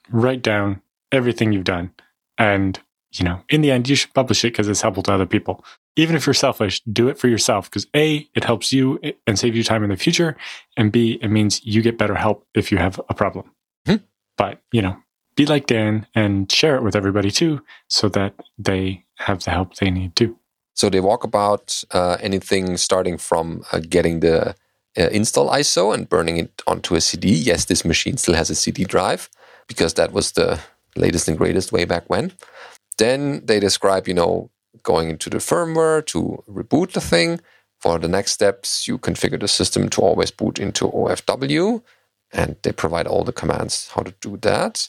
write 0.10 0.42
down 0.42 0.82
everything 1.12 1.52
you've 1.52 1.64
done. 1.64 1.92
And, 2.40 2.80
you 3.14 3.26
know, 3.26 3.42
in 3.50 3.62
the 3.62 3.72
end, 3.72 3.90
you 3.90 3.96
should 3.96 4.14
publish 4.14 4.44
it 4.46 4.50
because 4.50 4.68
it's 4.68 4.82
helpful 4.82 5.04
to 5.04 5.14
other 5.14 5.26
people. 5.26 5.66
Even 5.96 6.16
if 6.16 6.26
you're 6.26 6.34
selfish, 6.34 6.82
do 6.92 7.10
it 7.10 7.18
for 7.18 7.28
yourself 7.28 7.70
because 7.70 7.88
A, 7.96 8.28
it 8.34 8.44
helps 8.44 8.72
you 8.72 9.00
and 9.28 9.38
save 9.38 9.56
you 9.56 9.64
time 9.64 9.84
in 9.84 9.90
the 9.90 9.98
future. 9.98 10.38
And 10.78 10.92
B, 10.92 11.20
it 11.22 11.28
means 11.28 11.64
you 11.66 11.82
get 11.82 11.98
better 11.98 12.16
help 12.16 12.48
if 12.54 12.72
you 12.72 12.78
have 12.78 13.00
a 13.10 13.14
problem. 13.14 13.52
Hmm. 13.86 13.98
But, 14.38 14.62
you 14.72 14.82
know, 14.82 14.98
be 15.36 15.46
like 15.46 15.68
Dan 15.68 16.08
and 16.16 16.50
share 16.52 16.76
it 16.76 16.84
with 16.84 16.96
everybody 16.96 17.32
too 17.32 17.62
so 17.88 18.08
that 18.10 18.34
they 18.58 19.06
have 19.18 19.44
the 19.44 19.52
help 19.52 19.76
they 19.76 19.92
need 19.92 20.16
too. 20.16 20.38
So 20.74 20.90
they 20.90 21.02
walk 21.02 21.24
about 21.24 21.84
uh, 21.92 22.18
anything 22.22 22.78
starting 22.78 23.18
from 23.18 23.64
uh, 23.74 23.80
getting 23.80 24.22
the 24.22 24.56
uh, 24.98 25.08
install 25.10 25.50
ISO 25.50 25.94
and 25.94 26.08
burning 26.08 26.38
it 26.38 26.62
onto 26.66 26.96
a 26.96 27.02
CD. 27.02 27.30
Yes, 27.30 27.66
this 27.66 27.84
machine 27.84 28.18
still 28.18 28.36
has 28.36 28.50
a 28.50 28.56
CD 28.56 28.86
drive 28.86 29.30
because 29.68 29.96
that 29.96 30.14
was 30.14 30.32
the 30.32 30.60
latest 30.96 31.28
and 31.28 31.38
greatest 31.38 31.72
way 31.72 31.86
back 31.86 32.10
when. 32.10 32.32
Then 33.02 33.44
they 33.48 33.60
describe, 33.60 34.08
you 34.08 34.14
know, 34.14 34.52
going 34.84 35.10
into 35.10 35.32
the 35.32 35.40
firmware 35.40 36.06
to 36.06 36.44
reboot 36.48 36.92
the 36.92 37.02
thing. 37.02 37.40
For 37.80 37.98
the 37.98 38.08
next 38.08 38.34
steps, 38.34 38.88
you 38.88 39.00
configure 39.00 39.40
the 39.40 39.48
system 39.48 39.90
to 39.90 40.02
always 40.02 40.30
boot 40.30 40.60
into 40.60 40.86
OFW, 40.86 41.82
and 42.32 42.58
they 42.62 42.72
provide 42.72 43.08
all 43.08 43.24
the 43.24 43.34
commands 43.34 43.90
how 43.96 44.04
to 44.04 44.14
do 44.22 44.38
that. 44.44 44.88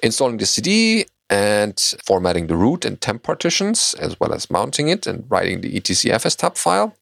Installing 0.00 0.36
the 0.36 0.46
CD 0.46 1.06
and 1.28 1.76
formatting 2.04 2.46
the 2.46 2.56
root 2.56 2.84
and 2.84 3.00
temp 3.00 3.24
partitions, 3.24 3.94
as 3.94 4.20
well 4.20 4.32
as 4.32 4.48
mounting 4.48 4.88
it 4.88 5.08
and 5.08 5.24
writing 5.28 5.60
the 5.60 5.74
etcfs 5.74 6.36
tab 6.36 6.56
file. 6.56 6.94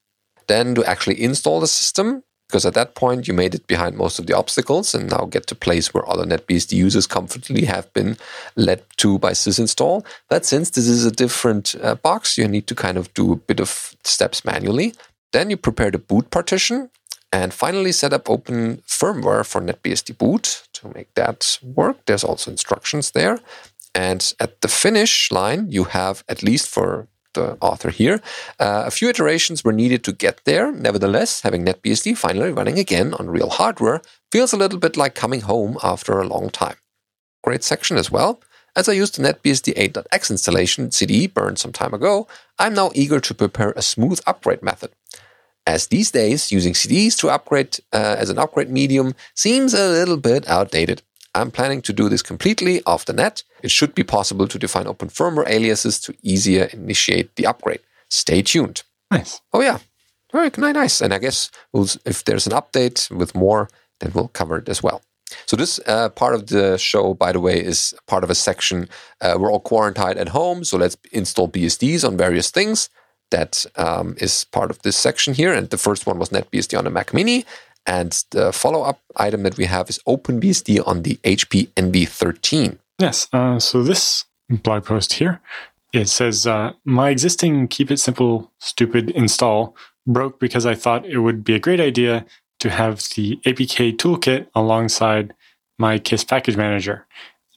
Then 0.46 0.74
to 0.76 0.84
actually 0.84 1.22
install 1.22 1.60
the 1.60 1.66
system, 1.66 2.24
because 2.48 2.64
at 2.64 2.74
that 2.74 2.94
point 2.94 3.28
you 3.28 3.34
made 3.34 3.54
it 3.54 3.66
behind 3.66 3.96
most 3.96 4.18
of 4.18 4.26
the 4.26 4.36
obstacles 4.36 4.94
and 4.94 5.10
now 5.10 5.26
get 5.26 5.46
to 5.46 5.54
place 5.54 5.92
where 5.92 6.08
other 6.08 6.24
NetBSD 6.24 6.72
users 6.72 7.06
comfortably 7.06 7.66
have 7.66 7.92
been 7.92 8.16
led 8.56 8.82
to 8.96 9.18
by 9.18 9.32
sysinstall. 9.32 10.04
But 10.28 10.46
since 10.46 10.70
this 10.70 10.88
is 10.88 11.04
a 11.04 11.10
different 11.10 11.74
uh, 11.82 11.96
box, 11.96 12.38
you 12.38 12.48
need 12.48 12.66
to 12.68 12.74
kind 12.74 12.96
of 12.96 13.12
do 13.12 13.32
a 13.32 13.36
bit 13.36 13.60
of 13.60 13.94
steps 14.02 14.44
manually. 14.44 14.94
Then 15.32 15.50
you 15.50 15.58
prepare 15.58 15.90
the 15.90 15.98
boot 15.98 16.30
partition 16.30 16.90
and 17.30 17.52
finally 17.52 17.92
set 17.92 18.14
up 18.14 18.30
open 18.30 18.78
firmware 18.86 19.44
for 19.44 19.60
NetBSD 19.60 20.16
boot 20.16 20.66
to 20.72 20.90
make 20.94 21.12
that 21.14 21.58
work. 21.62 21.98
There's 22.06 22.24
also 22.24 22.50
instructions 22.50 23.10
there. 23.10 23.40
And 23.94 24.32
at 24.40 24.62
the 24.62 24.68
finish 24.68 25.30
line, 25.30 25.70
you 25.70 25.84
have, 25.84 26.24
at 26.28 26.42
least 26.42 26.68
for 26.68 27.08
the 27.34 27.56
author 27.60 27.90
here, 27.90 28.20
uh, 28.58 28.84
a 28.86 28.90
few 28.90 29.08
iterations 29.08 29.64
were 29.64 29.72
needed 29.72 30.04
to 30.04 30.12
get 30.12 30.44
there. 30.44 30.72
Nevertheless, 30.72 31.42
having 31.42 31.64
NetBSD 31.64 32.16
finally 32.16 32.52
running 32.52 32.78
again 32.78 33.14
on 33.14 33.30
real 33.30 33.50
hardware 33.50 34.02
feels 34.32 34.52
a 34.52 34.56
little 34.56 34.78
bit 34.78 34.96
like 34.96 35.14
coming 35.14 35.42
home 35.42 35.78
after 35.82 36.18
a 36.18 36.26
long 36.26 36.50
time. 36.50 36.76
Great 37.42 37.64
section 37.64 37.96
as 37.96 38.10
well. 38.10 38.40
As 38.76 38.88
I 38.88 38.92
used 38.92 39.16
the 39.16 39.22
NetBSD 39.22 39.74
8.x 39.74 40.30
installation 40.30 40.90
CD 40.90 41.26
burned 41.26 41.58
some 41.58 41.72
time 41.72 41.94
ago, 41.94 42.28
I'm 42.58 42.74
now 42.74 42.90
eager 42.94 43.20
to 43.20 43.34
prepare 43.34 43.72
a 43.72 43.82
smooth 43.82 44.20
upgrade 44.26 44.62
method. 44.62 44.90
As 45.66 45.88
these 45.88 46.10
days, 46.10 46.50
using 46.50 46.72
CDs 46.72 47.16
to 47.18 47.28
upgrade 47.28 47.78
uh, 47.92 48.16
as 48.18 48.30
an 48.30 48.38
upgrade 48.38 48.70
medium 48.70 49.14
seems 49.34 49.74
a 49.74 49.88
little 49.88 50.16
bit 50.16 50.48
outdated. 50.48 51.02
I'm 51.34 51.50
planning 51.50 51.82
to 51.82 51.92
do 51.92 52.08
this 52.08 52.22
completely 52.22 52.82
off 52.84 53.04
the 53.04 53.12
net. 53.12 53.42
It 53.62 53.70
should 53.70 53.94
be 53.94 54.02
possible 54.02 54.48
to 54.48 54.58
define 54.58 54.86
open 54.86 55.08
firmware 55.08 55.48
aliases 55.48 56.00
to 56.00 56.14
easier 56.22 56.64
initiate 56.72 57.34
the 57.36 57.46
upgrade. 57.46 57.80
Stay 58.10 58.42
tuned. 58.42 58.82
Nice. 59.10 59.40
Oh 59.52 59.60
yeah, 59.60 59.78
very 60.32 60.50
nice. 60.72 61.00
And 61.00 61.12
I 61.14 61.18
guess 61.18 61.50
we'll, 61.72 61.88
if 62.04 62.24
there's 62.24 62.46
an 62.46 62.52
update 62.52 63.10
with 63.10 63.34
more, 63.34 63.68
then 64.00 64.12
we'll 64.14 64.28
cover 64.28 64.58
it 64.58 64.68
as 64.68 64.82
well. 64.82 65.02
So 65.46 65.56
this 65.56 65.78
uh, 65.86 66.08
part 66.10 66.34
of 66.34 66.46
the 66.46 66.78
show, 66.78 67.14
by 67.14 67.32
the 67.32 67.40
way, 67.40 67.62
is 67.62 67.94
part 68.06 68.24
of 68.24 68.30
a 68.30 68.34
section. 68.34 68.88
Uh, 69.20 69.36
we're 69.38 69.52
all 69.52 69.60
quarantined 69.60 70.18
at 70.18 70.30
home, 70.30 70.64
so 70.64 70.78
let's 70.78 70.96
install 71.12 71.48
BSDs 71.48 72.06
on 72.06 72.16
various 72.16 72.50
things. 72.50 72.88
That 73.30 73.66
um, 73.76 74.14
is 74.18 74.44
part 74.44 74.70
of 74.70 74.80
this 74.82 74.96
section 74.96 75.34
here. 75.34 75.52
And 75.52 75.68
the 75.68 75.76
first 75.76 76.06
one 76.06 76.18
was 76.18 76.30
NetBSD 76.30 76.78
on 76.78 76.86
a 76.86 76.90
Mac 76.90 77.12
Mini. 77.12 77.44
And 77.88 78.22
the 78.32 78.52
follow 78.52 78.82
up 78.82 79.00
item 79.16 79.44
that 79.44 79.56
we 79.56 79.64
have 79.64 79.88
is 79.88 79.98
OpenBSD 80.06 80.86
on 80.86 81.02
the 81.02 81.14
HP 81.24 81.70
Envy 81.74 82.04
13. 82.04 82.78
Yes. 82.98 83.28
Uh, 83.32 83.58
so 83.58 83.82
this 83.82 84.26
blog 84.50 84.84
post 84.84 85.14
here, 85.14 85.40
it 85.94 86.10
says, 86.10 86.46
uh, 86.46 86.72
My 86.84 87.08
existing 87.08 87.66
Keep 87.66 87.90
It 87.90 87.96
Simple 87.96 88.52
Stupid 88.58 89.08
install 89.10 89.74
broke 90.06 90.38
because 90.38 90.66
I 90.66 90.74
thought 90.74 91.06
it 91.06 91.20
would 91.20 91.42
be 91.42 91.54
a 91.54 91.58
great 91.58 91.80
idea 91.80 92.26
to 92.60 92.68
have 92.68 92.98
the 93.16 93.36
APK 93.46 93.96
toolkit 93.96 94.48
alongside 94.54 95.32
my 95.78 95.98
KISS 95.98 96.24
package 96.24 96.58
manager. 96.58 97.06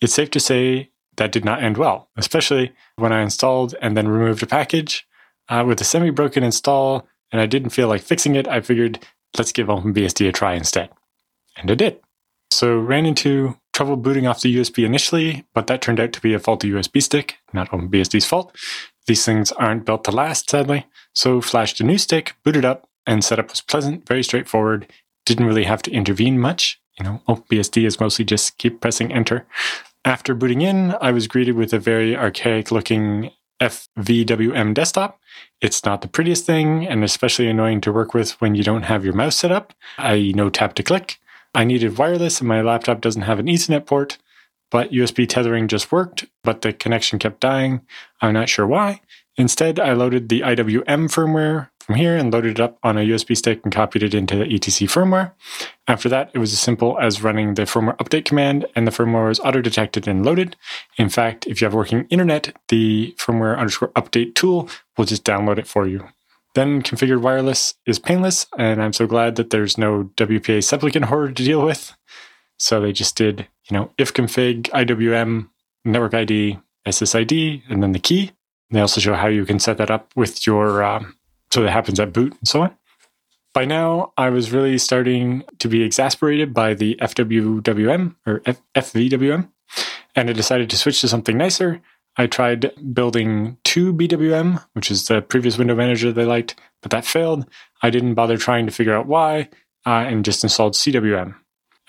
It's 0.01 0.13
safe 0.13 0.31
to 0.31 0.39
say 0.39 0.91
that 1.17 1.33
did 1.33 1.43
not 1.43 1.61
end 1.61 1.75
well, 1.75 2.09
especially 2.15 2.71
when 2.95 3.11
I 3.11 3.21
installed 3.21 3.75
and 3.81 3.97
then 3.97 4.07
removed 4.07 4.43
a 4.43 4.47
package. 4.47 5.05
Uh, 5.49 5.65
with 5.67 5.81
a 5.81 5.83
semi 5.83 6.11
broken 6.11 6.43
install, 6.43 7.05
and 7.33 7.41
I 7.41 7.45
didn't 7.45 7.71
feel 7.71 7.89
like 7.89 8.01
fixing 8.01 8.35
it, 8.35 8.47
I 8.47 8.61
figured 8.61 9.05
let's 9.37 9.51
give 9.51 9.67
OpenBSD 9.67 10.27
a 10.27 10.31
try 10.31 10.53
instead. 10.53 10.89
And 11.57 11.69
I 11.69 11.75
did. 11.75 11.99
So 12.51 12.77
ran 12.77 13.05
into 13.05 13.57
trouble 13.73 13.95
booting 13.95 14.27
off 14.27 14.41
the 14.41 14.55
USB 14.55 14.85
initially, 14.85 15.45
but 15.53 15.67
that 15.67 15.81
turned 15.81 15.99
out 15.99 16.11
to 16.13 16.21
be 16.21 16.33
a 16.33 16.39
faulty 16.39 16.69
USB 16.69 17.01
stick, 17.01 17.37
not 17.53 17.69
OpenBSD's 17.71 18.25
fault. 18.25 18.55
These 19.07 19.25
things 19.25 19.51
aren't 19.53 19.85
built 19.85 20.03
to 20.03 20.11
last, 20.11 20.49
sadly. 20.49 20.85
So 21.15 21.41
flashed 21.41 21.79
a 21.79 21.83
new 21.83 21.97
stick, 21.97 22.35
booted 22.43 22.65
up, 22.65 22.87
and 23.07 23.23
setup 23.23 23.49
was 23.49 23.61
pleasant, 23.61 24.07
very 24.07 24.23
straightforward. 24.23 24.91
Didn't 25.25 25.45
really 25.45 25.63
have 25.63 25.81
to 25.83 25.91
intervene 25.91 26.39
much. 26.39 26.79
You 26.99 27.05
know, 27.05 27.21
OpenBSD 27.27 27.85
is 27.85 27.99
mostly 27.99 28.25
just 28.25 28.57
keep 28.57 28.81
pressing 28.81 29.11
enter. 29.11 29.47
After 30.03 30.33
booting 30.33 30.61
in, 30.61 30.95
I 30.99 31.11
was 31.11 31.27
greeted 31.27 31.55
with 31.55 31.73
a 31.73 31.79
very 31.79 32.15
archaic 32.15 32.71
looking 32.71 33.31
FVWM 33.61 34.73
desktop. 34.73 35.19
It's 35.61 35.85
not 35.85 36.01
the 36.01 36.07
prettiest 36.07 36.45
thing 36.45 36.87
and 36.87 37.03
especially 37.03 37.47
annoying 37.47 37.79
to 37.81 37.93
work 37.93 38.13
with 38.13 38.31
when 38.41 38.55
you 38.55 38.63
don't 38.63 38.83
have 38.83 39.05
your 39.05 39.13
mouse 39.13 39.37
set 39.37 39.51
up, 39.51 39.73
i.e., 39.99 40.33
no 40.33 40.49
tap 40.49 40.73
to 40.75 40.83
click. 40.83 41.19
I 41.53 41.63
needed 41.63 41.97
wireless 41.97 42.39
and 42.39 42.47
my 42.47 42.61
laptop 42.61 43.01
doesn't 43.01 43.23
have 43.23 43.39
an 43.39 43.45
Ethernet 43.45 43.85
port, 43.85 44.17
but 44.71 44.91
USB 44.91 45.27
tethering 45.27 45.67
just 45.67 45.91
worked, 45.91 46.25
but 46.43 46.61
the 46.61 46.73
connection 46.73 47.19
kept 47.19 47.39
dying. 47.39 47.81
I'm 48.21 48.33
not 48.33 48.49
sure 48.49 48.65
why. 48.65 49.01
Instead, 49.37 49.79
I 49.79 49.93
loaded 49.93 50.29
the 50.29 50.41
IWM 50.41 50.83
firmware 51.09 51.69
from 51.91 51.99
here 51.99 52.15
and 52.15 52.31
loaded 52.31 52.51
it 52.51 52.61
up 52.61 52.77
on 52.83 52.97
a 52.97 53.01
USB 53.01 53.35
stick 53.35 53.59
and 53.65 53.73
copied 53.73 54.01
it 54.01 54.13
into 54.13 54.37
the 54.37 54.45
ETC 54.45 54.87
firmware. 54.87 55.33
After 55.89 56.07
that, 56.07 56.31
it 56.33 56.37
was 56.39 56.53
as 56.53 56.59
simple 56.59 56.97
as 56.99 57.21
running 57.21 57.55
the 57.55 57.63
firmware 57.63 57.97
update 57.97 58.23
command 58.23 58.65
and 58.75 58.87
the 58.87 58.91
firmware 58.91 59.27
was 59.27 59.41
auto 59.41 59.59
detected 59.59 60.07
and 60.07 60.25
loaded. 60.25 60.55
In 60.97 61.09
fact, 61.09 61.47
if 61.47 61.59
you 61.59 61.65
have 61.65 61.73
working 61.73 62.07
internet, 62.09 62.55
the 62.69 63.13
firmware 63.17 63.57
underscore 63.57 63.89
update 63.89 64.35
tool 64.35 64.69
will 64.97 65.03
just 65.03 65.25
download 65.25 65.57
it 65.57 65.67
for 65.67 65.85
you. 65.85 66.07
Then 66.55 66.81
configured 66.81 67.21
wireless 67.21 67.73
is 67.85 67.99
painless, 67.99 68.45
and 68.57 68.81
I'm 68.81 68.93
so 68.93 69.05
glad 69.05 69.35
that 69.35 69.49
there's 69.49 69.77
no 69.77 70.05
WPA 70.15 70.63
supplicant 70.63 71.05
horror 71.05 71.33
to 71.33 71.43
deal 71.43 71.65
with. 71.65 71.93
So 72.57 72.79
they 72.79 72.93
just 72.93 73.17
did, 73.17 73.47
you 73.69 73.75
know, 73.75 73.91
if 73.97 74.13
config 74.13 74.69
IWM 74.69 75.49
network 75.83 76.13
ID 76.13 76.57
SSID 76.87 77.63
and 77.69 77.83
then 77.83 77.91
the 77.91 77.99
key. 77.99 78.31
They 78.69 78.79
also 78.79 79.01
show 79.01 79.15
how 79.15 79.27
you 79.27 79.45
can 79.45 79.59
set 79.59 79.77
that 79.79 79.91
up 79.91 80.13
with 80.15 80.47
your, 80.47 80.81
um, 80.81 81.15
so 81.51 81.61
that 81.61 81.71
happens 81.71 81.99
at 81.99 82.13
boot 82.13 82.33
and 82.33 82.47
so 82.47 82.63
on. 82.63 82.75
By 83.53 83.65
now, 83.65 84.13
I 84.17 84.29
was 84.29 84.51
really 84.51 84.77
starting 84.77 85.43
to 85.59 85.67
be 85.67 85.83
exasperated 85.83 86.53
by 86.53 86.73
the 86.73 86.95
FWWM 87.01 88.15
or 88.25 88.41
F- 88.45 88.61
FVWM, 88.75 89.49
and 90.15 90.29
I 90.29 90.33
decided 90.33 90.69
to 90.69 90.77
switch 90.77 91.01
to 91.01 91.09
something 91.09 91.37
nicer. 91.37 91.81
I 92.17 92.27
tried 92.27 92.71
building 92.93 93.57
2bwm, 93.65 94.63
which 94.73 94.89
is 94.89 95.07
the 95.07 95.21
previous 95.21 95.57
window 95.57 95.75
manager 95.75 96.11
they 96.11 96.25
liked, 96.25 96.55
but 96.81 96.91
that 96.91 97.05
failed. 97.05 97.45
I 97.81 97.89
didn't 97.89 98.15
bother 98.15 98.37
trying 98.37 98.65
to 98.65 98.71
figure 98.71 98.95
out 98.95 99.07
why 99.07 99.49
uh, 99.85 100.05
and 100.07 100.23
just 100.23 100.43
installed 100.43 100.73
CWM. 100.73 101.35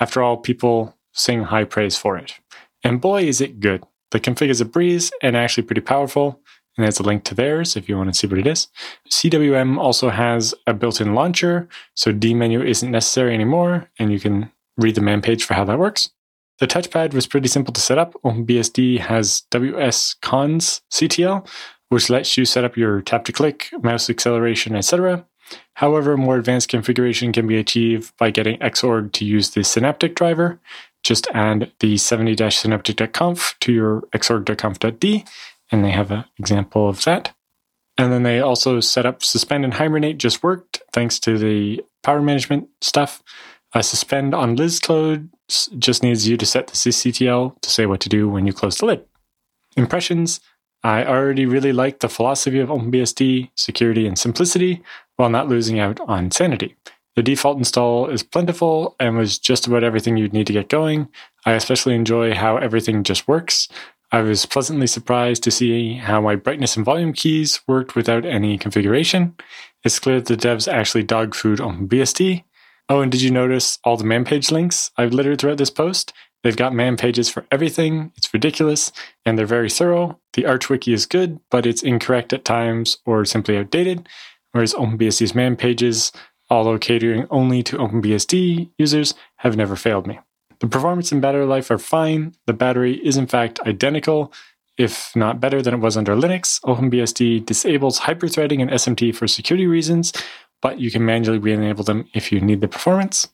After 0.00 0.22
all, 0.22 0.36
people 0.36 0.96
sing 1.12 1.44
high 1.44 1.64
praise 1.64 1.96
for 1.96 2.16
it. 2.16 2.34
And 2.82 3.00
boy, 3.00 3.24
is 3.24 3.40
it 3.40 3.60
good. 3.60 3.84
The 4.10 4.20
config 4.20 4.48
is 4.48 4.60
a 4.60 4.64
breeze 4.64 5.12
and 5.22 5.36
actually 5.36 5.64
pretty 5.64 5.80
powerful 5.80 6.41
and 6.76 6.84
there's 6.84 7.00
a 7.00 7.02
link 7.02 7.24
to 7.24 7.34
theirs 7.34 7.76
if 7.76 7.88
you 7.88 7.96
want 7.96 8.12
to 8.12 8.18
see 8.18 8.26
what 8.26 8.38
it 8.38 8.46
is. 8.46 8.68
CWM 9.10 9.78
also 9.78 10.10
has 10.10 10.54
a 10.66 10.74
built-in 10.74 11.14
launcher, 11.14 11.68
so 11.94 12.12
dmenu 12.12 12.64
isn't 12.64 12.90
necessary 12.90 13.34
anymore, 13.34 13.90
and 13.98 14.12
you 14.12 14.18
can 14.20 14.50
read 14.76 14.94
the 14.94 15.00
man 15.00 15.20
page 15.20 15.44
for 15.44 15.54
how 15.54 15.64
that 15.64 15.78
works. 15.78 16.10
The 16.58 16.66
touchpad 16.66 17.14
was 17.14 17.26
pretty 17.26 17.48
simple 17.48 17.72
to 17.72 17.80
set 17.80 17.98
up. 17.98 18.14
OpenBSD 18.24 19.00
has 19.00 19.42
wsconsctl, 19.50 21.48
which 21.88 22.08
lets 22.08 22.36
you 22.36 22.44
set 22.44 22.64
up 22.64 22.76
your 22.76 23.00
tap 23.02 23.24
to 23.24 23.32
click, 23.32 23.68
mouse 23.82 24.08
acceleration, 24.08 24.76
etc. 24.76 25.26
However, 25.74 26.16
more 26.16 26.36
advanced 26.36 26.68
configuration 26.68 27.32
can 27.32 27.46
be 27.46 27.58
achieved 27.58 28.16
by 28.16 28.30
getting 28.30 28.58
Xorg 28.60 29.12
to 29.12 29.24
use 29.24 29.50
the 29.50 29.64
Synaptic 29.64 30.14
driver. 30.14 30.60
Just 31.02 31.26
add 31.34 31.72
the 31.80 31.94
70-synaptic.conf 31.96 33.56
to 33.60 33.72
your 33.72 34.02
xorg.conf.d 34.12 35.24
and 35.72 35.84
they 35.84 35.90
have 35.90 36.10
an 36.10 36.24
example 36.38 36.88
of 36.88 37.02
that. 37.04 37.34
And 37.98 38.12
then 38.12 38.22
they 38.22 38.40
also 38.40 38.80
set 38.80 39.06
up 39.06 39.24
suspend 39.24 39.64
and 39.64 39.74
hibernate 39.74 40.18
just 40.18 40.42
worked 40.42 40.82
thanks 40.92 41.18
to 41.20 41.36
the 41.36 41.82
power 42.02 42.22
management 42.22 42.68
stuff. 42.80 43.22
Uh, 43.74 43.82
suspend 43.82 44.34
on 44.34 44.54
Liz 44.54 44.78
close 44.78 45.20
just 45.78 46.02
needs 46.02 46.28
you 46.28 46.36
to 46.36 46.46
set 46.46 46.66
the 46.66 46.74
sysctl 46.74 47.60
to 47.60 47.70
say 47.70 47.86
what 47.86 48.00
to 48.00 48.08
do 48.08 48.28
when 48.28 48.46
you 48.46 48.52
close 48.52 48.78
the 48.78 48.86
lid. 48.86 49.04
Impressions. 49.76 50.40
I 50.84 51.04
already 51.04 51.46
really 51.46 51.72
like 51.72 52.00
the 52.00 52.08
philosophy 52.08 52.58
of 52.58 52.68
OpenBSD, 52.68 53.50
security 53.54 54.06
and 54.06 54.18
simplicity, 54.18 54.82
while 55.16 55.30
not 55.30 55.48
losing 55.48 55.78
out 55.78 56.00
on 56.00 56.30
sanity. 56.32 56.76
The 57.14 57.22
default 57.22 57.58
install 57.58 58.08
is 58.08 58.22
plentiful 58.22 58.96
and 58.98 59.16
was 59.16 59.38
just 59.38 59.66
about 59.66 59.84
everything 59.84 60.16
you'd 60.16 60.32
need 60.32 60.46
to 60.46 60.52
get 60.52 60.68
going. 60.68 61.08
I 61.44 61.52
especially 61.52 61.94
enjoy 61.94 62.34
how 62.34 62.56
everything 62.56 63.04
just 63.04 63.28
works. 63.28 63.68
I 64.14 64.20
was 64.20 64.44
pleasantly 64.44 64.86
surprised 64.86 65.42
to 65.44 65.50
see 65.50 65.94
how 65.94 66.20
my 66.20 66.36
brightness 66.36 66.76
and 66.76 66.84
volume 66.84 67.14
keys 67.14 67.62
worked 67.66 67.96
without 67.96 68.26
any 68.26 68.58
configuration. 68.58 69.34
It's 69.84 69.98
clear 69.98 70.20
that 70.20 70.26
the 70.26 70.48
devs 70.48 70.70
actually 70.70 71.04
dog 71.04 71.34
food 71.34 71.62
on 71.62 71.88
BSD. 71.88 72.44
Oh, 72.90 73.00
and 73.00 73.10
did 73.10 73.22
you 73.22 73.30
notice 73.30 73.78
all 73.84 73.96
the 73.96 74.04
man 74.04 74.26
page 74.26 74.50
links 74.50 74.90
I've 74.98 75.14
littered 75.14 75.40
throughout 75.40 75.56
this 75.56 75.70
post? 75.70 76.12
They've 76.42 76.54
got 76.54 76.74
man 76.74 76.98
pages 76.98 77.30
for 77.30 77.46
everything. 77.50 78.12
It's 78.16 78.34
ridiculous, 78.34 78.92
and 79.24 79.38
they're 79.38 79.46
very 79.46 79.70
thorough. 79.70 80.20
The 80.34 80.44
Arch 80.44 80.68
Wiki 80.68 80.92
is 80.92 81.06
good, 81.06 81.40
but 81.50 81.64
it's 81.64 81.82
incorrect 81.82 82.34
at 82.34 82.44
times 82.44 82.98
or 83.06 83.24
simply 83.24 83.56
outdated. 83.56 84.06
Whereas 84.50 84.74
OpenBSD's 84.74 85.34
man 85.34 85.56
pages, 85.56 86.12
although 86.50 86.76
catering 86.76 87.26
only 87.30 87.62
to 87.62 87.78
OpenBSD 87.78 88.72
users, 88.76 89.14
have 89.36 89.56
never 89.56 89.74
failed 89.74 90.06
me. 90.06 90.20
The 90.62 90.68
performance 90.68 91.10
and 91.10 91.20
battery 91.20 91.44
life 91.44 91.72
are 91.72 91.78
fine. 91.78 92.36
The 92.46 92.52
battery 92.52 92.94
is 93.04 93.16
in 93.16 93.26
fact 93.26 93.58
identical, 93.66 94.32
if 94.78 95.14
not 95.16 95.40
better 95.40 95.60
than 95.60 95.74
it 95.74 95.78
was 95.78 95.96
under 95.96 96.14
Linux. 96.14 96.60
OpenBSD 96.60 97.44
disables 97.44 97.98
hyperthreading 97.98 98.62
and 98.62 98.70
SMT 98.70 99.12
for 99.16 99.26
security 99.26 99.66
reasons, 99.66 100.12
but 100.60 100.78
you 100.78 100.92
can 100.92 101.04
manually 101.04 101.38
re-enable 101.38 101.82
them 101.82 102.08
if 102.14 102.30
you 102.30 102.40
need 102.40 102.60
the 102.60 102.68
performance. 102.68 103.28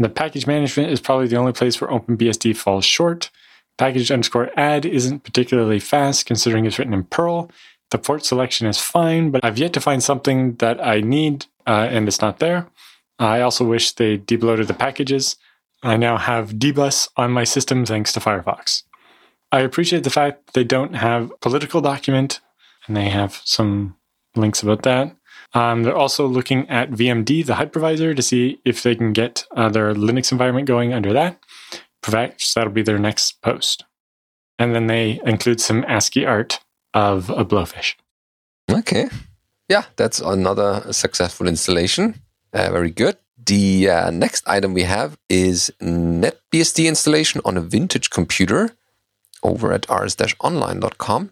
The 0.00 0.08
package 0.08 0.48
management 0.48 0.90
is 0.90 1.00
probably 1.00 1.28
the 1.28 1.36
only 1.36 1.52
place 1.52 1.80
where 1.80 1.90
OpenBSD 1.90 2.56
falls 2.56 2.84
short. 2.84 3.30
Package 3.78 4.10
underscore 4.10 4.50
add 4.56 4.84
isn't 4.84 5.22
particularly 5.22 5.78
fast 5.78 6.26
considering 6.26 6.66
it's 6.66 6.80
written 6.80 6.92
in 6.92 7.04
Perl. 7.04 7.52
The 7.92 7.98
port 7.98 8.24
selection 8.24 8.66
is 8.66 8.80
fine, 8.80 9.30
but 9.30 9.44
I've 9.44 9.58
yet 9.58 9.72
to 9.74 9.80
find 9.80 10.02
something 10.02 10.56
that 10.56 10.84
I 10.84 11.02
need 11.02 11.46
uh, 11.68 11.86
and 11.88 12.08
it's 12.08 12.20
not 12.20 12.40
there. 12.40 12.66
I 13.20 13.42
also 13.42 13.64
wish 13.64 13.92
they 13.92 14.18
debloated 14.18 14.66
the 14.66 14.74
packages. 14.74 15.36
I 15.84 15.96
now 15.96 16.16
have 16.16 16.52
dbus 16.52 17.08
on 17.16 17.30
my 17.30 17.44
system 17.44 17.84
thanks 17.84 18.12
to 18.14 18.20
Firefox. 18.20 18.84
I 19.52 19.60
appreciate 19.60 20.02
the 20.02 20.10
fact 20.10 20.54
they 20.54 20.64
don't 20.64 20.94
have 20.94 21.30
political 21.40 21.80
document, 21.80 22.40
and 22.86 22.96
they 22.96 23.10
have 23.10 23.40
some 23.44 23.96
links 24.34 24.62
about 24.62 24.82
that. 24.82 25.14
Um, 25.52 25.84
they're 25.84 25.96
also 25.96 26.26
looking 26.26 26.68
at 26.68 26.90
VMD, 26.90 27.46
the 27.46 27.54
hypervisor, 27.54 28.16
to 28.16 28.22
see 28.22 28.60
if 28.64 28.82
they 28.82 28.96
can 28.96 29.12
get 29.12 29.46
uh, 29.56 29.68
their 29.68 29.94
Linux 29.94 30.32
environment 30.32 30.66
going 30.66 30.92
under 30.92 31.12
that. 31.12 31.38
Perhaps 32.02 32.54
that'll 32.54 32.72
be 32.72 32.82
their 32.82 32.98
next 32.98 33.40
post. 33.42 33.84
And 34.58 34.74
then 34.74 34.88
they 34.88 35.20
include 35.24 35.60
some 35.60 35.84
ASCII 35.84 36.26
art 36.26 36.60
of 36.92 37.30
a 37.30 37.44
blowfish. 37.44 37.94
Okay. 38.70 39.08
Yeah, 39.68 39.84
that's 39.96 40.20
another 40.20 40.92
successful 40.92 41.46
installation. 41.46 42.20
Uh, 42.52 42.70
very 42.70 42.90
good. 42.90 43.16
The 43.46 43.90
uh, 43.90 44.10
next 44.10 44.46
item 44.46 44.74
we 44.74 44.84
have 44.84 45.18
is 45.28 45.72
NetBSD 45.80 46.86
installation 46.86 47.40
on 47.44 47.56
a 47.56 47.60
vintage 47.60 48.10
computer 48.10 48.70
over 49.42 49.72
at 49.72 49.86
rs-online.com. 49.90 51.30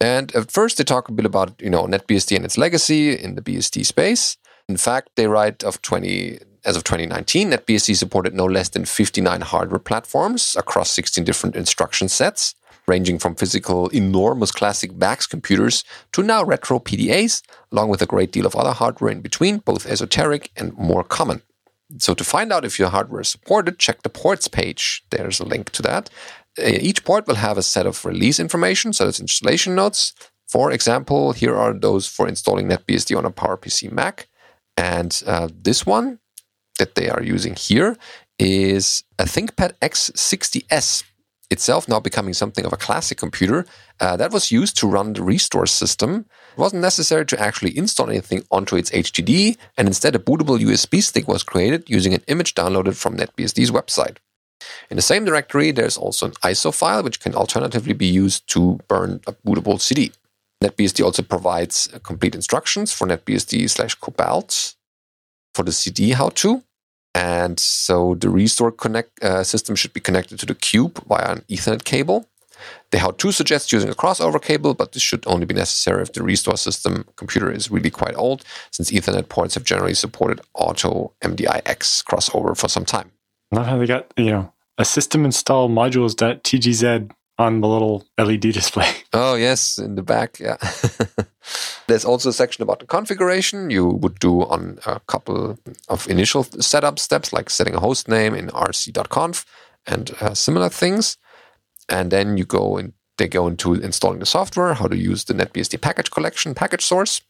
And 0.00 0.34
at 0.34 0.50
first, 0.50 0.78
they 0.78 0.84
talk 0.84 1.08
a 1.08 1.12
bit 1.12 1.26
about 1.26 1.60
you 1.60 1.70
know 1.70 1.84
NetBSD 1.84 2.36
and 2.36 2.44
its 2.44 2.58
legacy 2.58 3.12
in 3.12 3.36
the 3.36 3.42
BSD 3.42 3.86
space. 3.86 4.36
In 4.68 4.76
fact, 4.76 5.10
they 5.16 5.26
write 5.26 5.62
of 5.62 5.80
20 5.82 6.38
as 6.64 6.76
of 6.76 6.84
2019, 6.84 7.50
NetBSD 7.50 7.94
supported 7.94 8.34
no 8.34 8.46
less 8.46 8.70
than 8.70 8.84
59 8.84 9.42
hardware 9.42 9.78
platforms 9.78 10.56
across 10.58 10.90
16 10.90 11.22
different 11.22 11.56
instruction 11.56 12.08
sets, 12.08 12.54
ranging 12.86 13.18
from 13.18 13.34
physical 13.34 13.88
enormous 13.88 14.52
classic 14.52 14.92
VAX 14.92 15.26
computers 15.26 15.84
to 16.12 16.22
now 16.22 16.44
retro 16.44 16.78
PDAs, 16.78 17.42
along 17.72 17.88
with 17.88 18.02
a 18.02 18.06
great 18.06 18.32
deal 18.32 18.46
of 18.46 18.54
other 18.54 18.72
hardware 18.72 19.10
in 19.10 19.20
between, 19.20 19.58
both 19.58 19.86
esoteric 19.86 20.50
and 20.56 20.76
more 20.76 21.04
common. 21.04 21.42
So 21.98 22.14
to 22.14 22.24
find 22.24 22.52
out 22.52 22.64
if 22.64 22.78
your 22.78 22.88
hardware 22.88 23.20
is 23.20 23.28
supported, 23.28 23.78
check 23.78 24.02
the 24.02 24.08
ports 24.08 24.48
page. 24.48 25.04
There's 25.10 25.40
a 25.40 25.44
link 25.44 25.70
to 25.70 25.82
that. 25.82 26.10
Uh, 26.58 26.78
each 26.80 27.04
port 27.04 27.26
will 27.26 27.36
have 27.36 27.58
a 27.58 27.62
set 27.62 27.86
of 27.86 28.04
release 28.04 28.38
information, 28.40 28.92
so 28.92 29.08
it's 29.08 29.20
installation 29.20 29.74
notes. 29.74 30.12
For 30.46 30.70
example, 30.70 31.32
here 31.32 31.56
are 31.56 31.72
those 31.72 32.06
for 32.06 32.28
installing 32.28 32.68
NetBSD 32.68 33.16
on 33.16 33.24
a 33.24 33.30
PowerPC 33.30 33.90
Mac. 33.90 34.28
And 34.76 35.22
uh, 35.26 35.48
this 35.52 35.86
one 35.86 36.18
that 36.78 36.94
they 36.94 37.08
are 37.08 37.22
using 37.22 37.54
here 37.54 37.96
is 38.38 39.04
a 39.18 39.24
ThinkPad 39.24 39.78
X60S 39.80 41.04
itself 41.54 41.88
now 41.88 42.00
becoming 42.00 42.34
something 42.34 42.66
of 42.66 42.72
a 42.72 42.82
classic 42.86 43.16
computer 43.16 43.64
uh, 44.00 44.16
that 44.18 44.32
was 44.32 44.52
used 44.52 44.76
to 44.78 44.86
run 44.86 45.14
the 45.14 45.22
restore 45.22 45.66
system. 45.66 46.26
It 46.52 46.58
wasn't 46.58 46.82
necessary 46.82 47.24
to 47.26 47.40
actually 47.40 47.76
install 47.78 48.10
anything 48.10 48.42
onto 48.50 48.76
its 48.76 48.90
HDD, 48.90 49.56
and 49.78 49.88
instead 49.88 50.14
a 50.14 50.18
bootable 50.18 50.58
USB 50.58 51.02
stick 51.02 51.26
was 51.26 51.42
created 51.42 51.88
using 51.88 52.12
an 52.12 52.22
image 52.26 52.54
downloaded 52.54 52.96
from 52.96 53.16
NetBSD's 53.16 53.70
website. 53.70 54.18
In 54.90 54.96
the 54.96 55.02
same 55.02 55.24
directory, 55.24 55.70
there's 55.70 55.96
also 55.96 56.26
an 56.26 56.32
ISO 56.50 56.74
file, 56.74 57.02
which 57.02 57.20
can 57.20 57.34
alternatively 57.34 57.94
be 57.94 58.06
used 58.06 58.46
to 58.48 58.78
burn 58.88 59.20
a 59.26 59.32
bootable 59.32 59.80
CD. 59.80 60.12
NetBSD 60.62 61.04
also 61.04 61.22
provides 61.22 61.88
uh, 61.92 61.98
complete 61.98 62.34
instructions 62.34 62.92
for 62.92 63.06
NetBSD 63.06 63.68
slash 63.68 63.94
Cobalt 63.94 64.74
for 65.54 65.62
the 65.62 65.72
CD 65.72 66.10
how 66.10 66.30
to. 66.30 66.62
And 67.14 67.60
so 67.60 68.16
the 68.16 68.28
restore 68.28 68.72
connect 68.72 69.22
uh, 69.22 69.44
system 69.44 69.76
should 69.76 69.92
be 69.92 70.00
connected 70.00 70.38
to 70.40 70.46
the 70.46 70.54
cube 70.54 71.02
via 71.06 71.32
an 71.32 71.44
Ethernet 71.48 71.84
cable. 71.84 72.28
The 72.90 72.98
how-to 72.98 73.32
suggests 73.32 73.72
using 73.72 73.90
a 73.90 73.94
crossover 73.94 74.40
cable, 74.40 74.74
but 74.74 74.92
this 74.92 75.02
should 75.02 75.24
only 75.26 75.46
be 75.46 75.54
necessary 75.54 76.02
if 76.02 76.12
the 76.12 76.22
restore 76.22 76.56
system 76.56 77.04
computer 77.16 77.50
is 77.50 77.70
really 77.70 77.90
quite 77.90 78.16
old, 78.16 78.44
since 78.70 78.90
Ethernet 78.90 79.28
ports 79.28 79.54
have 79.54 79.64
generally 79.64 79.94
supported 79.94 80.40
auto 80.54 81.12
MDIX 81.22 82.04
crossover 82.04 82.56
for 82.56 82.68
some 82.68 82.84
time. 82.84 83.10
Not 83.52 83.66
how 83.66 83.78
they 83.78 83.86
got, 83.86 84.12
you 84.16 84.30
know, 84.30 84.52
a 84.78 84.84
system 84.84 85.24
install 85.24 85.68
modules.tgz 85.68 87.10
on 87.38 87.60
the 87.60 87.68
little 87.68 88.06
LED 88.18 88.40
display. 88.52 88.90
Oh, 89.12 89.34
yes, 89.34 89.78
in 89.78 89.94
the 89.94 90.02
back, 90.02 90.38
yeah. 90.40 90.56
There's 91.86 92.04
also 92.04 92.30
a 92.30 92.32
section 92.32 92.62
about 92.62 92.80
the 92.80 92.86
configuration 92.86 93.70
you 93.70 93.86
would 93.86 94.18
do 94.18 94.42
on 94.42 94.78
a 94.86 95.00
couple 95.00 95.58
of 95.88 96.08
initial 96.08 96.44
setup 96.44 96.98
steps, 96.98 97.32
like 97.32 97.50
setting 97.50 97.74
a 97.74 97.80
host 97.80 98.08
name 98.08 98.34
in 98.34 98.48
rc.conf 98.48 99.44
and 99.86 100.10
uh, 100.20 100.34
similar 100.34 100.70
things. 100.70 101.18
And 101.88 102.10
then 102.10 102.38
you 102.38 102.44
go 102.44 102.78
and 102.78 102.94
they 103.18 103.28
go 103.28 103.46
into 103.46 103.74
installing 103.74 104.18
the 104.18 104.26
software, 104.26 104.74
how 104.74 104.88
to 104.88 104.96
use 104.96 105.24
the 105.24 105.34
NetBSD 105.34 105.80
package 105.80 106.10
collection, 106.10 106.54
package 106.54 106.84
source. 106.84 107.20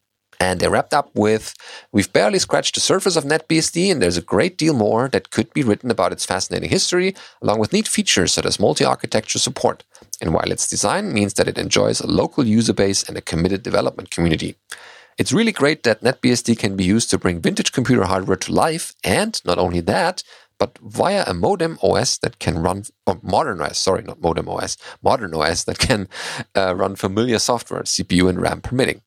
And 0.41 0.61
they 0.61 0.68
wrapped 0.68 0.95
up 0.95 1.11
with 1.14 1.55
We've 1.93 2.12
barely 2.12 2.39
scratched 2.39 2.74
the 2.74 2.80
surface 2.80 3.16
of 3.16 3.24
NetBSD, 3.24 3.91
and 3.91 4.01
there's 4.01 4.16
a 4.16 4.22
great 4.22 4.59
deal 4.59 4.74
more 4.74 5.09
that 5.09 5.30
could 5.30 5.53
be 5.53 5.62
written 5.62 5.91
about 5.91 6.12
its 6.12 6.24
fascinating 6.26 6.70
history, 6.70 7.14
along 7.43 7.59
with 7.59 7.72
neat 7.72 7.89
features 7.89 8.32
such 8.32 8.47
as 8.47 8.61
multi 8.61 8.85
architecture 8.85 9.39
support. 9.39 9.85
And 10.20 10.35
while 10.35 10.51
its 10.51 10.68
design 10.68 11.12
means 11.12 11.35
that 11.35 11.49
it 11.49 11.59
enjoys 11.59 12.01
a 12.01 12.07
local 12.07 12.47
user 12.47 12.72
base 12.72 13.03
and 13.03 13.16
a 13.16 13.22
committed 13.22 13.62
development 13.62 14.11
community. 14.11 14.57
It's 15.16 15.32
really 15.32 15.53
great 15.53 15.85
that 15.85 16.01
NetBSD 16.03 16.59
can 16.59 16.76
be 16.76 16.85
used 16.85 17.09
to 17.11 17.18
bring 17.18 17.41
vintage 17.41 17.70
computer 17.72 18.05
hardware 18.05 18.37
to 18.39 18.53
life, 18.53 18.95
and 19.05 19.41
not 19.45 19.59
only 19.59 19.80
that, 19.80 20.24
but 20.59 20.78
via 20.78 21.24
a 21.26 21.35
modem 21.35 21.78
OS 21.82 22.18
that 22.18 22.39
can 22.39 22.59
run, 22.59 22.85
or 23.07 23.20
modern 23.22 23.61
OS, 23.61 23.78
sorry, 23.78 24.03
not 24.03 24.20
modem 24.20 24.49
OS, 24.49 24.76
modern 25.03 25.35
OS 25.35 25.64
that 25.64 25.78
can 25.78 26.09
uh, 26.57 26.74
run 26.74 26.97
familiar 26.97 27.39
software, 27.39 27.82
CPU 27.82 28.28
and 28.28 28.41
RAM 28.41 28.61
permitting. 28.61 29.03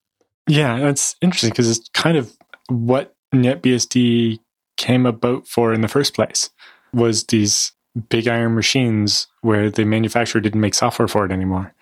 Yeah, 0.47 0.79
that's 0.79 1.15
interesting 1.21 1.49
because 1.49 1.69
it's 1.69 1.89
kind 1.89 2.17
of 2.17 2.35
what 2.69 3.15
NetBSD 3.33 4.39
came 4.77 5.05
about 5.05 5.47
for 5.47 5.73
in 5.73 5.81
the 5.81 5.87
first 5.87 6.13
place 6.13 6.49
was 6.93 7.25
these 7.25 7.73
big 8.09 8.27
iron 8.27 8.55
machines 8.55 9.27
where 9.41 9.69
the 9.69 9.85
manufacturer 9.85 10.39
didn't 10.39 10.61
make 10.61 10.73
software 10.73 11.07
for 11.07 11.25
it 11.25 11.31
anymore. 11.31 11.73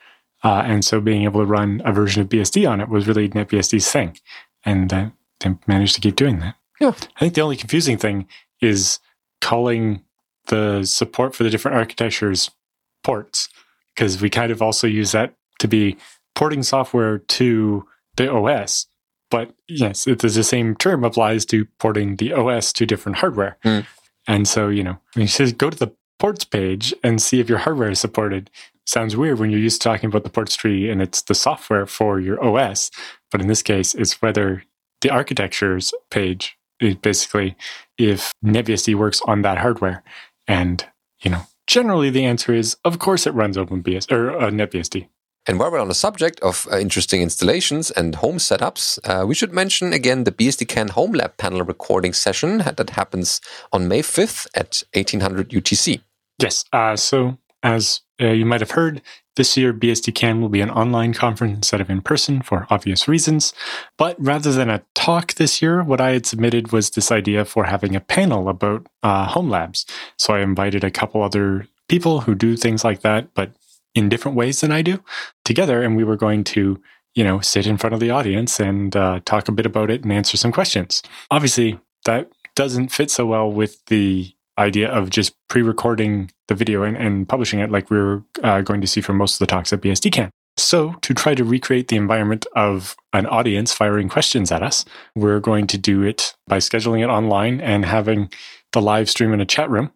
Uh, 0.43 0.63
and 0.65 0.85
so 0.85 1.01
being 1.01 1.23
able 1.23 1.41
to 1.41 1.45
run 1.45 1.81
a 1.85 1.91
version 1.91 2.21
of 2.21 2.29
BSD 2.29 2.69
on 2.69 2.79
it 2.79 2.89
was 2.89 3.07
really 3.07 3.29
NetBSD's 3.29 3.91
thing. 3.91 4.17
And 4.63 4.93
uh, 4.93 5.09
they 5.39 5.55
managed 5.67 5.95
to 5.95 6.01
keep 6.01 6.15
doing 6.15 6.39
that. 6.39 6.55
Yeah. 6.79 6.93
I 7.15 7.19
think 7.19 7.33
the 7.33 7.41
only 7.41 7.57
confusing 7.57 7.97
thing 7.97 8.27
is 8.61 8.99
calling 9.41 10.03
the 10.47 10.83
support 10.85 11.35
for 11.35 11.43
the 11.43 11.49
different 11.49 11.77
architectures 11.77 12.51
ports, 13.03 13.49
because 13.93 14.21
we 14.21 14.29
kind 14.29 14.51
of 14.51 14.61
also 14.61 14.87
use 14.87 15.11
that 15.11 15.33
to 15.59 15.67
be 15.67 15.97
porting 16.35 16.63
software 16.63 17.19
to 17.19 17.87
the 18.15 18.31
OS. 18.31 18.87
But 19.31 19.53
yes, 19.67 20.07
it's 20.07 20.21
the 20.21 20.43
same 20.43 20.75
term 20.75 21.03
applies 21.03 21.45
to 21.47 21.65
porting 21.79 22.17
the 22.17 22.33
OS 22.33 22.71
to 22.73 22.85
different 22.85 23.17
hardware. 23.17 23.57
Mm. 23.63 23.85
And 24.27 24.47
so, 24.47 24.69
you 24.69 24.83
know, 24.83 24.97
when 25.13 25.23
you 25.23 25.27
say 25.27 25.51
go 25.51 25.69
to 25.69 25.77
the 25.77 25.91
ports 26.19 26.45
page 26.45 26.93
and 27.03 27.21
see 27.21 27.39
if 27.39 27.49
your 27.49 27.57
hardware 27.59 27.89
is 27.89 27.99
supported, 27.99 28.49
sounds 28.85 29.17
weird 29.17 29.39
when 29.39 29.49
you're 29.49 29.59
used 29.59 29.81
to 29.81 29.89
talking 29.89 30.07
about 30.07 30.23
the 30.23 30.29
ports 30.29 30.55
tree 30.55 30.89
and 30.89 31.01
it's 31.01 31.23
the 31.23 31.35
software 31.35 31.85
for 31.85 32.19
your 32.19 32.43
OS. 32.43 32.91
But 33.31 33.41
in 33.41 33.47
this 33.47 33.61
case, 33.61 33.93
it's 33.95 34.21
whether 34.21 34.63
the 35.01 35.09
architectures 35.09 35.93
page 36.09 36.57
is 36.79 36.95
basically 36.95 37.55
if 37.97 38.31
NetBSD 38.43 38.95
works 38.95 39.21
on 39.25 39.41
that 39.41 39.57
hardware. 39.57 40.03
And, 40.47 40.85
you 41.21 41.31
know, 41.31 41.41
generally 41.67 42.09
the 42.09 42.25
answer 42.25 42.53
is, 42.53 42.77
of 42.85 42.99
course 42.99 43.25
it 43.25 43.33
runs 43.33 43.57
OpenBS 43.57 44.11
or 44.11 44.37
uh, 44.37 44.49
NetBSD. 44.49 45.07
And 45.47 45.59
while 45.59 45.71
we're 45.71 45.79
on 45.79 45.89
the 45.89 45.93
subject 45.93 46.39
of 46.39 46.67
uh, 46.71 46.79
interesting 46.79 47.21
installations 47.21 47.91
and 47.91 48.15
home 48.15 48.37
setups, 48.37 48.99
uh, 49.03 49.25
we 49.27 49.35
should 49.35 49.53
mention 49.53 49.93
again 49.93 50.23
the 50.23 50.31
BSDCan 50.31 50.91
Home 50.91 51.11
Lab 51.11 51.37
panel 51.37 51.61
recording 51.61 52.13
session 52.13 52.59
that 52.59 52.89
happens 52.91 53.41
on 53.71 53.87
May 53.87 54.01
5th 54.01 54.47
at 54.55 54.83
1800 54.93 55.49
UTC. 55.49 56.01
Yes. 56.39 56.65
Uh, 56.73 56.95
so, 56.95 57.37
as 57.61 58.01
uh, 58.19 58.27
you 58.27 58.45
might 58.45 58.61
have 58.61 58.71
heard, 58.71 59.01
this 59.35 59.57
year 59.57 59.73
BSDCan 59.73 60.39
will 60.39 60.49
be 60.49 60.61
an 60.61 60.71
online 60.71 61.13
conference 61.13 61.55
instead 61.55 61.81
of 61.81 61.89
in 61.89 62.01
person 62.01 62.41
for 62.41 62.65
obvious 62.69 63.07
reasons. 63.07 63.53
But 63.97 64.15
rather 64.17 64.51
than 64.51 64.69
a 64.69 64.83
talk 64.95 65.33
this 65.33 65.61
year, 65.61 65.83
what 65.83 66.01
I 66.01 66.11
had 66.11 66.25
submitted 66.25 66.71
was 66.71 66.89
this 66.89 67.11
idea 67.11 67.45
for 67.45 67.65
having 67.65 67.95
a 67.95 67.99
panel 67.99 68.49
about 68.49 68.87
uh, 69.03 69.27
home 69.27 69.49
labs. 69.49 69.85
So 70.17 70.33
I 70.33 70.39
invited 70.39 70.83
a 70.83 70.91
couple 70.91 71.21
other 71.21 71.67
people 71.87 72.21
who 72.21 72.33
do 72.33 72.55
things 72.55 72.83
like 72.83 73.01
that, 73.01 73.33
but 73.33 73.51
in 73.95 74.09
different 74.09 74.37
ways 74.37 74.61
than 74.61 74.71
I 74.71 74.81
do 74.81 75.03
together. 75.43 75.81
And 75.81 75.95
we 75.95 76.03
were 76.03 76.17
going 76.17 76.43
to, 76.45 76.79
you 77.15 77.23
know, 77.23 77.39
sit 77.39 77.65
in 77.65 77.77
front 77.77 77.93
of 77.93 77.99
the 77.99 78.11
audience 78.11 78.59
and 78.59 78.95
uh, 78.95 79.21
talk 79.25 79.47
a 79.47 79.53
bit 79.53 79.65
about 79.65 79.89
it 79.89 80.03
and 80.03 80.13
answer 80.13 80.37
some 80.37 80.51
questions. 80.51 81.01
Obviously, 81.31 81.79
that 82.03 82.29
doesn't 82.55 82.89
fit 82.89 83.09
so 83.09 83.25
well 83.25 83.51
with 83.51 83.83
the 83.85 84.31
idea 84.57 84.89
of 84.89 85.09
just 85.09 85.35
pre-recording 85.49 86.31
the 86.47 86.55
video 86.55 86.83
and, 86.83 86.95
and 86.95 87.27
publishing 87.27 87.59
it 87.59 87.71
like 87.71 87.89
we 87.89 87.97
are 87.97 88.23
uh, 88.43 88.61
going 88.61 88.81
to 88.81 88.87
see 88.87 89.01
for 89.01 89.13
most 89.13 89.35
of 89.35 89.39
the 89.39 89.47
talks 89.47 89.73
at 89.73 89.81
BSDCan. 89.81 90.29
So, 90.57 90.93
to 91.01 91.13
try 91.13 91.35
to 91.35 91.43
recreate 91.43 91.89
the 91.89 91.97
environment 91.97 92.45
of 92.55 92.95
an 93.11 93.25
audience 93.25 93.73
firing 93.73 94.07
questions 94.07 94.53
at 94.53 94.63
us, 94.63 94.85
we're 95.13 95.41
going 95.41 95.67
to 95.67 95.77
do 95.77 96.03
it 96.03 96.33
by 96.47 96.59
scheduling 96.59 97.03
it 97.03 97.09
online 97.09 97.59
and 97.59 97.83
having 97.83 98.31
the 98.71 98.81
live 98.81 99.09
stream 99.09 99.33
in 99.33 99.41
a 99.41 99.45
chat 99.45 99.69
room. 99.69 99.91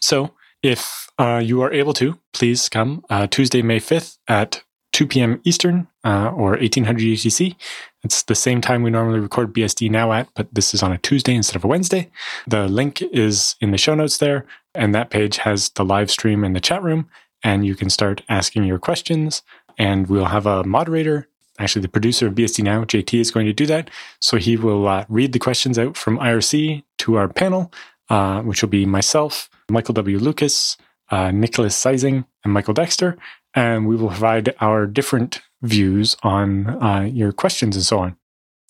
So, 0.00 0.32
if 0.66 1.08
uh, 1.18 1.40
you 1.42 1.62
are 1.62 1.72
able 1.72 1.92
to, 1.94 2.18
please 2.32 2.68
come 2.68 3.04
uh, 3.08 3.26
Tuesday, 3.28 3.62
May 3.62 3.78
5th 3.78 4.18
at 4.26 4.62
2 4.92 5.06
p.m. 5.06 5.40
Eastern 5.44 5.86
uh, 6.04 6.30
or 6.30 6.52
1800 6.52 7.02
UTC. 7.02 7.54
It's 8.02 8.22
the 8.24 8.34
same 8.34 8.60
time 8.60 8.82
we 8.82 8.90
normally 8.90 9.20
record 9.20 9.52
BSD 9.54 9.90
now 9.90 10.12
at, 10.12 10.28
but 10.34 10.52
this 10.52 10.74
is 10.74 10.82
on 10.82 10.92
a 10.92 10.98
Tuesday 10.98 11.34
instead 11.34 11.56
of 11.56 11.64
a 11.64 11.68
Wednesday. 11.68 12.10
The 12.46 12.66
link 12.66 13.00
is 13.02 13.56
in 13.60 13.70
the 13.70 13.78
show 13.78 13.94
notes 13.94 14.18
there, 14.18 14.44
and 14.74 14.94
that 14.94 15.10
page 15.10 15.38
has 15.38 15.70
the 15.70 15.84
live 15.84 16.10
stream 16.10 16.42
and 16.42 16.56
the 16.56 16.60
chat 16.60 16.82
room, 16.82 17.08
and 17.44 17.64
you 17.64 17.76
can 17.76 17.90
start 17.90 18.22
asking 18.28 18.64
your 18.64 18.78
questions. 18.78 19.42
And 19.78 20.08
we'll 20.08 20.26
have 20.26 20.46
a 20.46 20.64
moderator. 20.64 21.28
Actually, 21.58 21.82
the 21.82 21.88
producer 21.88 22.26
of 22.26 22.34
BSD 22.34 22.64
Now, 22.64 22.84
JT, 22.84 23.20
is 23.20 23.30
going 23.30 23.46
to 23.46 23.52
do 23.52 23.66
that. 23.66 23.90
So 24.20 24.38
he 24.38 24.56
will 24.56 24.88
uh, 24.88 25.04
read 25.08 25.32
the 25.32 25.38
questions 25.38 25.78
out 25.78 25.96
from 25.96 26.18
IRC 26.18 26.82
to 26.98 27.16
our 27.16 27.28
panel, 27.28 27.72
uh, 28.08 28.40
which 28.40 28.62
will 28.62 28.70
be 28.70 28.86
myself, 28.86 29.50
Michael 29.70 29.94
W. 29.94 30.18
Lucas, 30.18 30.76
uh, 31.10 31.28
Niclas 31.28 31.74
Zeising, 31.74 32.24
and 32.44 32.52
Michael 32.52 32.74
Dexter 32.74 33.16
and 33.56 33.88
we 33.88 33.96
will 33.96 34.08
provide 34.08 34.54
our 34.60 34.86
different 34.86 35.40
views 35.62 36.16
on 36.22 36.82
uh, 36.82 37.00
your 37.00 37.32
questions 37.32 37.74
and 37.74 37.84
so 37.84 37.98
on. 37.98 38.16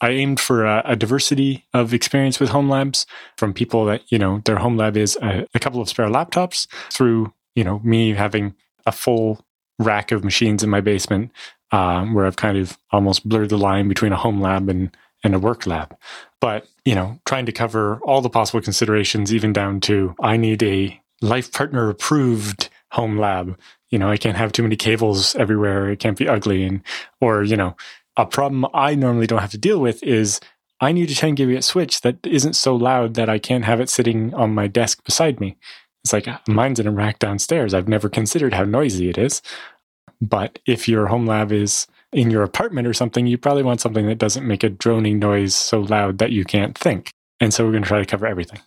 I 0.01 0.11
aimed 0.11 0.39
for 0.39 0.65
a, 0.65 0.83
a, 0.85 0.95
diversity 0.95 1.67
of 1.75 1.93
experience 1.93 2.39
with 2.39 2.51
home 2.51 2.69
labs 2.69 3.07
from 3.37 3.53
people 3.53 3.87
that, 3.87 4.03
you 4.13 4.19
know, 4.19 4.43
their 4.45 4.57
home 4.57 4.77
lab 4.77 4.97
is 4.97 5.17
a, 5.21 5.47
a 5.55 5.59
couple 5.59 5.81
of 5.81 5.89
spare 5.89 6.09
laptops 6.09 6.69
through, 6.93 7.33
you 7.55 7.65
know, 7.65 7.81
me 7.83 8.13
having 8.13 8.55
a 8.85 8.93
full 8.93 9.45
rack 9.79 10.13
of 10.13 10.23
machines 10.23 10.63
in 10.63 10.71
my 10.71 10.81
basement 10.81 11.33
um, 11.73 12.15
where 12.15 12.27
I've 12.27 12.37
kind 12.37 12.59
of 12.59 12.79
almost 12.93 13.29
blurred 13.29 13.49
the 13.49 13.59
line 13.59 13.89
between 13.89 14.13
a 14.13 14.17
home 14.17 14.41
lab 14.41 14.69
and, 14.69 14.95
and 15.25 15.35
a 15.35 15.39
work 15.39 15.67
lab. 15.67 15.97
But, 16.47 16.69
you 16.85 16.95
know, 16.95 17.19
trying 17.27 17.47
to 17.47 17.53
cover 17.53 17.99
all 18.05 18.21
the 18.21 18.31
possible 18.31 18.61
considerations, 18.61 19.35
even 19.35 19.53
down 19.53 19.81
to 19.83 20.15
I 20.21 20.37
need 20.37 20.63
a 20.63 21.01
life 21.21 21.53
partner 21.53 21.89
approved 21.89 22.69
home 22.93 23.19
lab 23.19 23.59
you 23.91 23.99
know, 23.99 24.11
I 24.11 24.17
can't 24.17 24.37
have 24.37 24.53
too 24.53 24.63
many 24.63 24.77
cables 24.77 25.35
everywhere. 25.37 25.91
It 25.91 26.01
can't 26.01 26.19
be 26.19 26.29
ugly. 26.29 26.65
And, 26.65 26.83
or, 27.21 27.43
you 27.43 27.57
know, 27.57 27.77
a 28.17 28.27
problem 28.27 28.67
I 28.75 28.95
normally 28.95 29.27
don't 29.27 29.41
have 29.41 29.51
to 29.53 29.59
deal 29.59 29.79
with 29.79 30.03
is 30.03 30.41
I 30.81 30.93
need 30.93 31.11
a 31.11 31.15
10 31.15 31.37
gigabit 31.37 31.65
switch 31.65 32.01
that 32.01 32.19
isn't 32.27 32.55
so 32.55 32.75
loud 32.75 33.15
that 33.15 33.29
I 33.29 33.39
can't 33.39 33.65
have 33.65 33.81
it 33.81 33.89
sitting 33.89 34.35
on 34.35 34.55
my 34.55 34.67
desk 34.67 35.05
beside 35.05 35.41
me. 35.41 35.57
It's 36.05 36.13
like 36.13 36.29
mine's 36.49 36.81
in 36.81 36.87
a 36.87 36.93
rack 36.93 37.19
downstairs. 37.19 37.75
I've 37.75 37.89
never 37.89 38.09
considered 38.09 38.55
how 38.55 38.65
noisy 38.65 39.09
it 39.09 39.19
is. 39.19 39.43
But 40.21 40.59
if 40.67 40.89
your 40.89 41.07
home 41.07 41.27
lab 41.27 41.53
is 41.53 41.87
in 42.17 42.31
your 42.31 42.43
apartment 42.43 42.89
or 42.89 42.95
something, 42.95 43.27
you 43.27 43.37
probably 43.37 43.63
want 43.63 43.83
something 43.83 44.07
that 44.07 44.17
doesn't 44.17 44.47
make 44.47 44.65
a 44.65 44.71
droning 44.71 45.19
noise 45.19 45.55
so 45.55 45.81
loud 45.81 46.17
that 46.17 46.33
you 46.33 46.45
can't 46.45 46.77
think. 46.77 47.11
And 47.41 47.53
so 47.53 47.63
we're 47.63 47.73
going 47.73 47.83
to 47.83 47.89
try 47.89 47.99
to 47.99 48.07
cover 48.07 48.27
everything. 48.27 48.59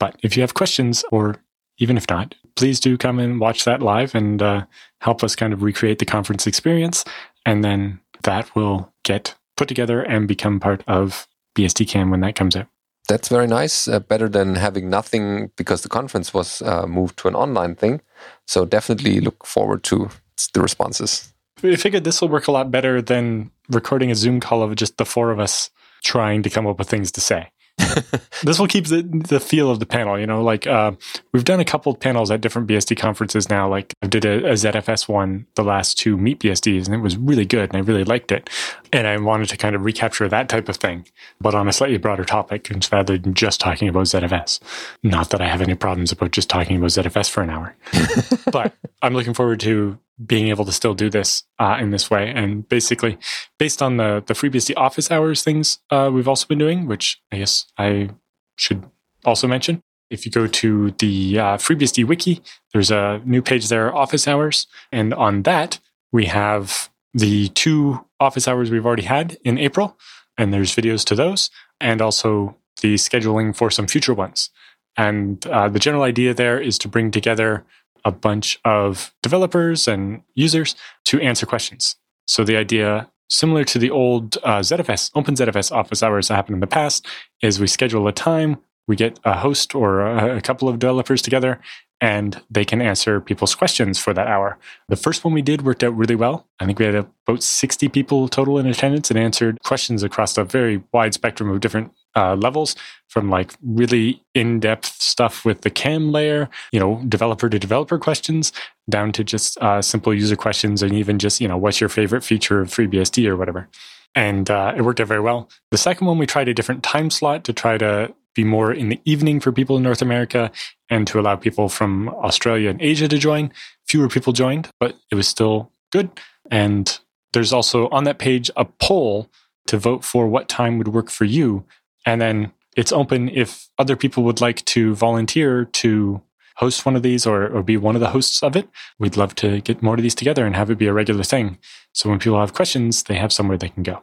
But 0.00 0.16
if 0.24 0.36
you 0.36 0.42
have 0.42 0.54
questions 0.54 1.04
or 1.12 1.36
even 1.78 1.96
if 1.96 2.10
not, 2.10 2.34
please 2.56 2.80
do 2.80 2.98
come 2.98 3.20
and 3.20 3.38
watch 3.38 3.64
that 3.64 3.80
live 3.80 4.16
and 4.16 4.42
uh, 4.42 4.66
help 5.00 5.22
us 5.22 5.36
kind 5.36 5.52
of 5.52 5.62
recreate 5.62 6.00
the 6.00 6.04
conference 6.04 6.44
experience. 6.44 7.04
And 7.46 7.64
then 7.64 8.00
that 8.24 8.54
will 8.56 8.92
get 9.04 9.36
put 9.56 9.68
together 9.68 10.02
and 10.02 10.26
become 10.26 10.58
part 10.58 10.82
of 10.88 11.28
BSDCan 11.56 12.10
when 12.10 12.20
that 12.22 12.34
comes 12.34 12.56
out. 12.56 12.66
That's 13.08 13.28
very 13.28 13.46
nice. 13.46 13.86
Uh, 13.86 14.00
better 14.00 14.28
than 14.28 14.56
having 14.56 14.90
nothing 14.90 15.52
because 15.56 15.82
the 15.82 15.88
conference 15.88 16.34
was 16.34 16.62
uh, 16.62 16.86
moved 16.86 17.16
to 17.20 17.28
an 17.28 17.36
online 17.36 17.76
thing. 17.76 18.00
So 18.48 18.66
definitely 18.66 19.20
look 19.20 19.46
forward 19.46 19.84
to 19.84 20.10
the 20.52 20.60
responses. 20.60 21.32
We 21.62 21.76
figured 21.76 22.04
this 22.04 22.20
will 22.20 22.28
work 22.28 22.48
a 22.48 22.52
lot 22.52 22.70
better 22.70 23.02
than 23.02 23.50
recording 23.68 24.10
a 24.10 24.14
Zoom 24.14 24.40
call 24.40 24.62
of 24.62 24.74
just 24.76 24.96
the 24.96 25.04
four 25.04 25.30
of 25.30 25.40
us 25.40 25.70
trying 26.04 26.42
to 26.42 26.50
come 26.50 26.66
up 26.66 26.78
with 26.78 26.88
things 26.88 27.10
to 27.12 27.20
say. 27.20 27.50
this 28.42 28.58
will 28.58 28.66
keep 28.66 28.86
the, 28.86 29.02
the 29.02 29.38
feel 29.38 29.70
of 29.70 29.78
the 29.78 29.86
panel. 29.86 30.18
You 30.18 30.26
know, 30.26 30.42
like 30.42 30.66
uh, 30.66 30.92
we've 31.32 31.44
done 31.44 31.60
a 31.60 31.64
couple 31.64 31.92
of 31.92 32.00
panels 32.00 32.30
at 32.30 32.40
different 32.40 32.68
BSD 32.68 32.96
conferences 32.96 33.48
now. 33.48 33.68
Like 33.68 33.94
I 34.02 34.08
did 34.08 34.24
a, 34.24 34.50
a, 34.50 34.52
ZFS 34.52 35.08
one 35.08 35.46
the 35.54 35.62
last 35.62 35.96
two 35.98 36.16
Meet 36.16 36.40
BSDs, 36.40 36.86
and 36.86 36.94
it 36.94 36.98
was 36.98 37.16
really 37.16 37.44
good, 37.44 37.70
and 37.70 37.76
I 37.76 37.80
really 37.80 38.04
liked 38.04 38.32
it. 38.32 38.50
And 38.92 39.06
I 39.06 39.16
wanted 39.18 39.48
to 39.50 39.56
kind 39.56 39.76
of 39.76 39.84
recapture 39.84 40.28
that 40.28 40.48
type 40.48 40.68
of 40.68 40.76
thing, 40.76 41.06
but 41.40 41.54
on 41.54 41.68
a 41.68 41.72
slightly 41.72 41.98
broader 41.98 42.24
topic 42.24 42.70
instead 42.70 43.06
than 43.06 43.34
just 43.34 43.60
talking 43.60 43.88
about 43.88 44.06
ZFS. 44.06 44.60
Not 45.02 45.30
that 45.30 45.40
I 45.40 45.48
have 45.48 45.62
any 45.62 45.74
problems 45.74 46.12
about 46.12 46.32
just 46.32 46.48
talking 46.48 46.76
about 46.76 46.90
ZFS 46.90 47.30
for 47.30 47.42
an 47.42 47.50
hour, 47.50 47.76
but 48.52 48.74
I'm 49.02 49.14
looking 49.14 49.34
forward 49.34 49.60
to 49.60 49.98
being 50.24 50.48
able 50.48 50.64
to 50.64 50.72
still 50.72 50.94
do 50.94 51.08
this 51.08 51.44
uh, 51.58 51.76
in 51.80 51.90
this 51.90 52.10
way. 52.10 52.30
And 52.30 52.68
basically, 52.68 53.18
based 53.58 53.82
on 53.82 53.96
the 53.96 54.22
the 54.26 54.34
FreeBSD 54.34 54.74
office 54.76 55.10
hours 55.10 55.42
things 55.42 55.78
uh, 55.90 56.10
we've 56.12 56.28
also 56.28 56.46
been 56.46 56.58
doing, 56.58 56.86
which 56.86 57.20
I 57.32 57.38
guess 57.38 57.66
I 57.78 58.10
should 58.56 58.84
also 59.24 59.46
mention. 59.46 59.82
If 60.10 60.24
you 60.24 60.32
go 60.32 60.46
to 60.46 60.90
the 60.92 61.38
uh, 61.38 61.56
FreeBSD 61.58 62.06
wiki, 62.06 62.42
there's 62.72 62.90
a 62.90 63.20
new 63.24 63.42
page 63.42 63.68
there, 63.68 63.94
office 63.94 64.26
hours, 64.26 64.66
and 64.90 65.12
on 65.12 65.42
that 65.42 65.80
we 66.12 66.26
have 66.26 66.90
the 67.12 67.48
two 67.48 68.04
office 68.20 68.48
hours 68.48 68.70
we've 68.70 68.86
already 68.86 69.02
had 69.02 69.36
in 69.44 69.58
April, 69.58 69.98
and 70.36 70.52
there's 70.52 70.74
videos 70.74 71.04
to 71.06 71.14
those, 71.14 71.50
and 71.80 72.00
also 72.00 72.56
the 72.80 72.94
scheduling 72.94 73.54
for 73.54 73.70
some 73.70 73.86
future 73.86 74.14
ones. 74.14 74.50
And 74.96 75.46
uh, 75.46 75.68
the 75.68 75.78
general 75.78 76.02
idea 76.02 76.34
there 76.34 76.60
is 76.60 76.78
to 76.78 76.88
bring 76.88 77.10
together 77.10 77.64
a 78.04 78.10
bunch 78.10 78.58
of 78.64 79.14
developers 79.22 79.88
and 79.88 80.22
users 80.34 80.74
to 81.04 81.20
answer 81.20 81.46
questions. 81.46 81.96
So 82.26 82.44
the 82.44 82.56
idea, 82.56 83.10
similar 83.28 83.64
to 83.64 83.78
the 83.78 83.90
old 83.90 84.36
uh, 84.38 84.60
ZFS, 84.60 85.12
OpenZFS 85.12 85.72
office 85.72 86.02
hours 86.02 86.28
that 86.28 86.34
happened 86.34 86.56
in 86.56 86.60
the 86.60 86.66
past, 86.66 87.06
is 87.42 87.60
we 87.60 87.66
schedule 87.66 88.06
a 88.06 88.12
time, 88.12 88.58
we 88.86 88.96
get 88.96 89.18
a 89.24 89.38
host 89.38 89.74
or 89.74 90.00
a, 90.00 90.36
a 90.36 90.40
couple 90.40 90.68
of 90.68 90.78
developers 90.78 91.22
together, 91.22 91.60
and 92.00 92.40
they 92.50 92.64
can 92.64 92.80
answer 92.80 93.20
people's 93.20 93.54
questions 93.54 93.98
for 93.98 94.14
that 94.14 94.28
hour. 94.28 94.58
The 94.88 94.96
first 94.96 95.24
one 95.24 95.34
we 95.34 95.42
did 95.42 95.62
worked 95.62 95.82
out 95.82 95.96
really 95.96 96.14
well. 96.14 96.46
I 96.60 96.66
think 96.66 96.78
we 96.78 96.84
had 96.84 96.94
about 96.94 97.42
60 97.42 97.88
people 97.88 98.28
total 98.28 98.58
in 98.58 98.66
attendance 98.66 99.10
and 99.10 99.18
answered 99.18 99.58
questions 99.64 100.02
across 100.02 100.38
a 100.38 100.44
very 100.44 100.82
wide 100.92 101.14
spectrum 101.14 101.50
of 101.50 101.60
different 101.60 101.92
uh, 102.18 102.34
levels 102.34 102.74
from 103.06 103.30
like 103.30 103.52
really 103.62 104.22
in-depth 104.34 104.86
stuff 105.00 105.44
with 105.44 105.62
the 105.62 105.70
CAM 105.70 106.10
layer, 106.10 106.50
you 106.72 106.80
know, 106.80 107.02
developer 107.08 107.48
to 107.48 107.58
developer 107.58 107.98
questions 107.98 108.52
down 108.90 109.12
to 109.12 109.22
just 109.22 109.56
uh, 109.58 109.80
simple 109.80 110.12
user 110.12 110.36
questions 110.36 110.82
and 110.82 110.92
even 110.92 111.18
just, 111.18 111.40
you 111.40 111.48
know, 111.48 111.56
what's 111.56 111.80
your 111.80 111.88
favorite 111.88 112.24
feature 112.24 112.60
of 112.60 112.68
FreeBSD 112.68 113.26
or 113.26 113.36
whatever. 113.36 113.68
And 114.14 114.50
uh, 114.50 114.74
it 114.76 114.82
worked 114.82 115.00
out 115.00 115.06
very 115.06 115.20
well. 115.20 115.48
The 115.70 115.78
second 115.78 116.06
one, 116.06 116.18
we 116.18 116.26
tried 116.26 116.48
a 116.48 116.54
different 116.54 116.82
time 116.82 117.08
slot 117.10 117.44
to 117.44 117.52
try 117.52 117.78
to 117.78 118.12
be 118.34 118.44
more 118.44 118.72
in 118.72 118.88
the 118.88 119.00
evening 119.04 119.40
for 119.40 119.52
people 119.52 119.76
in 119.76 119.82
North 119.82 120.02
America 120.02 120.50
and 120.90 121.06
to 121.06 121.20
allow 121.20 121.36
people 121.36 121.68
from 121.68 122.08
Australia 122.08 122.70
and 122.70 122.82
Asia 122.82 123.08
to 123.08 123.18
join. 123.18 123.52
Fewer 123.86 124.08
people 124.08 124.32
joined, 124.32 124.70
but 124.80 124.96
it 125.10 125.14
was 125.14 125.28
still 125.28 125.70
good. 125.92 126.10
And 126.50 126.98
there's 127.32 127.52
also 127.52 127.88
on 127.90 128.04
that 128.04 128.18
page 128.18 128.50
a 128.56 128.64
poll 128.64 129.30
to 129.66 129.76
vote 129.76 130.04
for 130.04 130.26
what 130.26 130.48
time 130.48 130.78
would 130.78 130.88
work 130.88 131.10
for 131.10 131.24
you. 131.24 131.64
And 132.08 132.22
then 132.22 132.52
it's 132.74 132.90
open 132.90 133.28
if 133.28 133.68
other 133.78 133.94
people 133.94 134.22
would 134.22 134.40
like 134.40 134.64
to 134.64 134.94
volunteer 134.94 135.66
to 135.66 136.22
host 136.56 136.86
one 136.86 136.96
of 136.96 137.02
these 137.02 137.26
or, 137.26 137.46
or 137.46 137.62
be 137.62 137.76
one 137.76 137.94
of 137.96 138.00
the 138.00 138.08
hosts 138.08 138.42
of 138.42 138.56
it. 138.56 138.66
We'd 138.98 139.18
love 139.18 139.34
to 139.36 139.60
get 139.60 139.82
more 139.82 139.94
of 139.94 140.00
these 140.00 140.14
together 140.14 140.46
and 140.46 140.56
have 140.56 140.70
it 140.70 140.78
be 140.78 140.86
a 140.86 140.92
regular 140.94 141.22
thing. 141.22 141.58
So 141.92 142.08
when 142.08 142.18
people 142.18 142.40
have 142.40 142.54
questions, 142.54 143.02
they 143.02 143.16
have 143.16 143.30
somewhere 143.30 143.58
they 143.58 143.68
can 143.68 143.82
go. 143.82 144.02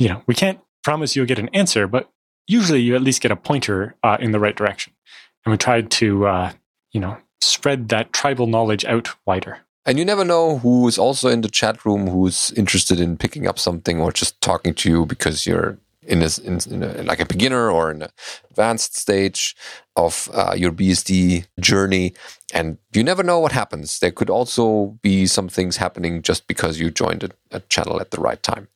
You 0.00 0.08
know, 0.08 0.22
we 0.26 0.34
can't 0.34 0.58
promise 0.82 1.14
you'll 1.14 1.26
get 1.26 1.38
an 1.38 1.48
answer, 1.50 1.86
but 1.86 2.10
usually 2.48 2.80
you 2.80 2.96
at 2.96 3.02
least 3.02 3.22
get 3.22 3.30
a 3.30 3.36
pointer 3.36 3.94
uh, 4.02 4.16
in 4.18 4.32
the 4.32 4.40
right 4.40 4.56
direction. 4.56 4.92
And 5.46 5.52
we 5.52 5.56
tried 5.56 5.92
to, 5.92 6.26
uh, 6.26 6.52
you 6.90 7.00
know, 7.00 7.18
spread 7.40 7.88
that 7.90 8.12
tribal 8.12 8.48
knowledge 8.48 8.84
out 8.84 9.10
wider. 9.26 9.60
And 9.86 9.96
you 9.96 10.04
never 10.04 10.24
know 10.24 10.58
who's 10.58 10.98
also 10.98 11.28
in 11.28 11.42
the 11.42 11.48
chat 11.48 11.84
room 11.84 12.08
who's 12.08 12.50
interested 12.56 12.98
in 12.98 13.16
picking 13.16 13.46
up 13.46 13.60
something 13.60 14.00
or 14.00 14.10
just 14.10 14.40
talking 14.40 14.74
to 14.74 14.90
you 14.90 15.06
because 15.06 15.46
you're 15.46 15.78
in, 16.06 16.22
a, 16.22 16.28
in, 16.44 16.58
in 16.70 16.82
a, 16.82 17.02
like 17.02 17.20
a 17.20 17.26
beginner 17.26 17.70
or 17.70 17.90
an 17.90 18.06
advanced 18.50 18.96
stage 18.96 19.56
of 19.96 20.28
uh, 20.32 20.54
your 20.56 20.72
BSD 20.72 21.46
journey. 21.60 22.14
And 22.52 22.78
you 22.92 23.04
never 23.04 23.22
know 23.22 23.38
what 23.38 23.52
happens. 23.52 23.98
There 23.98 24.10
could 24.10 24.30
also 24.30 24.98
be 25.02 25.26
some 25.26 25.48
things 25.48 25.76
happening 25.76 26.22
just 26.22 26.46
because 26.46 26.78
you 26.78 26.90
joined 26.90 27.24
a, 27.24 27.30
a 27.50 27.60
channel 27.60 28.00
at 28.00 28.10
the 28.10 28.20
right 28.20 28.42
time. 28.42 28.68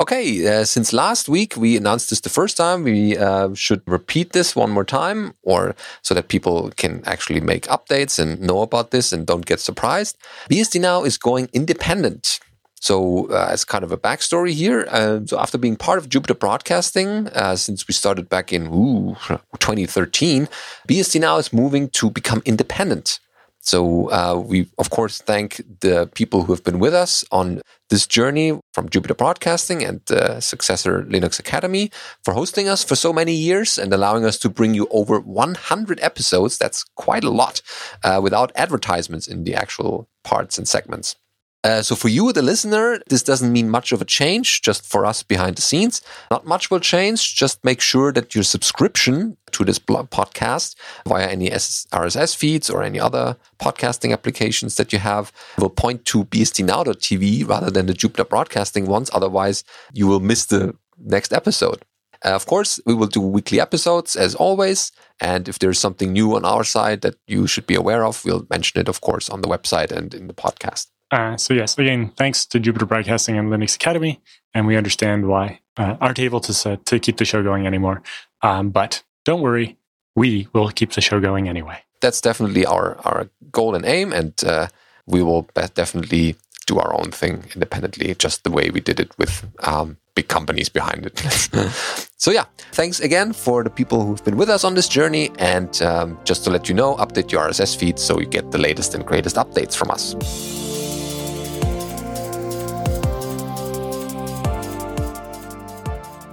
Okay, 0.00 0.44
uh, 0.48 0.64
since 0.64 0.92
last 0.92 1.28
week 1.28 1.56
we 1.56 1.76
announced 1.76 2.10
this 2.10 2.20
the 2.20 2.28
first 2.28 2.56
time, 2.56 2.82
we 2.82 3.16
uh, 3.16 3.54
should 3.54 3.80
repeat 3.86 4.32
this 4.32 4.56
one 4.56 4.70
more 4.70 4.84
time, 4.84 5.34
or 5.42 5.76
so 6.02 6.14
that 6.14 6.26
people 6.26 6.72
can 6.76 7.00
actually 7.06 7.40
make 7.40 7.68
updates 7.68 8.18
and 8.18 8.40
know 8.40 8.62
about 8.62 8.90
this 8.90 9.12
and 9.12 9.24
don't 9.24 9.46
get 9.46 9.60
surprised. 9.60 10.18
BSD 10.50 10.80
Now 10.80 11.04
is 11.04 11.16
going 11.16 11.48
independent. 11.52 12.40
So, 12.84 13.30
uh, 13.30 13.48
as 13.50 13.64
kind 13.64 13.82
of 13.82 13.92
a 13.92 13.96
backstory 13.96 14.52
here, 14.52 14.86
uh, 14.90 15.20
so 15.24 15.38
after 15.38 15.56
being 15.56 15.74
part 15.74 15.96
of 15.96 16.10
Jupiter 16.10 16.34
Broadcasting 16.34 17.28
uh, 17.28 17.56
since 17.56 17.88
we 17.88 17.94
started 17.94 18.28
back 18.28 18.52
in 18.52 18.66
ooh, 18.66 19.16
2013, 19.58 20.48
BSD 20.86 21.18
Now 21.18 21.38
is 21.38 21.50
moving 21.50 21.88
to 21.98 22.10
become 22.10 22.42
independent. 22.44 23.20
So 23.60 24.10
uh, 24.10 24.38
we, 24.38 24.68
of 24.76 24.90
course, 24.90 25.22
thank 25.22 25.62
the 25.80 26.10
people 26.12 26.42
who 26.42 26.52
have 26.52 26.62
been 26.62 26.78
with 26.78 26.92
us 26.92 27.24
on 27.32 27.62
this 27.88 28.06
journey 28.06 28.60
from 28.74 28.90
Jupiter 28.90 29.14
Broadcasting 29.14 29.82
and 29.82 30.02
the 30.04 30.40
successor 30.40 31.04
Linux 31.04 31.38
Academy 31.38 31.90
for 32.22 32.34
hosting 32.34 32.68
us 32.68 32.84
for 32.84 32.96
so 32.96 33.14
many 33.14 33.32
years 33.32 33.78
and 33.78 33.94
allowing 33.94 34.26
us 34.26 34.38
to 34.40 34.50
bring 34.50 34.74
you 34.74 34.88
over 34.90 35.18
100 35.20 36.00
episodes. 36.02 36.58
That's 36.58 36.84
quite 36.96 37.24
a 37.24 37.30
lot 37.30 37.62
uh, 38.02 38.20
without 38.22 38.52
advertisements 38.56 39.26
in 39.26 39.44
the 39.44 39.54
actual 39.54 40.06
parts 40.22 40.58
and 40.58 40.68
segments. 40.68 41.16
Uh, 41.64 41.80
so 41.80 41.96
for 41.96 42.08
you, 42.08 42.30
the 42.30 42.42
listener, 42.42 43.00
this 43.08 43.22
doesn't 43.22 43.50
mean 43.50 43.70
much 43.70 43.90
of 43.90 44.02
a 44.02 44.04
change. 44.04 44.60
Just 44.60 44.84
for 44.84 45.06
us 45.06 45.22
behind 45.22 45.56
the 45.56 45.62
scenes, 45.62 46.02
not 46.30 46.46
much 46.46 46.70
will 46.70 46.78
change. 46.78 47.34
Just 47.34 47.64
make 47.64 47.80
sure 47.80 48.12
that 48.12 48.34
your 48.34 48.44
subscription 48.44 49.38
to 49.52 49.64
this 49.64 49.78
podcast 49.78 50.74
via 51.06 51.26
any 51.26 51.48
RSS 51.48 52.36
feeds 52.36 52.68
or 52.68 52.82
any 52.82 53.00
other 53.00 53.38
podcasting 53.58 54.12
applications 54.12 54.76
that 54.76 54.92
you 54.92 54.98
have 54.98 55.32
will 55.56 55.70
point 55.70 56.04
to 56.04 56.26
bsdnow.tv 56.26 57.48
rather 57.48 57.70
than 57.70 57.86
the 57.86 57.94
Jupiter 57.94 58.24
Broadcasting 58.24 58.84
ones. 58.84 59.08
Otherwise, 59.14 59.64
you 59.94 60.06
will 60.06 60.20
miss 60.20 60.44
the 60.44 60.76
next 60.98 61.32
episode. 61.32 61.82
Uh, 62.22 62.34
of 62.34 62.44
course, 62.44 62.78
we 62.84 62.92
will 62.92 63.06
do 63.06 63.20
weekly 63.20 63.58
episodes 63.58 64.16
as 64.16 64.34
always. 64.34 64.92
And 65.20 65.48
if 65.48 65.58
there's 65.60 65.78
something 65.78 66.12
new 66.12 66.36
on 66.36 66.44
our 66.44 66.64
side 66.64 67.00
that 67.02 67.16
you 67.26 67.46
should 67.46 67.66
be 67.66 67.74
aware 67.74 68.04
of, 68.04 68.22
we'll 68.22 68.46
mention 68.50 68.80
it, 68.80 68.88
of 68.88 69.00
course, 69.00 69.30
on 69.30 69.40
the 69.40 69.48
website 69.48 69.90
and 69.90 70.12
in 70.12 70.26
the 70.26 70.34
podcast. 70.34 70.88
Uh, 71.14 71.36
so 71.36 71.54
yes, 71.54 71.78
again, 71.78 72.10
thanks 72.16 72.44
to 72.44 72.58
Jupiter 72.58 72.86
Broadcasting 72.86 73.38
and 73.38 73.48
Linux 73.48 73.76
Academy, 73.76 74.20
and 74.52 74.66
we 74.66 74.76
understand 74.76 75.28
why 75.28 75.60
uh, 75.76 75.96
aren't 76.00 76.18
able 76.18 76.40
to 76.40 76.76
to 76.76 76.98
keep 76.98 77.18
the 77.18 77.24
show 77.24 77.40
going 77.40 77.68
anymore. 77.68 78.02
Um, 78.42 78.70
but 78.70 79.04
don't 79.24 79.40
worry, 79.40 79.78
we 80.16 80.48
will 80.52 80.70
keep 80.70 80.90
the 80.90 81.00
show 81.00 81.20
going 81.20 81.48
anyway. 81.48 81.78
That's 82.00 82.20
definitely 82.20 82.66
our 82.66 82.96
our 83.04 83.28
goal 83.52 83.76
and 83.76 83.84
aim, 83.86 84.12
and 84.12 84.32
uh, 84.42 84.66
we 85.06 85.22
will 85.22 85.48
definitely 85.74 86.34
do 86.66 86.80
our 86.80 86.92
own 86.92 87.12
thing 87.12 87.44
independently, 87.54 88.12
just 88.16 88.42
the 88.42 88.50
way 88.50 88.70
we 88.70 88.80
did 88.80 88.98
it 88.98 89.16
with 89.16 89.46
um, 89.60 89.98
big 90.16 90.26
companies 90.26 90.68
behind 90.68 91.06
it. 91.06 91.18
so 92.16 92.32
yeah, 92.32 92.46
thanks 92.72 92.98
again 92.98 93.32
for 93.32 93.62
the 93.62 93.70
people 93.70 94.04
who've 94.04 94.24
been 94.24 94.36
with 94.36 94.50
us 94.50 94.64
on 94.64 94.74
this 94.74 94.88
journey, 94.88 95.30
and 95.38 95.80
um, 95.80 96.18
just 96.24 96.42
to 96.42 96.50
let 96.50 96.68
you 96.68 96.74
know, 96.74 96.96
update 96.96 97.30
your 97.30 97.42
RSS 97.48 97.76
feed 97.76 98.00
so 98.00 98.18
you 98.18 98.26
get 98.26 98.50
the 98.50 98.58
latest 98.58 98.96
and 98.96 99.06
greatest 99.06 99.36
updates 99.36 99.76
from 99.76 99.92
us. 99.92 100.63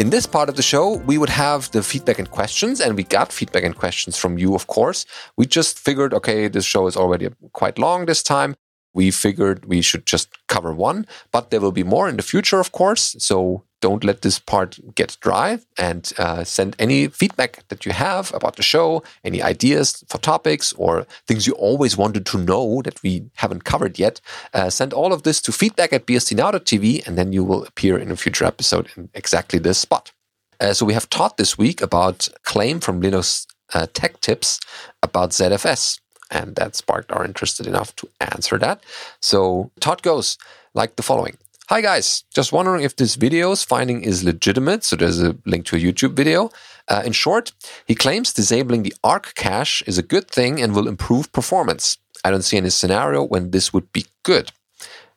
In 0.01 0.09
this 0.09 0.25
part 0.25 0.49
of 0.49 0.55
the 0.55 0.63
show, 0.63 0.95
we 1.05 1.19
would 1.19 1.29
have 1.29 1.69
the 1.69 1.83
feedback 1.83 2.17
and 2.17 2.27
questions, 2.27 2.81
and 2.81 2.97
we 2.97 3.03
got 3.03 3.31
feedback 3.31 3.63
and 3.63 3.77
questions 3.77 4.17
from 4.17 4.39
you, 4.39 4.55
of 4.55 4.65
course. 4.65 5.05
We 5.37 5.45
just 5.45 5.77
figured, 5.77 6.11
okay, 6.11 6.47
this 6.47 6.65
show 6.65 6.87
is 6.87 6.97
already 6.97 7.29
quite 7.53 7.77
long 7.77 8.07
this 8.07 8.23
time. 8.23 8.55
We 8.93 9.11
figured 9.11 9.65
we 9.65 9.81
should 9.81 10.05
just 10.05 10.29
cover 10.47 10.73
one, 10.73 11.05
but 11.31 11.49
there 11.49 11.61
will 11.61 11.71
be 11.71 11.83
more 11.83 12.09
in 12.09 12.17
the 12.17 12.23
future, 12.23 12.59
of 12.59 12.71
course. 12.71 13.15
So 13.19 13.63
don't 13.81 14.03
let 14.03 14.21
this 14.21 14.39
part 14.39 14.79
get 14.95 15.17
dry 15.21 15.59
and 15.77 16.13
uh, 16.17 16.43
send 16.43 16.75
any 16.77 17.07
feedback 17.07 17.67
that 17.69 17.85
you 17.85 17.91
have 17.91 18.33
about 18.33 18.55
the 18.55 18.63
show, 18.63 19.03
any 19.23 19.41
ideas 19.41 20.03
for 20.07 20.19
topics 20.19 20.71
or 20.73 21.05
things 21.27 21.47
you 21.47 21.53
always 21.53 21.97
wanted 21.97 22.25
to 22.27 22.37
know 22.37 22.81
that 22.83 23.01
we 23.01 23.25
haven't 23.35 23.63
covered 23.63 23.97
yet. 23.97 24.21
Uh, 24.53 24.69
send 24.69 24.93
all 24.93 25.11
of 25.11 25.23
this 25.23 25.41
to 25.41 25.51
feedback 25.51 25.91
at 25.91 26.05
bsdnow.tv 26.05 27.05
and 27.07 27.17
then 27.17 27.33
you 27.33 27.43
will 27.43 27.65
appear 27.65 27.97
in 27.97 28.11
a 28.11 28.15
future 28.15 28.45
episode 28.45 28.87
in 28.95 29.09
exactly 29.13 29.59
this 29.59 29.79
spot. 29.79 30.11
Uh, 30.59 30.73
so 30.73 30.85
we 30.85 30.93
have 30.93 31.09
taught 31.09 31.37
this 31.37 31.57
week 31.57 31.81
about 31.81 32.29
claim 32.43 32.79
from 32.79 33.01
Linus 33.01 33.47
uh, 33.73 33.87
Tech 33.93 34.21
Tips 34.21 34.59
about 35.01 35.31
ZFS. 35.31 36.00
And 36.31 36.55
that 36.55 36.75
sparked 36.75 37.11
our 37.11 37.25
interest 37.25 37.59
enough 37.59 37.95
to 37.97 38.09
answer 38.19 38.57
that. 38.57 38.83
So 39.19 39.69
Todd 39.79 40.01
goes 40.01 40.37
like 40.73 40.95
the 40.95 41.03
following. 41.03 41.37
Hi 41.67 41.79
guys, 41.79 42.25
just 42.33 42.51
wondering 42.51 42.83
if 42.83 42.97
this 42.97 43.15
video's 43.15 43.63
finding 43.63 44.03
is 44.03 44.23
legitimate. 44.23 44.83
So 44.83 44.95
there's 44.95 45.21
a 45.21 45.37
link 45.45 45.65
to 45.67 45.77
a 45.77 45.79
YouTube 45.79 46.13
video. 46.13 46.49
Uh, 46.87 47.03
in 47.05 47.13
short, 47.13 47.53
he 47.85 47.95
claims 47.95 48.33
disabling 48.33 48.83
the 48.83 48.93
ARC 49.03 49.35
cache 49.35 49.81
is 49.87 49.97
a 49.97 50.03
good 50.03 50.27
thing 50.29 50.61
and 50.61 50.75
will 50.75 50.87
improve 50.87 51.31
performance. 51.31 51.97
I 52.25 52.31
don't 52.31 52.41
see 52.41 52.57
any 52.57 52.71
scenario 52.71 53.23
when 53.23 53.51
this 53.51 53.71
would 53.71 53.91
be 53.93 54.05
good. 54.23 54.51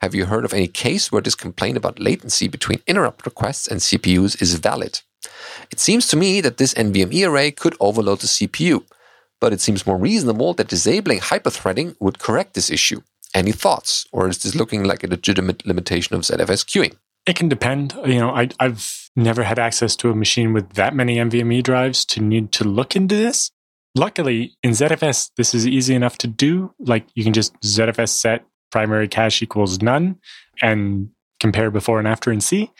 Have 0.00 0.14
you 0.14 0.26
heard 0.26 0.44
of 0.44 0.52
any 0.52 0.68
case 0.68 1.10
where 1.10 1.22
this 1.22 1.34
complaint 1.34 1.76
about 1.76 1.98
latency 1.98 2.46
between 2.46 2.82
interrupt 2.86 3.26
requests 3.26 3.66
and 3.66 3.80
CPUs 3.80 4.40
is 4.40 4.54
valid? 4.54 5.00
It 5.70 5.80
seems 5.80 6.06
to 6.08 6.16
me 6.16 6.40
that 6.40 6.58
this 6.58 6.74
NVMe 6.74 7.26
array 7.26 7.50
could 7.50 7.74
overload 7.80 8.20
the 8.20 8.26
CPU, 8.26 8.84
but 9.44 9.52
it 9.52 9.60
seems 9.60 9.86
more 9.86 9.98
reasonable 9.98 10.54
that 10.54 10.68
disabling 10.68 11.20
hyperthreading 11.20 11.94
would 12.00 12.18
correct 12.18 12.54
this 12.54 12.70
issue. 12.70 13.02
Any 13.34 13.52
thoughts, 13.52 14.06
or 14.10 14.26
is 14.26 14.38
this 14.38 14.54
looking 14.54 14.84
like 14.84 15.04
a 15.04 15.06
legitimate 15.06 15.66
limitation 15.66 16.16
of 16.16 16.22
ZFS 16.22 16.64
queuing? 16.64 16.94
It 17.26 17.36
can 17.36 17.50
depend. 17.50 17.92
You 18.06 18.20
know, 18.20 18.30
I, 18.30 18.48
I've 18.58 19.10
never 19.14 19.42
had 19.42 19.58
access 19.58 19.96
to 19.96 20.08
a 20.10 20.14
machine 20.14 20.54
with 20.54 20.70
that 20.76 20.94
many 20.94 21.16
NVMe 21.16 21.62
drives 21.62 22.06
to 22.06 22.22
need 22.22 22.52
to 22.52 22.64
look 22.64 22.96
into 22.96 23.16
this. 23.16 23.50
Luckily, 23.94 24.56
in 24.62 24.70
ZFS, 24.70 25.32
this 25.36 25.54
is 25.54 25.66
easy 25.66 25.94
enough 25.94 26.16
to 26.18 26.26
do. 26.26 26.72
Like 26.78 27.04
you 27.14 27.22
can 27.22 27.34
just 27.34 27.52
ZFS 27.60 28.08
set 28.08 28.46
primary 28.72 29.08
cache 29.08 29.42
equals 29.42 29.82
none 29.82 30.16
and 30.62 31.10
compare 31.38 31.70
before 31.70 31.98
and 31.98 32.08
after 32.08 32.30
and 32.30 32.42
see. 32.42 32.72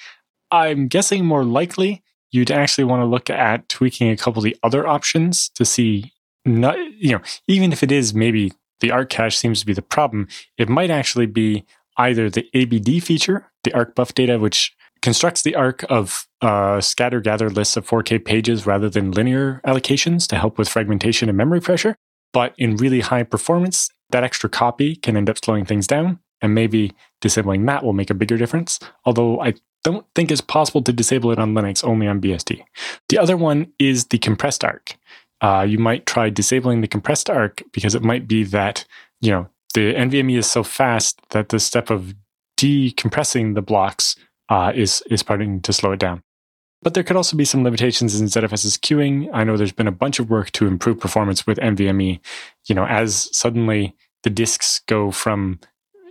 I'm 0.51 0.89
guessing 0.89 1.27
more 1.27 1.45
likely 1.45 2.03
you'd 2.31 2.51
actually 2.51 2.85
want 2.85 3.03
to 3.03 3.07
look 3.07 3.29
at 3.29 3.69
tweaking 3.69 4.11
a 4.11 4.17
couple 4.17 4.41
of 4.41 4.45
the 4.45 4.57
other 4.63 4.89
options 4.89 5.51
to 5.51 5.67
see 5.67 6.14
not 6.45 6.77
you 6.99 7.13
know 7.13 7.21
even 7.49 7.73
if 7.73 7.83
it 7.83 7.91
is 7.91 8.15
maybe 8.15 8.53
the 8.81 8.91
arc 8.91 9.09
cache 9.11 9.39
seems 9.39 9.61
to 9.61 9.67
be 9.67 9.73
the 9.73 9.83
problem 9.83 10.29
it 10.59 10.69
might 10.69 10.91
actually 10.91 11.27
be 11.27 11.65
either 11.97 12.29
the 12.29 12.49
abd 12.55 13.03
feature 13.03 13.51
the 13.65 13.73
arc 13.73 13.95
buff 13.95 14.15
data 14.15 14.39
which 14.39 14.75
constructs 15.03 15.43
the 15.43 15.55
arc 15.55 15.85
of 15.91 16.27
uh, 16.41 16.81
scatter 16.81 17.21
gather 17.21 17.51
lists 17.51 17.77
of 17.77 17.87
4k 17.87 18.25
pages 18.25 18.67
rather 18.67 18.89
than 18.89 19.11
linear 19.11 19.61
allocations 19.67 20.27
to 20.27 20.37
help 20.37 20.59
with 20.59 20.69
fragmentation 20.69 21.29
and 21.29 21.39
memory 21.39 21.61
pressure 21.61 21.97
but 22.33 22.55
in 22.59 22.77
really 22.77 23.01
high 23.01 23.23
performance 23.23 23.91
that 24.11 24.25
extra 24.25 24.49
copy 24.49 24.97
can 24.97 25.17
end 25.17 25.31
up 25.31 25.43
slowing 25.43 25.65
things 25.65 25.87
down 25.87 26.19
and 26.41 26.55
maybe 26.55 26.93
disabling 27.21 27.65
that 27.65 27.85
will 27.85 27.93
make 27.93 28.11
a 28.11 28.15
bigger 28.15 28.37
difference 28.37 28.81
although 29.05 29.41
i 29.41 29.55
don't 29.85 30.07
think 30.15 30.33
it's 30.33 30.41
possible 30.41 30.83
to 30.83 30.93
disable 30.93 31.31
it 31.31 31.39
on 31.39 31.55
Linux, 31.55 31.85
only 31.85 32.09
on 32.09 32.21
BSD. 32.21 32.65
The 33.11 33.19
other 33.19 33.37
one 33.37 33.73
is 33.79 34.07
the 34.07 34.19
compressed 34.19 34.65
arc. 34.65 34.97
Uh, 35.41 35.67
you 35.69 35.79
might 35.79 36.07
try 36.07 36.31
disabling 36.31 36.81
the 36.81 36.89
compressed 36.89 37.29
arc 37.29 37.63
because 37.73 37.95
it 37.95 38.03
might 38.03 38.27
be 38.27 38.45
that, 38.45 38.85
you 39.21 39.31
know, 39.31 39.49
the 39.75 39.95
NVMe 39.95 40.39
is 40.39 40.51
so 40.51 40.63
fast 40.63 41.21
that 41.31 41.49
the 41.49 41.59
step 41.59 41.91
of 41.91 42.15
decompressing 42.57 43.55
the 43.55 43.63
blocks 43.63 44.17
uh, 44.49 44.73
is, 44.75 45.03
is 45.11 45.21
starting 45.21 45.61
to 45.63 45.73
slow 45.73 45.93
it 45.93 45.99
down. 45.99 46.23
But 46.83 46.95
there 46.95 47.03
could 47.03 47.17
also 47.17 47.37
be 47.37 47.47
some 47.47 47.65
limitations 47.65 48.21
in 48.21 48.27
ZFS's 48.27 48.77
queuing. 48.77 49.29
I 49.33 49.43
know 49.43 49.57
there's 49.57 49.73
been 49.73 49.89
a 49.89 49.93
bunch 49.93 50.19
of 50.19 50.31
work 50.31 50.51
to 50.53 50.67
improve 50.67 51.01
performance 51.01 51.47
with 51.47 51.59
NVMe. 51.59 52.21
You 52.67 52.75
know, 52.75 52.87
as 52.87 53.29
suddenly 53.37 53.97
the 54.23 54.31
disks 54.31 54.81
go 54.87 55.11
from 55.11 55.61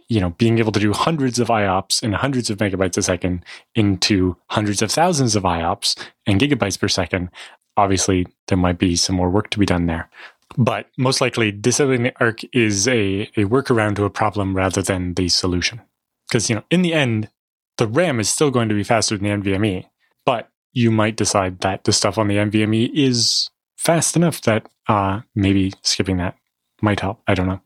you 0.10 0.20
know, 0.20 0.32
being 0.32 0.60
able 0.60 0.72
to 0.72 0.80
do 0.80 0.94
hundreds 0.94 1.40
of 1.40 1.48
IOPS 1.48 2.04
and 2.04 2.14
hundreds 2.14 2.50
of 2.50 2.58
megabytes 2.58 2.98
a 2.98 3.02
second 3.02 3.44
into 3.74 4.38
hundreds 4.48 4.82
of 4.82 4.92
thousands 4.92 5.36
of 5.36 5.44
IOPS 5.44 5.98
and 6.28 6.40
gigabytes 6.40 6.80
per 6.80 6.88
second, 6.88 7.30
obviously 7.78 8.28
there 8.48 8.58
might 8.58 8.78
be 8.78 8.96
some 8.96 9.16
more 9.16 9.30
work 9.30 9.50
to 9.52 9.60
be 9.60 9.66
done 9.66 9.86
there. 9.86 10.10
But 10.58 10.88
most 10.98 11.22
likely, 11.22 11.52
disabling 11.52 12.04
the 12.04 12.14
ARC 12.20 12.42
is 12.54 12.88
a, 12.88 13.24
a 13.36 13.46
workaround 13.46 13.96
to 13.96 14.06
a 14.06 14.10
problem 14.10 14.56
rather 14.56 14.82
than 14.82 15.16
the 15.16 15.30
solution. 15.30 15.82
Because, 16.28 16.50
you 16.50 16.56
know, 16.56 16.64
in 16.70 16.84
the 16.84 16.94
end, 16.94 17.30
the 17.78 17.88
RAM 17.88 18.20
is 18.20 18.30
still 18.30 18.52
going 18.52 18.70
to 18.70 18.76
be 18.76 18.84
faster 18.84 19.18
than 19.18 19.42
the 19.42 19.52
NVMe, 19.52 19.88
but 20.26 20.50
you 20.72 20.92
might 20.92 21.16
decide 21.16 21.60
that 21.60 21.84
the 21.84 21.94
stuff 21.94 22.18
on 22.18 22.28
the 22.28 22.38
NVMe 22.38 22.92
is 22.94 23.50
fast 23.78 24.16
enough 24.16 24.42
that 24.42 24.68
uh, 24.88 25.22
maybe 25.36 25.74
skipping 25.82 26.18
that 26.18 26.36
might 26.82 27.00
help. 27.00 27.22
I 27.28 27.34
don't 27.34 27.48
know. 27.48 27.62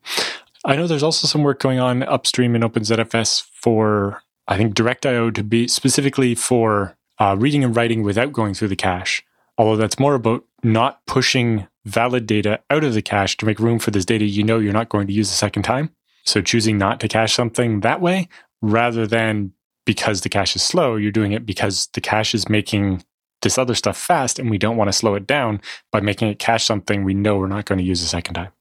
I 0.64 0.76
know 0.76 0.86
there's 0.86 1.02
also 1.02 1.26
some 1.26 1.42
work 1.42 1.60
going 1.60 1.78
on 1.78 2.02
upstream 2.02 2.54
in 2.54 2.62
OpenZFS 2.62 3.42
for, 3.52 4.22
I 4.46 4.56
think, 4.56 4.74
DirectIO 4.74 5.34
to 5.34 5.42
be 5.42 5.68
specifically 5.68 6.34
for 6.34 6.96
uh, 7.18 7.36
reading 7.38 7.64
and 7.64 7.74
writing 7.74 8.02
without 8.02 8.32
going 8.32 8.54
through 8.54 8.68
the 8.68 8.76
cache. 8.76 9.22
Although 9.58 9.76
that's 9.76 9.98
more 9.98 10.14
about 10.14 10.44
not 10.62 11.04
pushing 11.06 11.66
valid 11.84 12.26
data 12.26 12.60
out 12.70 12.84
of 12.84 12.94
the 12.94 13.02
cache 13.02 13.36
to 13.36 13.46
make 13.46 13.58
room 13.58 13.78
for 13.78 13.90
this 13.90 14.04
data 14.04 14.24
you 14.24 14.44
know 14.44 14.58
you're 14.58 14.72
not 14.72 14.88
going 14.88 15.06
to 15.06 15.12
use 15.12 15.30
a 15.30 15.34
second 15.34 15.64
time. 15.64 15.90
So 16.24 16.40
choosing 16.40 16.78
not 16.78 17.00
to 17.00 17.08
cache 17.08 17.34
something 17.34 17.80
that 17.80 18.00
way 18.00 18.28
rather 18.62 19.06
than 19.06 19.52
because 19.84 20.20
the 20.20 20.28
cache 20.28 20.54
is 20.54 20.62
slow, 20.62 20.96
you're 20.96 21.10
doing 21.10 21.32
it 21.32 21.46
because 21.46 21.88
the 21.94 22.00
cache 22.00 22.34
is 22.34 22.48
making 22.48 23.02
this 23.42 23.56
other 23.56 23.74
stuff 23.74 23.96
fast 23.96 24.38
and 24.38 24.50
we 24.50 24.58
don't 24.58 24.76
want 24.76 24.88
to 24.88 24.92
slow 24.92 25.14
it 25.14 25.26
down 25.26 25.60
by 25.90 26.00
making 26.00 26.28
it 26.28 26.38
cache 26.38 26.64
something 26.64 27.04
we 27.04 27.14
know 27.14 27.36
we're 27.36 27.46
not 27.46 27.64
going 27.64 27.78
to 27.78 27.84
use 27.84 28.02
a 28.02 28.06
second 28.06 28.34
time. 28.34 28.52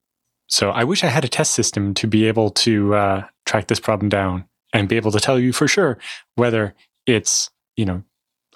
So 0.47 0.69
I 0.69 0.83
wish 0.83 1.03
I 1.03 1.07
had 1.07 1.25
a 1.25 1.29
test 1.29 1.53
system 1.53 1.93
to 1.95 2.07
be 2.07 2.25
able 2.25 2.51
to 2.51 2.95
uh, 2.95 3.25
track 3.45 3.67
this 3.67 3.79
problem 3.79 4.07
down 4.09 4.45
and 4.73 4.87
be 4.87 4.95
able 4.95 5.11
to 5.11 5.19
tell 5.19 5.39
you 5.39 5.51
for 5.51 5.67
sure 5.67 5.97
whether 6.35 6.73
it's 7.05 7.49
you 7.75 7.85
know 7.85 8.03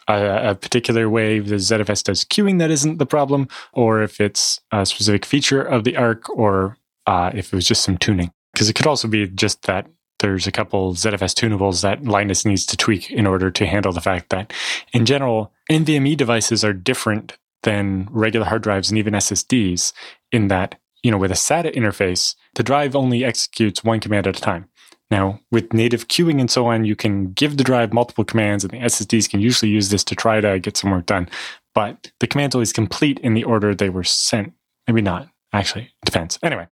a, 0.08 0.50
a, 0.52 0.56
particular 0.56 1.10
way 1.10 1.40
the 1.40 1.56
ZFS 1.56 2.04
does 2.04 2.26
queuing 2.26 2.60
that 2.60 2.72
isn't 2.72 2.98
the 2.98 3.06
problem, 3.06 3.48
or 3.74 4.02
if 4.02 4.20
it's 4.20 4.60
a 4.72 4.86
specific 4.86 5.26
feature 5.26 5.62
of 5.62 5.84
the 5.84 5.98
arc, 5.98 6.30
or 6.30 6.78
uh, 7.08 7.32
if 7.34 7.54
it 7.54 7.56
was 7.56 7.68
just 7.68 7.84
some 7.84 7.98
tuning. 7.98 8.32
Because 8.54 8.70
it 8.70 8.74
could 8.74 8.88
also 8.88 9.08
be 9.08 9.28
just 9.28 9.64
that 9.64 9.88
there's 10.20 10.48
a 10.48 10.52
couple 10.52 10.94
ZFS 10.94 11.34
tunables 11.34 11.82
that 11.82 12.04
Linus 12.04 12.46
needs 12.46 12.66
to 12.68 12.78
tweak 12.78 13.10
in 13.10 13.26
order 13.26 13.50
to 13.50 13.66
handle 13.66 13.92
the 13.92 14.02
fact 14.02 14.30
that, 14.30 14.54
in 14.94 15.06
general, 15.06 15.52
NVMe 15.72 16.16
devices 16.16 16.64
are 16.64 16.74
different 16.74 17.38
than 17.64 18.08
regular 18.12 18.46
hard 18.46 18.64
drives 18.64 18.90
and 18.90 18.98
even 18.98 19.14
SSDs 19.14 19.94
in 20.32 20.48
that 20.48 20.80
you 21.04 21.10
know, 21.10 21.18
with 21.18 21.32
a 21.32 21.36
SATA 21.36 21.74
interface, 21.76 22.36
the 22.56 22.64
drive 22.64 22.96
only 22.96 23.24
executes 23.24 23.84
one 23.84 24.00
command 24.00 24.28
at 24.28 24.38
a 24.38 24.42
time. 24.42 24.70
Now, 25.12 25.42
with 25.52 25.74
native 25.74 26.08
queuing 26.08 26.40
and 26.40 26.50
so 26.50 26.68
on, 26.68 26.86
you 26.86 26.96
can 26.96 27.34
give 27.34 27.58
the 27.58 27.66
drive 27.66 27.94
multiple 27.94 28.24
commands, 28.24 28.64
and 28.64 28.72
the 28.72 28.78
SSDs 28.78 29.30
can 29.30 29.42
usually 29.42 29.70
use 29.70 29.90
this 29.90 30.06
to 30.06 30.16
try 30.16 30.40
to 30.40 30.58
get 30.58 30.78
some 30.78 30.90
work 30.90 31.06
done. 31.06 31.28
But 31.76 32.12
the 32.22 32.28
commands 32.28 32.56
always 32.56 32.74
complete 32.74 33.20
in 33.20 33.34
the 33.34 33.44
order 33.44 33.76
they 33.76 33.90
were 33.90 34.06
sent. 34.06 34.54
Maybe 34.88 35.02
not. 35.02 35.28
Actually, 35.54 35.84
it 35.84 36.06
depends. 36.06 36.40
Anyway, 36.42 36.68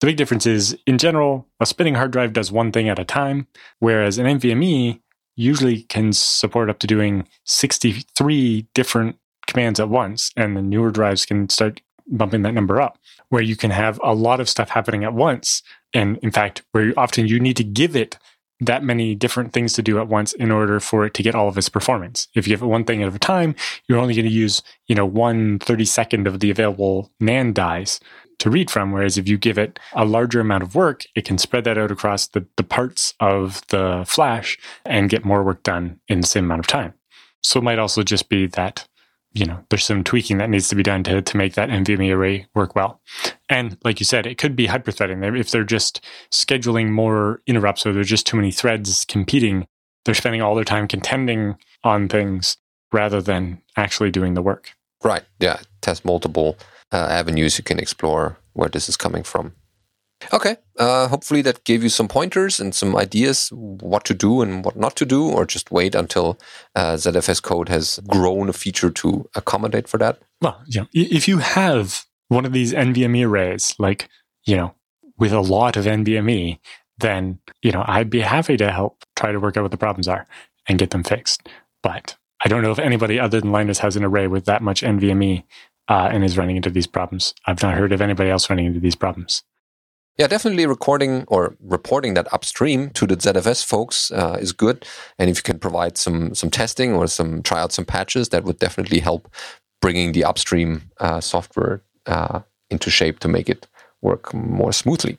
the 0.00 0.08
big 0.08 0.16
difference 0.16 0.44
is, 0.44 0.76
in 0.86 0.98
general, 0.98 1.46
a 1.60 1.66
spinning 1.66 1.94
hard 1.94 2.10
drive 2.10 2.32
does 2.32 2.50
one 2.50 2.72
thing 2.72 2.88
at 2.88 2.98
a 2.98 3.04
time, 3.04 3.46
whereas 3.78 4.18
an 4.18 4.26
NVMe 4.26 5.00
usually 5.36 5.82
can 5.82 6.12
support 6.12 6.68
up 6.68 6.80
to 6.80 6.86
doing 6.86 7.28
63 7.44 8.66
different 8.74 9.16
commands 9.46 9.78
at 9.78 9.88
once, 9.88 10.32
and 10.36 10.56
the 10.56 10.62
newer 10.62 10.90
drives 10.90 11.24
can 11.24 11.48
start 11.48 11.80
bumping 12.06 12.42
that 12.42 12.54
number 12.54 12.80
up 12.80 12.98
where 13.30 13.42
you 13.42 13.56
can 13.56 13.70
have 13.70 13.98
a 14.02 14.14
lot 14.14 14.40
of 14.40 14.48
stuff 14.48 14.68
happening 14.68 15.04
at 15.04 15.14
once. 15.14 15.62
And 15.94 16.18
in 16.18 16.30
fact, 16.30 16.62
where 16.72 16.92
often 16.96 17.26
you 17.26 17.40
need 17.40 17.56
to 17.56 17.64
give 17.64 17.96
it 17.96 18.18
that 18.60 18.84
many 18.84 19.14
different 19.14 19.52
things 19.52 19.72
to 19.74 19.82
do 19.82 19.98
at 19.98 20.08
once 20.08 20.32
in 20.32 20.50
order 20.50 20.78
for 20.80 21.04
it 21.04 21.14
to 21.14 21.22
get 21.22 21.34
all 21.34 21.48
of 21.48 21.58
its 21.58 21.68
performance. 21.68 22.28
If 22.34 22.46
you 22.46 22.52
give 22.52 22.62
it 22.62 22.66
one 22.66 22.84
thing 22.84 23.02
at 23.02 23.14
a 23.14 23.18
time, 23.18 23.54
you're 23.88 23.98
only 23.98 24.14
going 24.14 24.26
to 24.26 24.30
use, 24.30 24.62
you 24.86 24.94
know, 24.94 25.06
one 25.06 25.58
32nd 25.58 26.26
of 26.26 26.40
the 26.40 26.50
available 26.50 27.10
NAND 27.20 27.54
dies 27.54 28.00
to 28.38 28.50
read 28.50 28.70
from. 28.70 28.92
Whereas 28.92 29.18
if 29.18 29.28
you 29.28 29.38
give 29.38 29.58
it 29.58 29.78
a 29.94 30.04
larger 30.04 30.40
amount 30.40 30.62
of 30.62 30.74
work, 30.74 31.04
it 31.14 31.24
can 31.24 31.38
spread 31.38 31.64
that 31.64 31.78
out 31.78 31.90
across 31.90 32.28
the, 32.28 32.46
the 32.56 32.62
parts 32.62 33.14
of 33.20 33.66
the 33.68 34.04
flash 34.06 34.58
and 34.84 35.10
get 35.10 35.24
more 35.24 35.42
work 35.42 35.62
done 35.62 36.00
in 36.08 36.20
the 36.20 36.26
same 36.26 36.44
amount 36.44 36.60
of 36.60 36.66
time. 36.66 36.94
So 37.42 37.58
it 37.58 37.64
might 37.64 37.78
also 37.78 38.02
just 38.02 38.28
be 38.28 38.46
that 38.48 38.86
you 39.34 39.44
know, 39.44 39.58
there's 39.68 39.84
some 39.84 40.04
tweaking 40.04 40.38
that 40.38 40.48
needs 40.48 40.68
to 40.68 40.76
be 40.76 40.82
done 40.82 41.02
to, 41.04 41.20
to 41.20 41.36
make 41.36 41.54
that 41.54 41.68
NVMe 41.68 42.14
array 42.14 42.46
work 42.54 42.76
well. 42.76 43.00
And 43.50 43.76
like 43.84 43.98
you 43.98 44.06
said, 44.06 44.26
it 44.26 44.38
could 44.38 44.54
be 44.54 44.68
hyperthreading. 44.68 45.38
If 45.38 45.50
they're 45.50 45.64
just 45.64 46.04
scheduling 46.30 46.90
more 46.90 47.42
interrupts 47.46 47.84
or 47.84 47.92
there's 47.92 48.08
just 48.08 48.26
too 48.26 48.36
many 48.36 48.52
threads 48.52 49.04
competing, 49.04 49.66
they're 50.04 50.14
spending 50.14 50.40
all 50.40 50.54
their 50.54 50.64
time 50.64 50.86
contending 50.86 51.56
on 51.82 52.08
things 52.08 52.56
rather 52.92 53.20
than 53.20 53.60
actually 53.76 54.12
doing 54.12 54.34
the 54.34 54.42
work. 54.42 54.72
Right. 55.02 55.24
Yeah. 55.40 55.58
Test 55.80 56.04
multiple 56.04 56.56
uh, 56.92 57.08
avenues 57.10 57.58
you 57.58 57.64
can 57.64 57.80
explore 57.80 58.38
where 58.52 58.68
this 58.68 58.88
is 58.88 58.96
coming 58.96 59.24
from. 59.24 59.52
Okay. 60.32 60.56
Uh, 60.78 61.08
hopefully 61.08 61.42
that 61.42 61.64
gave 61.64 61.82
you 61.82 61.88
some 61.88 62.08
pointers 62.08 62.60
and 62.60 62.74
some 62.74 62.96
ideas 62.96 63.50
what 63.52 64.04
to 64.04 64.14
do 64.14 64.42
and 64.42 64.64
what 64.64 64.76
not 64.76 64.96
to 64.96 65.04
do, 65.04 65.28
or 65.28 65.44
just 65.44 65.70
wait 65.70 65.94
until 65.94 66.38
uh, 66.74 66.94
ZFS 66.94 67.42
code 67.42 67.68
has 67.68 68.00
grown 68.08 68.48
a 68.48 68.52
feature 68.52 68.90
to 68.90 69.28
accommodate 69.34 69.88
for 69.88 69.98
that. 69.98 70.18
Well, 70.40 70.60
yeah. 70.66 70.84
If 70.92 71.28
you 71.28 71.38
have 71.38 72.04
one 72.28 72.44
of 72.44 72.52
these 72.52 72.72
NVMe 72.72 73.26
arrays, 73.26 73.74
like 73.78 74.08
you 74.46 74.56
know, 74.56 74.74
with 75.18 75.32
a 75.32 75.40
lot 75.40 75.76
of 75.76 75.84
NVMe, 75.84 76.58
then 76.98 77.38
you 77.62 77.72
know 77.72 77.84
I'd 77.86 78.10
be 78.10 78.20
happy 78.20 78.56
to 78.56 78.70
help 78.70 79.04
try 79.16 79.32
to 79.32 79.40
work 79.40 79.56
out 79.56 79.62
what 79.62 79.70
the 79.70 79.76
problems 79.76 80.08
are 80.08 80.26
and 80.68 80.78
get 80.78 80.90
them 80.90 81.04
fixed. 81.04 81.48
But 81.82 82.16
I 82.44 82.48
don't 82.48 82.62
know 82.62 82.72
if 82.72 82.78
anybody 82.78 83.18
other 83.18 83.40
than 83.40 83.52
Linus 83.52 83.78
has 83.78 83.96
an 83.96 84.04
array 84.04 84.26
with 84.26 84.44
that 84.46 84.62
much 84.62 84.82
NVMe 84.82 85.44
uh, 85.88 86.08
and 86.12 86.24
is 86.24 86.38
running 86.38 86.56
into 86.56 86.70
these 86.70 86.86
problems. 86.86 87.34
I've 87.46 87.62
not 87.62 87.74
heard 87.74 87.92
of 87.92 88.00
anybody 88.00 88.30
else 88.30 88.48
running 88.50 88.66
into 88.66 88.80
these 88.80 88.96
problems. 88.96 89.42
Yeah, 90.16 90.28
definitely 90.28 90.66
recording 90.66 91.24
or 91.28 91.56
reporting 91.60 92.14
that 92.14 92.32
upstream 92.32 92.90
to 92.90 93.06
the 93.06 93.16
ZFS 93.16 93.64
folks 93.64 94.12
uh, 94.12 94.36
is 94.40 94.52
good. 94.52 94.86
And 95.18 95.28
if 95.28 95.38
you 95.38 95.42
can 95.42 95.58
provide 95.58 95.98
some 95.98 96.34
some 96.34 96.50
testing 96.50 96.94
or 96.94 97.06
some 97.08 97.42
try 97.42 97.60
out 97.60 97.72
some 97.72 97.84
patches, 97.84 98.28
that 98.28 98.44
would 98.44 98.58
definitely 98.58 99.00
help 99.00 99.28
bringing 99.80 100.12
the 100.12 100.24
upstream 100.24 100.90
uh, 101.00 101.20
software 101.20 101.82
uh, 102.06 102.40
into 102.70 102.90
shape 102.90 103.18
to 103.20 103.28
make 103.28 103.48
it 103.48 103.66
work 104.02 104.32
more 104.32 104.72
smoothly. 104.72 105.18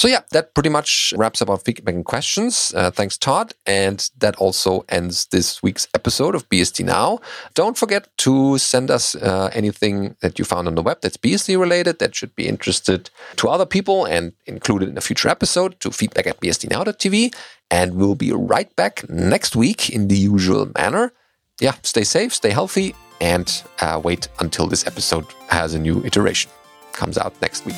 So 0.00 0.08
yeah, 0.08 0.22
that 0.30 0.54
pretty 0.54 0.70
much 0.70 1.12
wraps 1.14 1.42
up 1.42 1.50
our 1.50 1.58
feedback 1.58 1.94
and 1.94 2.06
questions. 2.06 2.72
Uh, 2.74 2.90
thanks, 2.90 3.18
Todd. 3.18 3.52
And 3.66 4.10
that 4.20 4.34
also 4.36 4.82
ends 4.88 5.26
this 5.26 5.62
week's 5.62 5.88
episode 5.92 6.34
of 6.34 6.48
BSD 6.48 6.86
Now. 6.86 7.18
Don't 7.52 7.76
forget 7.76 8.08
to 8.24 8.56
send 8.56 8.90
us 8.90 9.14
uh, 9.14 9.50
anything 9.52 10.16
that 10.22 10.38
you 10.38 10.46
found 10.46 10.68
on 10.68 10.74
the 10.74 10.80
web 10.80 11.02
that's 11.02 11.18
BSD 11.18 11.60
related 11.60 11.98
that 11.98 12.14
should 12.14 12.34
be 12.34 12.48
interested 12.48 13.10
to 13.36 13.50
other 13.50 13.66
people 13.66 14.06
and 14.06 14.32
included 14.46 14.88
in 14.88 14.96
a 14.96 15.02
future 15.02 15.28
episode 15.28 15.78
to 15.80 15.90
feedback 15.90 16.26
at 16.26 16.40
bsdnow.tv. 16.40 17.34
And 17.70 17.96
we'll 17.96 18.14
be 18.14 18.32
right 18.32 18.74
back 18.76 19.06
next 19.10 19.54
week 19.54 19.90
in 19.90 20.08
the 20.08 20.16
usual 20.16 20.70
manner. 20.78 21.12
Yeah, 21.60 21.74
stay 21.82 22.04
safe, 22.04 22.32
stay 22.32 22.52
healthy, 22.52 22.94
and 23.20 23.62
uh, 23.82 24.00
wait 24.02 24.28
until 24.38 24.66
this 24.66 24.86
episode 24.86 25.26
has 25.48 25.74
a 25.74 25.78
new 25.78 26.02
iteration. 26.06 26.50
Comes 26.94 27.18
out 27.18 27.38
next 27.42 27.66
week. 27.66 27.76